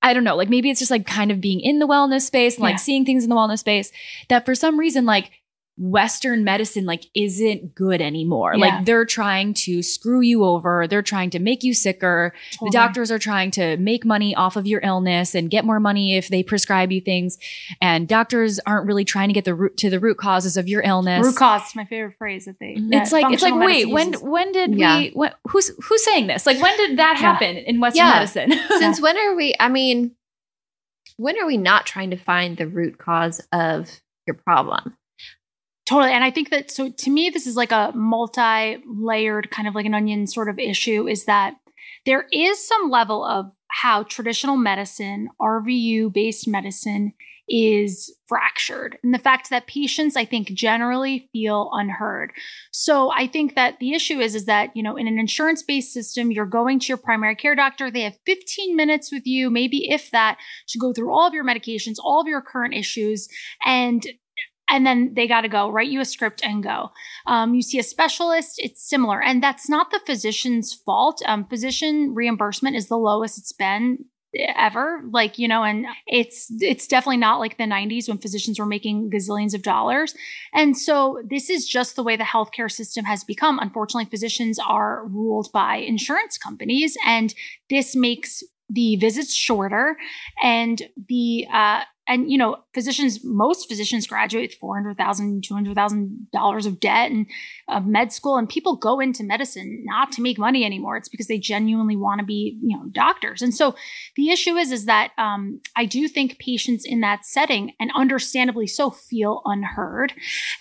I 0.02 0.12
don't 0.12 0.24
know, 0.24 0.36
like 0.36 0.48
maybe 0.48 0.70
it's 0.70 0.80
just 0.80 0.90
like 0.90 1.06
kind 1.06 1.30
of 1.30 1.40
being 1.40 1.60
in 1.60 1.78
the 1.78 1.86
wellness 1.86 2.22
space 2.22 2.56
and 2.56 2.64
like 2.64 2.78
seeing 2.78 3.04
things 3.04 3.22
in 3.22 3.30
the 3.30 3.36
wellness 3.36 3.60
space 3.60 3.92
that 4.28 4.44
for 4.44 4.54
some 4.54 4.78
reason, 4.78 5.06
like 5.06 5.30
Western 5.78 6.44
medicine 6.44 6.84
like 6.84 7.06
isn't 7.14 7.74
good 7.74 8.02
anymore. 8.02 8.52
Yeah. 8.54 8.66
Like 8.66 8.84
they're 8.84 9.06
trying 9.06 9.54
to 9.54 9.82
screw 9.82 10.20
you 10.20 10.44
over. 10.44 10.86
They're 10.86 11.00
trying 11.02 11.30
to 11.30 11.38
make 11.38 11.62
you 11.64 11.72
sicker. 11.72 12.34
Totally. 12.52 12.68
The 12.68 12.72
doctors 12.72 13.10
are 13.10 13.18
trying 13.18 13.50
to 13.52 13.78
make 13.78 14.04
money 14.04 14.34
off 14.34 14.56
of 14.56 14.66
your 14.66 14.80
illness 14.84 15.34
and 15.34 15.50
get 15.50 15.64
more 15.64 15.80
money 15.80 16.14
if 16.16 16.28
they 16.28 16.42
prescribe 16.42 16.92
you 16.92 17.00
things. 17.00 17.38
And 17.80 18.06
doctors 18.06 18.60
aren't 18.66 18.86
really 18.86 19.04
trying 19.06 19.28
to 19.28 19.32
get 19.32 19.46
the 19.46 19.54
root 19.54 19.76
to 19.78 19.88
the 19.88 19.98
root 19.98 20.18
causes 20.18 20.58
of 20.58 20.68
your 20.68 20.82
illness. 20.82 21.24
root 21.24 21.36
cause 21.36 21.66
is 21.68 21.74
my 21.74 21.86
favorite 21.86 22.16
phrase 22.18 22.44
that 22.44 22.58
they. 22.60 22.74
It's 22.76 23.10
that 23.10 23.22
like 23.22 23.32
it's 23.32 23.42
like 23.42 23.54
wait 23.54 23.88
medicine 23.88 24.20
when 24.20 24.30
when 24.30 24.52
did 24.52 24.74
Yeah. 24.78 24.98
we 24.98 25.10
when, 25.14 25.32
who's 25.48 25.70
who's 25.82 26.04
saying 26.04 26.26
this 26.26 26.44
like 26.44 26.60
when 26.60 26.76
did 26.76 26.98
that 26.98 27.16
Yeah. 27.18 27.32
happen 27.32 27.56
in 27.56 27.80
Western 27.80 28.06
Yeah. 28.06 28.12
medicine? 28.12 28.52
Since 28.78 29.00
when 29.00 29.16
are 29.16 29.34
we, 29.34 29.54
I 29.58 29.68
mean, 29.70 30.12
when 31.16 31.38
are 31.40 31.46
we 31.46 31.56
not 31.56 31.86
trying 31.86 32.10
to 32.10 32.16
find 32.16 32.58
the 32.58 32.66
root 32.68 32.98
cause 32.98 33.40
of 33.52 33.88
your 34.26 34.34
problem? 34.34 34.96
Totally. 35.86 36.12
And 36.12 36.22
I 36.22 36.30
think 36.30 36.50
that, 36.50 36.70
so 36.70 36.90
to 36.90 37.10
me, 37.10 37.30
this 37.30 37.46
is 37.46 37.56
like 37.56 37.72
a 37.72 37.92
multi 37.94 38.78
layered 38.86 39.50
kind 39.50 39.66
of 39.66 39.74
like 39.74 39.86
an 39.86 39.94
onion 39.94 40.26
sort 40.26 40.48
of 40.48 40.58
issue 40.58 41.08
is 41.08 41.24
that 41.24 41.54
there 42.06 42.26
is 42.32 42.66
some 42.66 42.90
level 42.90 43.24
of 43.24 43.50
how 43.68 44.04
traditional 44.04 44.56
medicine, 44.56 45.28
RVU 45.40 46.12
based 46.12 46.46
medicine, 46.46 47.14
is 47.48 48.14
fractured. 48.26 48.98
And 49.02 49.12
the 49.12 49.18
fact 49.18 49.50
that 49.50 49.66
patients, 49.66 50.16
I 50.16 50.24
think, 50.24 50.48
generally 50.48 51.28
feel 51.32 51.70
unheard. 51.72 52.32
So 52.70 53.10
I 53.10 53.26
think 53.26 53.56
that 53.56 53.78
the 53.80 53.92
issue 53.92 54.20
is, 54.20 54.34
is 54.34 54.44
that, 54.46 54.70
you 54.74 54.82
know, 54.82 54.96
in 54.96 55.08
an 55.08 55.18
insurance 55.18 55.62
based 55.62 55.92
system, 55.92 56.30
you're 56.30 56.46
going 56.46 56.78
to 56.80 56.86
your 56.86 56.96
primary 56.96 57.34
care 57.34 57.56
doctor. 57.56 57.90
They 57.90 58.02
have 58.02 58.16
15 58.26 58.76
minutes 58.76 59.12
with 59.12 59.26
you, 59.26 59.50
maybe 59.50 59.90
if 59.90 60.10
that, 60.12 60.38
to 60.68 60.78
go 60.78 60.92
through 60.92 61.12
all 61.12 61.26
of 61.26 61.34
your 61.34 61.44
medications, 61.44 61.96
all 62.02 62.20
of 62.20 62.28
your 62.28 62.42
current 62.42 62.74
issues. 62.74 63.28
And 63.64 64.06
and 64.68 64.86
then 64.86 65.12
they 65.14 65.28
got 65.28 65.42
to 65.42 65.48
go 65.48 65.70
write 65.70 65.90
you 65.90 66.00
a 66.00 66.04
script 66.04 66.42
and 66.44 66.62
go. 66.62 66.90
Um, 67.26 67.54
you 67.54 67.62
see 67.62 67.78
a 67.78 67.82
specialist 67.82 68.54
it's 68.58 68.88
similar 68.88 69.22
and 69.22 69.42
that's 69.42 69.68
not 69.68 69.90
the 69.90 70.00
physician's 70.06 70.72
fault. 70.72 71.22
Um, 71.26 71.46
physician 71.46 72.14
reimbursement 72.14 72.76
is 72.76 72.88
the 72.88 72.98
lowest 72.98 73.38
it's 73.38 73.52
been 73.52 74.04
ever 74.34 75.02
like 75.10 75.38
you 75.38 75.46
know 75.46 75.62
and 75.62 75.86
it's 76.06 76.46
it's 76.60 76.86
definitely 76.86 77.18
not 77.18 77.38
like 77.38 77.58
the 77.58 77.64
90s 77.64 78.08
when 78.08 78.16
physicians 78.16 78.58
were 78.58 78.66
making 78.66 79.10
gazillions 79.10 79.54
of 79.54 79.62
dollars. 79.62 80.14
And 80.54 80.76
so 80.76 81.22
this 81.28 81.50
is 81.50 81.68
just 81.68 81.96
the 81.96 82.02
way 82.02 82.16
the 82.16 82.24
healthcare 82.24 82.70
system 82.70 83.04
has 83.04 83.24
become. 83.24 83.58
Unfortunately 83.58 84.08
physicians 84.10 84.58
are 84.58 85.06
ruled 85.06 85.50
by 85.52 85.76
insurance 85.76 86.38
companies 86.38 86.96
and 87.06 87.34
this 87.68 87.94
makes 87.94 88.42
the 88.70 88.96
visits 88.96 89.34
shorter 89.34 89.96
and 90.42 90.82
the 91.08 91.46
uh 91.52 91.82
and 92.08 92.30
you 92.30 92.36
know 92.36 92.56
physicians 92.74 93.24
most 93.24 93.68
physicians 93.68 94.06
graduate 94.06 94.50
with 94.50 94.58
400000 94.58 95.42
200000 95.42 96.26
dollars 96.32 96.66
of 96.66 96.80
debt 96.80 97.10
and 97.10 97.26
of 97.68 97.86
med 97.86 98.12
school 98.12 98.36
and 98.36 98.48
people 98.48 98.76
go 98.76 99.00
into 99.00 99.22
medicine 99.22 99.82
not 99.84 100.10
to 100.12 100.22
make 100.22 100.38
money 100.38 100.64
anymore. 100.64 100.96
It's 100.96 101.08
because 101.08 101.28
they 101.28 101.38
genuinely 101.38 101.96
want 101.96 102.20
to 102.20 102.26
be 102.26 102.58
you 102.62 102.76
know 102.76 102.84
doctors. 102.90 103.42
And 103.42 103.54
so 103.54 103.74
the 104.16 104.30
issue 104.30 104.56
is 104.56 104.72
is 104.72 104.86
that 104.86 105.12
um, 105.18 105.60
i 105.76 105.84
do 105.84 106.08
think 106.08 106.38
patients 106.38 106.84
in 106.84 107.00
that 107.00 107.24
setting 107.24 107.72
and 107.78 107.90
understandably 107.94 108.66
so 108.66 108.90
feel 108.90 109.42
unheard. 109.44 110.12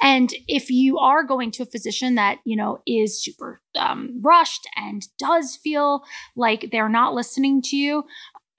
And 0.01 0.31
if 0.47 0.69
you 0.69 0.99
are 0.99 1.23
going 1.23 1.51
to 1.51 1.63
a 1.63 1.65
physician 1.65 2.15
that 2.15 2.39
you 2.45 2.55
know 2.55 2.81
is 2.85 3.21
super 3.21 3.61
um, 3.75 4.19
rushed 4.21 4.67
and 4.75 5.07
does 5.17 5.55
feel 5.55 6.03
like 6.35 6.69
they're 6.71 6.89
not 6.89 7.13
listening 7.13 7.61
to 7.63 7.77
you 7.77 8.03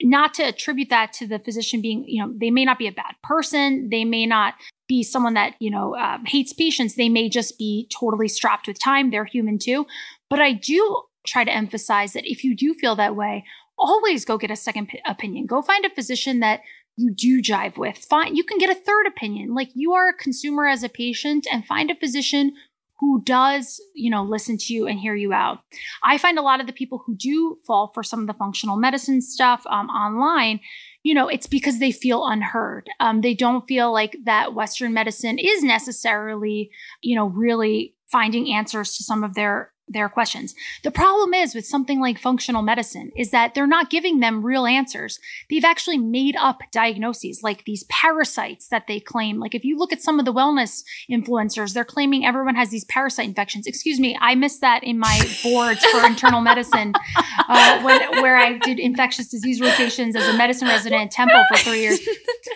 not 0.01 0.33
to 0.35 0.43
attribute 0.43 0.89
that 0.89 1.13
to 1.13 1.27
the 1.27 1.39
physician 1.39 1.81
being, 1.81 2.03
you 2.07 2.21
know, 2.21 2.33
they 2.35 2.51
may 2.51 2.65
not 2.65 2.79
be 2.79 2.87
a 2.87 2.91
bad 2.91 3.15
person. 3.23 3.89
They 3.89 4.05
may 4.05 4.25
not 4.25 4.55
be 4.87 5.03
someone 5.03 5.35
that, 5.35 5.55
you 5.59 5.69
know, 5.69 5.95
uh, 5.95 6.17
hates 6.25 6.53
patients. 6.53 6.95
They 6.95 7.09
may 7.09 7.29
just 7.29 7.57
be 7.57 7.87
totally 7.97 8.27
strapped 8.27 8.67
with 8.67 8.79
time. 8.79 9.11
They're 9.11 9.25
human 9.25 9.59
too. 9.59 9.85
But 10.29 10.39
I 10.39 10.53
do 10.53 11.03
try 11.25 11.43
to 11.43 11.53
emphasize 11.53 12.13
that 12.13 12.29
if 12.29 12.43
you 12.43 12.55
do 12.55 12.73
feel 12.73 12.95
that 12.95 13.15
way, 13.15 13.45
always 13.77 14.25
go 14.25 14.37
get 14.37 14.51
a 14.51 14.55
second 14.55 14.89
p- 14.89 15.01
opinion. 15.05 15.45
Go 15.45 15.61
find 15.61 15.85
a 15.85 15.89
physician 15.89 16.39
that 16.41 16.61
you 16.97 17.11
do 17.13 17.41
jive 17.41 17.77
with. 17.77 17.97
Find 17.97 18.35
you 18.37 18.43
can 18.43 18.57
get 18.57 18.69
a 18.69 18.79
third 18.79 19.07
opinion. 19.07 19.53
Like 19.53 19.69
you 19.73 19.93
are 19.93 20.09
a 20.09 20.13
consumer 20.13 20.67
as 20.67 20.83
a 20.83 20.89
patient 20.89 21.47
and 21.51 21.65
find 21.65 21.89
a 21.89 21.95
physician 21.95 22.53
who 22.99 23.21
does, 23.23 23.81
you 23.95 24.09
know, 24.09 24.23
listen 24.23 24.57
to 24.57 24.73
you 24.73 24.87
and 24.87 24.99
hear 24.99 25.15
you 25.15 25.33
out. 25.33 25.59
I 26.03 26.17
find 26.17 26.37
a 26.37 26.41
lot 26.43 26.61
of 26.61 26.67
the 26.67 26.73
people 26.73 27.03
who 27.05 27.15
do 27.15 27.57
fall 27.65 27.91
for 27.93 28.03
some 28.03 28.21
of 28.21 28.27
the 28.27 28.33
functional 28.33 28.77
medicine 28.77 29.21
stuff 29.21 29.63
um, 29.69 29.87
online, 29.89 30.59
you 31.03 31.13
know, 31.13 31.27
it's 31.27 31.47
because 31.47 31.79
they 31.79 31.91
feel 31.91 32.25
unheard. 32.25 32.89
Um, 32.99 33.21
they 33.21 33.33
don't 33.33 33.67
feel 33.67 33.91
like 33.91 34.15
that 34.23 34.53
Western 34.53 34.93
medicine 34.93 35.37
is 35.37 35.63
necessarily, 35.63 36.71
you 37.01 37.15
know, 37.15 37.27
really 37.27 37.95
finding 38.09 38.53
answers 38.53 38.95
to 38.95 39.03
some 39.03 39.23
of 39.23 39.33
their 39.33 39.72
their 39.87 40.09
questions. 40.09 40.55
The 40.83 40.91
problem 40.91 41.33
is 41.33 41.53
with 41.53 41.65
something 41.65 41.99
like 41.99 42.17
functional 42.17 42.61
medicine 42.61 43.11
is 43.17 43.31
that 43.31 43.53
they're 43.53 43.67
not 43.67 43.89
giving 43.89 44.19
them 44.19 44.43
real 44.43 44.65
answers. 44.65 45.19
They've 45.49 45.63
actually 45.63 45.97
made 45.97 46.35
up 46.37 46.59
diagnoses 46.71 47.41
like 47.43 47.65
these 47.65 47.83
parasites 47.85 48.69
that 48.69 48.87
they 48.87 48.99
claim. 48.99 49.39
Like 49.39 49.53
if 49.53 49.63
you 49.65 49.77
look 49.77 49.91
at 49.91 50.01
some 50.01 50.19
of 50.19 50.25
the 50.25 50.33
wellness 50.33 50.83
influencers, 51.11 51.73
they're 51.73 51.83
claiming 51.83 52.25
everyone 52.25 52.55
has 52.55 52.69
these 52.69 52.85
parasite 52.85 53.27
infections. 53.27 53.67
Excuse 53.67 53.99
me, 53.99 54.17
I 54.21 54.35
missed 54.35 54.61
that 54.61 54.83
in 54.83 54.99
my 54.99 55.19
boards 55.43 55.83
for 55.85 56.05
internal 56.05 56.41
medicine 56.41 56.93
uh, 57.49 57.81
when, 57.81 58.21
where 58.21 58.37
I 58.37 58.57
did 58.59 58.79
infectious 58.79 59.27
disease 59.27 59.59
rotations 59.59 60.15
as 60.15 60.27
a 60.27 60.37
medicine 60.37 60.67
resident 60.67 61.03
at 61.03 61.11
Temple 61.11 61.43
for 61.49 61.57
three 61.57 61.81
years. 61.81 61.99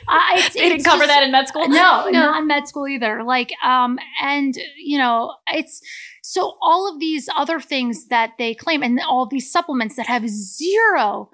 Uh, 0.09 0.19
it's, 0.35 0.53
they 0.53 0.69
didn't 0.69 0.85
cover 0.85 1.03
just- 1.03 1.09
that 1.09 1.23
in 1.23 1.31
med 1.31 1.47
school. 1.49 1.67
no, 1.67 2.07
not 2.11 2.39
in 2.39 2.47
med 2.47 2.65
school 2.67 2.87
either. 2.87 3.23
Like, 3.23 3.51
um, 3.63 3.99
and 4.21 4.57
you 4.77 4.97
know, 4.97 5.35
it's 5.47 5.81
so 6.29 6.57
all 6.61 6.91
of 6.91 6.99
these 6.99 7.29
other 7.37 7.61
things 7.61 8.07
that 8.07 8.33
they 8.37 8.53
claim, 8.53 8.83
and 8.83 8.99
all 8.99 9.25
these 9.25 9.49
supplements 9.49 9.95
that 9.95 10.07
have 10.07 10.27
zero, 10.27 11.29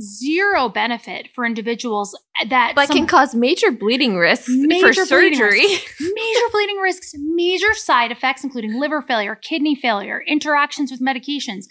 zero 0.00 0.70
benefit 0.70 1.28
for 1.34 1.44
individuals 1.44 2.18
that 2.48 2.72
But 2.74 2.88
can 2.88 3.06
cause 3.06 3.34
major 3.34 3.70
bleeding 3.70 4.16
risks 4.16 4.48
Major 4.48 5.04
for 5.04 5.04
bleeding 5.04 5.38
surgery. 5.38 5.66
major 5.66 6.48
bleeding 6.50 6.78
risks, 6.78 7.12
major 7.18 7.74
side 7.74 8.10
effects, 8.10 8.42
including 8.42 8.80
liver 8.80 9.02
failure, 9.02 9.34
kidney 9.34 9.74
failure, 9.74 10.24
interactions 10.26 10.90
with 10.90 11.02
medications. 11.02 11.66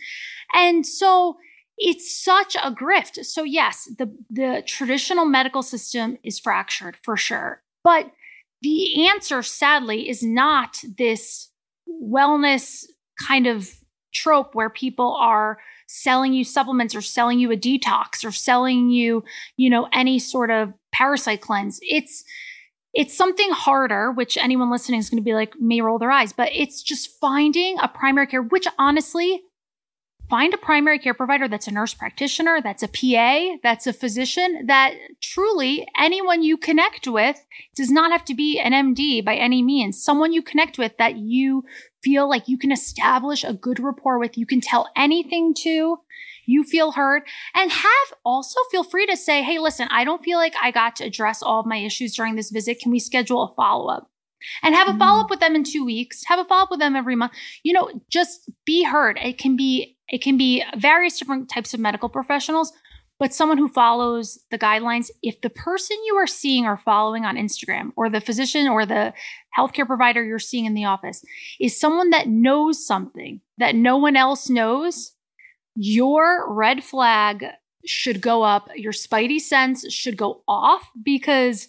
And 0.54 0.86
so 0.86 1.38
it's 1.80 2.24
such 2.24 2.56
a 2.56 2.72
grift. 2.72 3.26
So 3.26 3.44
yes, 3.44 3.90
the, 3.98 4.16
the 4.30 4.62
traditional 4.68 5.26
medical 5.26 5.64
system 5.64 6.20
is 6.24 6.38
fractured 6.38 6.98
for 7.02 7.18
sure. 7.18 7.64
But 7.84 8.12
the 8.62 9.08
answer, 9.08 9.42
sadly, 9.42 10.08
is 10.08 10.22
not 10.22 10.78
this 10.96 11.50
wellness 12.04 12.86
kind 13.20 13.48
of 13.48 13.70
trope 14.14 14.56
where 14.56 14.70
people 14.70 15.16
are 15.20 15.58
selling 15.88 16.34
you 16.34 16.44
supplements 16.44 16.96
or 16.96 17.02
selling 17.02 17.40
you 17.40 17.52
a 17.52 17.58
detox 17.58 18.26
or 18.26 18.32
selling 18.32 18.90
you, 18.90 19.24
you 19.56 19.70
know, 19.70 19.88
any 19.94 20.20
sort 20.20 20.52
of 20.52 20.74
parasite 20.92 21.42
cleanse. 21.42 21.80
It's 21.82 22.24
it's 22.94 23.16
something 23.16 23.52
harder, 23.52 24.12
which 24.12 24.38
anyone 24.38 24.72
listening 24.72 25.00
is 25.00 25.10
going 25.10 25.22
to 25.22 25.24
be 25.24 25.36
like, 25.36 25.54
may 25.60 25.82
roll 25.82 26.00
their 26.00 26.10
eyes, 26.10 26.34
but 26.34 26.50
it's 26.52 26.82
just 26.82 27.20
finding 27.20 27.78
a 27.80 27.88
primary 27.88 28.26
care, 28.26 28.42
which 28.42 28.68
honestly, 28.80 29.44
find 30.30 30.54
a 30.54 30.58
primary 30.58 31.00
care 31.00 31.14
provider 31.14 31.48
that's 31.48 31.68
a 31.68 31.72
nurse 31.72 31.94
practitioner, 31.94 32.62
that's 32.62 32.84
a 32.84 32.88
PA, 32.88 33.58
that's 33.64 33.88
a 33.88 33.94
physician, 33.94 34.66
that 34.68 34.94
truly 35.22 35.88
anyone 35.98 36.44
you 36.44 36.58
connect 36.58 37.08
with 37.08 37.46
does 37.76 37.90
not 37.90 38.12
have 38.12 38.26
to 38.26 38.34
be 38.34 38.60
an 38.60 38.74
MD 38.74 39.24
by 39.24 39.36
any 39.36 39.62
means. 39.62 40.04
Someone 40.04 40.34
you 40.34 40.42
connect 40.42 40.78
with 40.78 40.98
that 40.98 41.18
you 41.18 41.64
feel 42.04 42.30
like 42.30 42.48
you 42.48 42.58
can 42.58 42.72
establish 42.72 43.44
a 43.44 43.54
good 43.54 43.80
rapport 43.80 44.20
with, 44.20 44.38
you 44.38 44.46
can 44.46 44.62
tell 44.62 44.90
anything 44.96 45.54
to, 45.54 46.00
you 46.46 46.64
feel 46.64 46.92
heard, 46.92 47.24
and 47.54 47.72
have 47.72 48.14
also 48.26 48.60
feel 48.72 48.84
free 48.84 49.06
to 49.06 49.18
say, 49.18 49.44
hey, 49.44 49.60
listen, 49.60 49.88
I 49.92 50.04
don't 50.04 50.24
feel 50.24 50.38
like 50.38 50.54
I 50.62 50.72
got 50.72 50.96
to 50.98 51.06
address 51.06 51.42
all 51.42 51.60
of 51.60 51.66
my 51.66 51.78
issues 51.78 52.16
during 52.16 52.36
this 52.36 52.52
visit. 52.52 52.80
Can 52.80 52.92
we 52.92 53.00
schedule 53.00 53.44
a 53.44 53.54
follow 53.56 53.90
up? 53.90 54.10
And 54.62 54.76
have 54.76 54.88
a 54.88 54.92
mm-hmm. 54.92 55.00
follow 55.00 55.24
up 55.24 55.30
with 55.30 55.40
them 55.40 55.56
in 55.56 55.64
two 55.64 55.84
weeks. 55.84 56.24
Have 56.26 56.40
a 56.40 56.46
follow 56.46 56.64
up 56.64 56.72
with 56.72 56.80
them 56.80 56.96
every 56.96 57.16
month. 57.16 57.34
You 57.64 57.74
know, 57.74 57.90
just 58.10 58.50
be 58.66 58.84
heard. 58.84 59.18
It 59.22 59.38
can 59.40 59.58
be 59.58 59.97
it 60.10 60.22
can 60.22 60.38
be 60.38 60.64
various 60.78 61.20
different 61.20 61.50
types 61.50 61.74
of 61.74 61.80
medical 61.80 62.10
professionals, 62.10 62.72
but 63.20 63.34
someone 63.34 63.58
who 63.58 63.68
follows 63.68 64.40
the 64.52 64.60
guidelines. 64.60 65.10
If 65.24 65.42
the 65.42 65.50
person 65.50 65.98
you 66.06 66.16
are 66.16 66.28
seeing 66.28 66.66
or 66.66 66.78
following 66.78 67.26
on 67.26 67.36
Instagram, 67.36 67.92
or 67.96 68.10
the 68.10 68.22
physician 68.22 68.68
or 68.68 68.86
the 68.86 69.14
healthcare 69.58 69.88
provider 69.88 70.24
you're 70.24 70.40
seeing 70.40 70.66
in 70.66 70.76
the 70.76 70.86
office, 70.86 71.24
is 71.60 71.80
someone 71.80 72.12
that 72.12 72.28
knows 72.28 72.86
something 72.86 73.42
that 73.58 73.76
no 73.76 73.98
one 73.98 74.16
else 74.16 74.50
knows, 74.50 75.14
your 75.76 76.54
red 76.54 76.84
flag 76.84 77.46
should 77.86 78.22
go 78.22 78.44
up. 78.44 78.70
Your 78.76 78.92
spidey 78.92 79.40
sense 79.40 79.92
should 79.92 80.18
go 80.18 80.44
off 80.48 80.90
because 81.04 81.68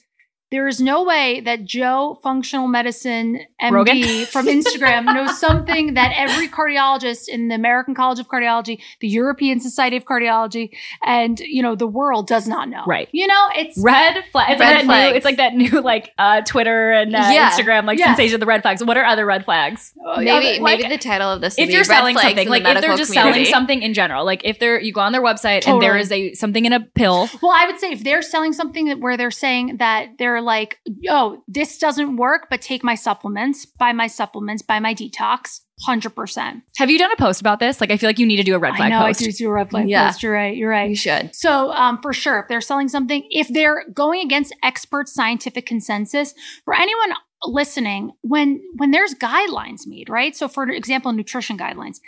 there 0.50 0.66
is 0.66 0.80
no 0.80 1.04
way 1.04 1.40
that 1.40 1.64
Joe 1.64 2.18
Functional 2.22 2.68
Medicine 2.68 3.40
MD 3.62 3.70
Rogan? 3.72 4.26
from 4.26 4.46
Instagram 4.46 5.04
knows 5.04 5.38
something 5.38 5.94
that 5.94 6.12
every 6.16 6.48
cardiologist 6.48 7.28
in 7.28 7.48
the 7.48 7.54
American 7.54 7.94
College 7.94 8.18
of 8.18 8.28
Cardiology, 8.28 8.80
the 9.00 9.08
European 9.08 9.60
Society 9.60 9.96
of 9.96 10.04
Cardiology, 10.04 10.70
and 11.04 11.38
you 11.40 11.62
know 11.62 11.74
the 11.74 11.86
world 11.86 12.26
does 12.26 12.48
not 12.48 12.68
know. 12.68 12.82
Right. 12.86 13.08
You 13.12 13.26
know, 13.26 13.48
it's 13.56 13.78
Red 13.78 14.24
flag. 14.32 14.52
It's 14.52 14.60
Red 14.60 14.68
like 14.68 14.76
that 14.76 14.82
new. 14.82 14.86
flags. 14.86 15.16
It's 15.16 15.24
like 15.24 15.36
that 15.36 15.54
new 15.54 15.80
like 15.82 16.12
uh, 16.18 16.40
Twitter 16.42 16.92
and 16.92 17.14
uh, 17.14 17.18
Yeah. 17.30 17.50
Instagram 17.50 17.84
like 17.84 17.98
Yeah. 17.98 18.06
sensation 18.06 18.34
of 18.34 18.40
the 18.40 18.46
red 18.46 18.62
flags. 18.62 18.82
What 18.82 18.96
are 18.96 19.04
other 19.04 19.26
red 19.26 19.44
flags? 19.44 19.92
Maybe 20.16 20.60
like- 20.60 20.78
maybe 20.80 20.88
the 20.88 20.98
title 20.98 21.30
of 21.30 21.40
this. 21.40 21.56
would 21.56 21.62
if 21.64 21.68
be 21.68 21.72
you're 21.74 21.80
Red 21.80 21.86
selling 21.86 22.14
Flags 22.14 22.28
something, 22.28 22.48
like 22.48 22.62
the 22.62 22.70
if 22.72 22.80
they're 22.80 22.96
just 22.96 23.12
community. 23.12 23.44
selling 23.44 23.52
something 23.52 23.82
in 23.82 23.94
general, 23.94 24.24
like 24.24 24.42
if 24.44 24.58
they're 24.58 24.80
you 24.80 24.92
go 24.92 25.00
on 25.00 25.12
their 25.12 25.22
website 25.22 25.66
and 25.66 25.82
there 25.82 25.96
is 25.96 26.10
a 26.10 26.32
something 26.34 26.64
in 26.64 26.72
a 26.72 26.80
pill. 26.80 27.28
Well, 27.42 27.52
I 27.54 27.66
would 27.66 27.78
say 27.78 27.90
if 27.92 28.02
they're 28.04 28.22
selling 28.22 28.52
something 28.52 28.86
that 28.86 28.98
where 29.00 29.16
they're 29.16 29.30
saying 29.30 29.76
that 29.78 30.16
they're 30.18 30.37
like, 30.40 30.78
oh, 31.08 31.42
this 31.48 31.78
doesn't 31.78 32.16
work, 32.16 32.48
but 32.50 32.60
take 32.62 32.82
my 32.84 32.94
supplements, 32.94 33.66
buy 33.66 33.92
my 33.92 34.06
supplements, 34.06 34.62
buy 34.62 34.78
my 34.80 34.94
detox, 34.94 35.60
hundred 35.82 36.10
percent. 36.10 36.62
Have 36.76 36.90
you 36.90 36.98
done 36.98 37.12
a 37.12 37.16
post 37.16 37.40
about 37.40 37.60
this? 37.60 37.80
Like 37.80 37.90
I 37.90 37.96
feel 37.96 38.08
like 38.08 38.18
you 38.18 38.26
need 38.26 38.36
to 38.36 38.42
do 38.42 38.54
a 38.54 38.58
red 38.58 38.74
flag 38.76 38.92
I 38.92 38.96
know 38.98 39.06
post. 39.06 39.22
I 39.22 39.26
do 39.26 39.32
do 39.32 39.48
a 39.48 39.52
red 39.52 39.70
flag 39.70 39.88
Yeah. 39.88 40.08
post. 40.08 40.22
You're 40.22 40.32
right. 40.32 40.56
You're 40.56 40.70
right. 40.70 40.88
You 40.90 40.96
should. 40.96 41.34
So, 41.34 41.72
um, 41.72 42.00
for 42.02 42.12
sure, 42.12 42.40
if 42.40 42.48
they're 42.48 42.60
selling 42.60 42.88
something, 42.88 43.26
if 43.30 43.48
they're 43.48 43.84
going 43.92 44.22
against 44.24 44.54
expert 44.62 45.08
scientific 45.08 45.66
consensus, 45.66 46.34
for 46.64 46.74
anyone 46.74 47.12
listening, 47.44 48.10
when 48.22 48.60
when 48.76 48.90
there's 48.90 49.14
guidelines 49.14 49.86
made, 49.86 50.08
right? 50.08 50.34
So, 50.34 50.48
for 50.48 50.68
example, 50.68 51.12
nutrition 51.12 51.56
guidelines, 51.56 51.98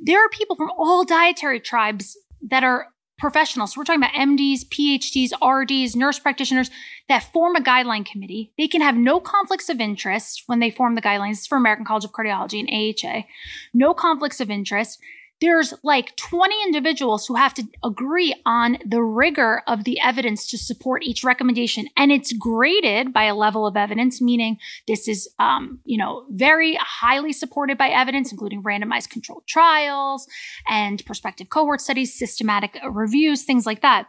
there 0.00 0.24
are 0.24 0.28
people 0.30 0.56
from 0.56 0.70
all 0.76 1.04
dietary 1.04 1.60
tribes 1.60 2.16
that 2.48 2.64
are 2.64 2.88
professionals. 3.20 3.74
So 3.74 3.80
we're 3.80 3.84
talking 3.84 4.02
about 4.02 4.14
MDs, 4.14 4.64
PhDs, 4.64 5.30
RDs, 5.40 5.94
nurse 5.94 6.18
practitioners 6.18 6.70
that 7.08 7.32
form 7.32 7.54
a 7.54 7.60
guideline 7.60 8.04
committee. 8.04 8.52
They 8.58 8.66
can 8.66 8.80
have 8.80 8.96
no 8.96 9.20
conflicts 9.20 9.68
of 9.68 9.80
interest 9.80 10.44
when 10.46 10.58
they 10.58 10.70
form 10.70 10.94
the 10.94 11.02
guidelines. 11.02 11.32
Is 11.32 11.46
for 11.46 11.58
American 11.58 11.84
College 11.84 12.04
of 12.04 12.12
Cardiology 12.12 12.58
and 12.58 12.68
AHA. 12.70 13.26
No 13.72 13.94
conflicts 13.94 14.40
of 14.40 14.50
interest 14.50 14.98
there's 15.40 15.72
like 15.82 16.14
20 16.16 16.54
individuals 16.66 17.26
who 17.26 17.34
have 17.34 17.54
to 17.54 17.64
agree 17.82 18.34
on 18.44 18.78
the 18.84 19.02
rigor 19.02 19.62
of 19.66 19.84
the 19.84 19.98
evidence 20.00 20.46
to 20.48 20.58
support 20.58 21.02
each 21.02 21.24
recommendation. 21.24 21.86
And 21.96 22.12
it's 22.12 22.32
graded 22.32 23.12
by 23.12 23.24
a 23.24 23.34
level 23.34 23.66
of 23.66 23.76
evidence 23.76 24.20
meaning 24.20 24.58
this 24.86 25.08
is 25.08 25.28
um, 25.38 25.80
you 25.84 25.96
know 25.96 26.26
very 26.30 26.74
highly 26.76 27.32
supported 27.32 27.78
by 27.78 27.88
evidence 27.88 28.30
including 28.30 28.62
randomized 28.62 29.10
controlled 29.10 29.46
trials 29.46 30.26
and 30.68 31.04
prospective 31.06 31.48
cohort 31.48 31.80
studies 31.80 32.18
systematic 32.18 32.78
reviews 32.90 33.44
things 33.44 33.66
like 33.66 33.82
that. 33.82 34.06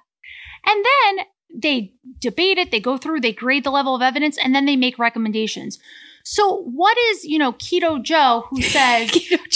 And 0.65 0.85
then 0.85 1.25
they 1.53 1.93
debate 2.19 2.57
it 2.57 2.71
they 2.71 2.79
go 2.79 2.97
through 2.97 3.19
they 3.19 3.33
grade 3.33 3.63
the 3.63 3.71
level 3.71 3.93
of 3.93 4.01
evidence 4.01 4.37
and 4.37 4.55
then 4.55 4.65
they 4.65 4.77
make 4.77 4.97
recommendations 4.97 5.79
so 6.23 6.63
what 6.63 6.97
is 7.11 7.23
you 7.25 7.37
know 7.37 7.53
keto 7.53 8.01
joe 8.01 8.43
who 8.49 8.61
says 8.75 9.11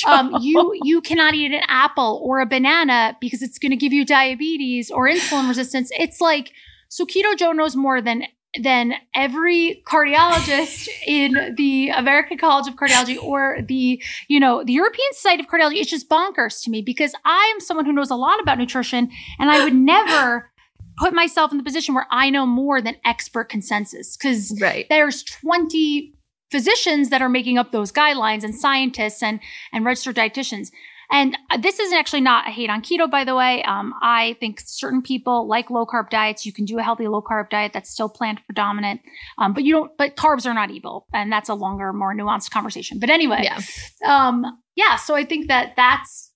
um, 0.08 0.36
you 0.42 0.72
you 0.84 1.02
cannot 1.02 1.34
eat 1.34 1.52
an 1.52 1.62
apple 1.68 2.22
or 2.24 2.40
a 2.40 2.46
banana 2.46 3.16
because 3.22 3.42
it's 3.42 3.58
going 3.58 3.72
to 3.72 3.76
give 3.78 3.94
you 3.94 4.06
diabetes 4.06 4.92
or 4.92 5.08
insulin 5.08 5.48
resistance. 5.48 5.90
It's 5.98 6.20
like 6.22 6.52
so 6.90 7.06
Keto 7.06 7.36
Joe 7.38 7.52
knows 7.52 7.76
more 7.76 8.02
than 8.02 8.24
than 8.62 8.94
every 9.14 9.84
cardiologist 9.86 10.88
in 11.06 11.56
the 11.58 11.90
American 11.90 12.38
College 12.38 12.68
of 12.68 12.76
Cardiology 12.76 13.22
or 13.22 13.58
the 13.68 14.02
you 14.28 14.40
know 14.40 14.64
the 14.64 14.74
European 14.74 15.08
Society 15.14 15.44
of 15.44 15.50
Cardiology. 15.50 15.76
It's 15.78 15.90
just 15.90 16.08
bonkers 16.10 16.64
to 16.64 16.70
me 16.70 16.82
because 16.82 17.14
I 17.26 17.52
am 17.54 17.60
someone 17.60 17.86
who 17.86 17.94
knows 17.94 18.12
a 18.12 18.16
lot 18.16 18.40
about 18.42 18.58
nutrition 18.58 19.10
and 19.40 19.50
I 19.50 19.64
would 19.64 19.74
never 19.76 20.52
put 20.98 21.14
myself 21.14 21.52
in 21.52 21.58
the 21.58 21.64
position 21.64 21.94
where 21.94 22.08
I 22.12 22.30
know 22.30 22.46
more 22.46 22.82
than 22.82 22.96
expert 23.04 23.50
consensus 23.50 24.16
because 24.16 24.58
Right. 24.62 24.86
there's 24.90 25.24
20 25.24 26.14
physicians 26.52 27.10
that 27.10 27.22
are 27.22 27.30
making 27.30 27.58
up 27.58 27.72
those 27.72 27.92
guidelines 27.92 28.44
and 28.44 28.54
scientists 28.56 29.22
and 29.24 29.40
and 29.74 29.86
registered 29.86 30.16
dietitians. 30.16 30.70
And 31.12 31.38
uh, 31.52 31.58
this 31.58 31.80
is 31.80 31.94
actually 31.94 32.22
not 32.22 32.48
a 32.48 32.52
hate 32.52 32.70
on 32.70 32.82
keto 32.82 33.10
by 33.10 33.24
the 33.24 33.36
way. 33.36 33.62
Um, 33.64 33.94
i 34.02 34.36
think 34.40 34.60
certain 34.66 35.02
people 35.02 35.48
like 35.48 35.70
low 35.70 35.86
carb 35.86 36.10
diets. 36.10 36.46
You 36.46 36.54
can 36.54 36.66
do 36.66 36.80
a 36.80 36.84
healthy 36.84 37.08
low 37.08 37.22
carb 37.22 37.50
diet 37.50 37.74
that's 37.74 37.90
still 37.92 38.10
plant 38.10 38.40
predominant. 38.46 39.02
Um, 39.38 39.54
but 39.54 39.64
you 39.64 39.74
don't 39.74 39.92
but 39.98 40.16
carbs 40.16 40.46
are 40.46 40.54
not 40.54 40.72
evil 40.72 41.06
and 41.14 41.32
that's 41.32 41.50
a 41.50 41.54
longer 41.54 41.94
more 41.94 42.14
nuanced 42.16 42.50
conversation. 42.52 43.00
But 43.00 43.10
anyway 43.10 43.42
Yeah. 43.44 43.60
um 44.06 44.46
yeah 44.76 44.96
so 44.96 45.16
i 45.16 45.24
think 45.26 45.48
that 45.48 45.74
that's 45.76 46.32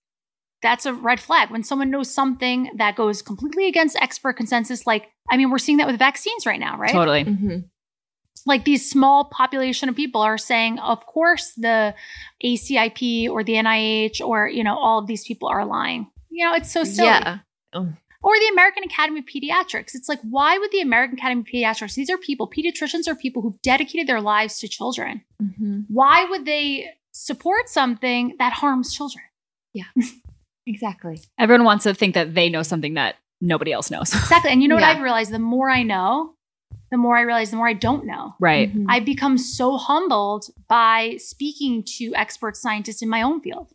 that's 0.62 0.86
a 0.86 0.94
red 0.94 1.20
flag. 1.22 1.52
When 1.52 1.64
someone 1.64 1.90
knows 1.90 2.14
something 2.14 2.70
that 2.76 2.98
goes 2.98 3.22
completely 3.22 3.68
against 3.70 3.96
expert 4.02 4.34
consensus 4.34 4.86
like 4.86 5.08
i 5.32 5.38
mean 5.38 5.50
we're 5.50 5.58
seeing 5.58 5.78
that 5.78 5.88
with 5.88 5.98
vaccines 5.98 6.46
right 6.46 6.60
now 6.60 6.78
right? 6.78 6.92
Totally. 6.92 7.24
hmm 7.24 7.58
like 8.46 8.64
these 8.66 8.90
small 8.90 9.26
population 9.26 9.90
of 9.90 9.96
people 9.96 10.22
are 10.22 10.38
saying 10.38 10.80
of 10.80 11.06
course 11.06 11.52
the 11.58 11.94
acip 12.44 13.30
or 13.30 13.44
the 13.44 13.54
nih 13.54 14.22
or 14.26 14.48
you 14.48 14.64
know 14.64 14.78
all 14.78 15.00
of 15.00 15.08
these 15.08 15.24
people 15.26 15.48
are 15.50 15.66
lying. 15.66 16.10
You 16.30 16.46
know 16.46 16.54
it's 16.54 16.72
so 16.72 16.84
silly. 16.84 17.08
Yeah. 17.10 17.38
or 17.74 18.36
the 18.44 18.50
american 18.52 18.84
academy 18.84 19.20
of 19.20 19.26
pediatrics. 19.26 19.94
It's 19.96 20.10
like 20.10 20.20
why 20.24 20.58
would 20.58 20.72
the 20.72 20.82
american 20.82 21.18
academy 21.18 21.42
of 21.42 21.48
pediatrics 21.48 21.96
these 21.96 22.10
are 22.10 22.18
people 22.18 22.50
pediatricians 22.50 23.08
are 23.08 23.16
people 23.16 23.42
who've 23.42 23.62
dedicated 23.62 24.08
their 24.08 24.22
lives 24.22 24.60
to 24.60 24.68
children. 24.68 25.22
Hmm 25.40 25.82
why 25.88 26.26
would 26.30 26.46
they 26.46 26.90
support 27.12 27.68
something 27.70 28.36
that 28.40 28.54
harms 28.54 28.94
children? 28.94 29.24
Yeah. 29.74 29.86
Exactly. 30.68 31.20
Everyone 31.40 31.66
wants 31.66 31.84
to 31.86 31.94
think 31.96 32.14
that 32.14 32.36
they 32.36 32.48
know 32.48 32.62
something 32.62 32.94
that 32.94 33.16
nobody 33.42 33.72
else 33.72 33.90
knows. 33.90 34.14
exactly. 34.14 34.52
And 34.52 34.62
you 34.62 34.68
know 34.68 34.78
Yeah. 34.78 34.88
what 34.90 34.98
i've 34.98 35.04
realized? 35.04 35.32
The 35.32 35.40
more 35.40 35.70
i 35.70 35.82
know 35.84 36.36
the 36.92 36.98
more 36.98 37.16
i 37.18 37.22
realize 37.22 37.52
the 37.52 37.58
more 37.58 37.68
i 37.68 37.74
don't 37.74 38.06
know 38.06 38.34
right. 38.40 38.74
Mhm. 38.76 38.86
I 38.90 39.00
become 39.00 39.38
so 39.38 39.78
humbled 39.78 40.46
by 40.68 41.16
speaking 41.18 41.84
to 41.98 42.14
expert 42.16 42.56
scientists 42.58 43.02
in 43.02 43.10
my 43.10 43.22
own 43.22 43.42
field. 43.42 43.68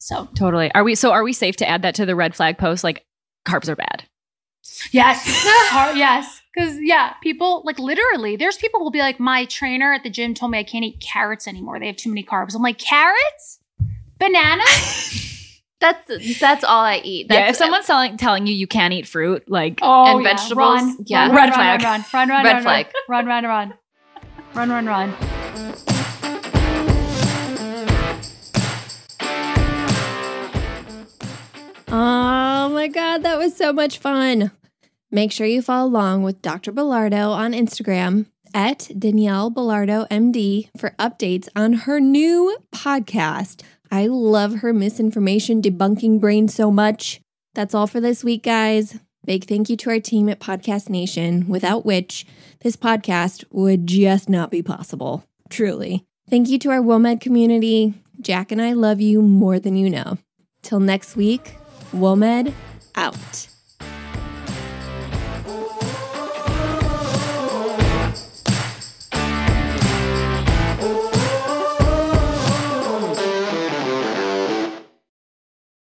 So, 0.00 0.28
Totally. 0.34 0.70
Are 0.74 0.84
we 0.84 0.94
so 0.94 1.10
are 1.12 1.24
we 1.24 1.32
safe 1.32 1.56
to 1.56 1.68
add 1.68 1.82
that 1.82 1.94
to 1.96 2.06
the 2.06 2.14
red 2.14 2.34
flag 2.36 2.56
post? 2.58 2.84
Like 2.84 3.04
carbs 3.46 3.68
are 3.68 3.74
bad. 3.76 4.04
yes, 4.92 5.22
Har- 5.70 5.96
yes. 5.96 6.40
Because, 6.54 6.78
yeah, 6.80 7.12
people 7.22 7.62
like 7.64 7.78
literally, 7.78 8.36
there's 8.36 8.56
people 8.56 8.80
who'll 8.80 8.90
be 8.90 8.98
like, 9.00 9.20
my 9.20 9.44
trainer 9.44 9.92
at 9.92 10.02
the 10.02 10.10
gym 10.10 10.34
told 10.34 10.50
me 10.52 10.58
I 10.58 10.64
can't 10.64 10.84
eat 10.84 11.00
carrots 11.00 11.46
anymore. 11.46 11.78
They 11.78 11.86
have 11.86 11.96
too 11.96 12.08
many 12.10 12.24
carbs. 12.24 12.54
I'm 12.54 12.62
like, 12.62 12.78
carrots? 12.78 13.58
Bananas? 14.18 15.24
That's 15.80 16.40
that's 16.40 16.64
all 16.64 16.82
I 16.84 17.00
eat. 17.04 17.28
yeah, 17.30 17.50
if 17.50 17.56
someone's 17.56 17.86
telling 17.86 18.16
telling 18.16 18.46
you 18.48 18.54
you 18.54 18.66
can't 18.66 18.92
eat 18.92 19.06
fruit, 19.06 19.48
like 19.48 19.78
Oh, 19.80 20.16
And 20.16 20.24
vegetables? 20.24 20.56
Run, 20.82 20.96
Yeah. 21.06 21.26
Run, 21.28 21.36
Red 21.36 21.50
run, 21.50 21.52
flag. 21.52 21.82
Run, 21.82 22.04
run, 22.12 22.28
run, 22.28 22.28
run, 22.28 22.44
Red 22.44 22.52
run, 22.54 22.62
flag. 22.62 22.86
Run, 23.08 23.26
run, 23.26 23.44
run. 23.44 23.74
Run, 24.54 24.70
run, 24.70 24.86
run. 24.86 26.18
Oh 31.90 32.68
my 32.72 32.88
God, 32.88 33.22
that 33.22 33.38
was 33.38 33.56
so 33.56 33.72
much 33.72 33.98
fun. 33.98 34.50
Make 35.10 35.32
sure 35.32 35.46
you 35.46 35.62
follow 35.62 35.88
along 35.88 36.22
with 36.22 36.42
Dr. 36.42 36.70
Belardo 36.72 37.30
on 37.30 37.52
Instagram 37.52 38.26
at 38.52 38.90
Danielle 38.98 39.50
Belardo 39.50 40.06
MD 40.08 40.68
for 40.78 40.94
updates 40.98 41.48
on 41.56 41.72
her 41.72 41.98
new 41.98 42.56
podcast. 42.74 43.62
I 43.90 44.06
love 44.06 44.56
her 44.56 44.72
misinformation 44.72 45.62
debunking 45.62 46.20
brain 46.20 46.48
so 46.48 46.70
much. 46.70 47.20
That's 47.54 47.74
all 47.74 47.86
for 47.86 48.00
this 48.00 48.22
week, 48.22 48.42
guys. 48.42 48.98
Big 49.24 49.44
thank 49.44 49.68
you 49.68 49.76
to 49.78 49.90
our 49.90 50.00
team 50.00 50.28
at 50.28 50.40
Podcast 50.40 50.88
Nation, 50.88 51.48
without 51.48 51.84
which 51.84 52.26
this 52.60 52.76
podcast 52.76 53.44
would 53.50 53.86
just 53.86 54.28
not 54.28 54.50
be 54.50 54.62
possible. 54.62 55.24
Truly. 55.50 56.04
Thank 56.30 56.48
you 56.48 56.58
to 56.60 56.70
our 56.70 56.80
WOMED 56.80 57.20
community. 57.20 57.94
Jack 58.20 58.52
and 58.52 58.60
I 58.60 58.72
love 58.72 59.00
you 59.00 59.22
more 59.22 59.58
than 59.58 59.76
you 59.76 59.90
know. 59.90 60.18
Till 60.62 60.80
next 60.80 61.16
week, 61.16 61.56
WOMED 61.92 62.52
out. 62.94 63.48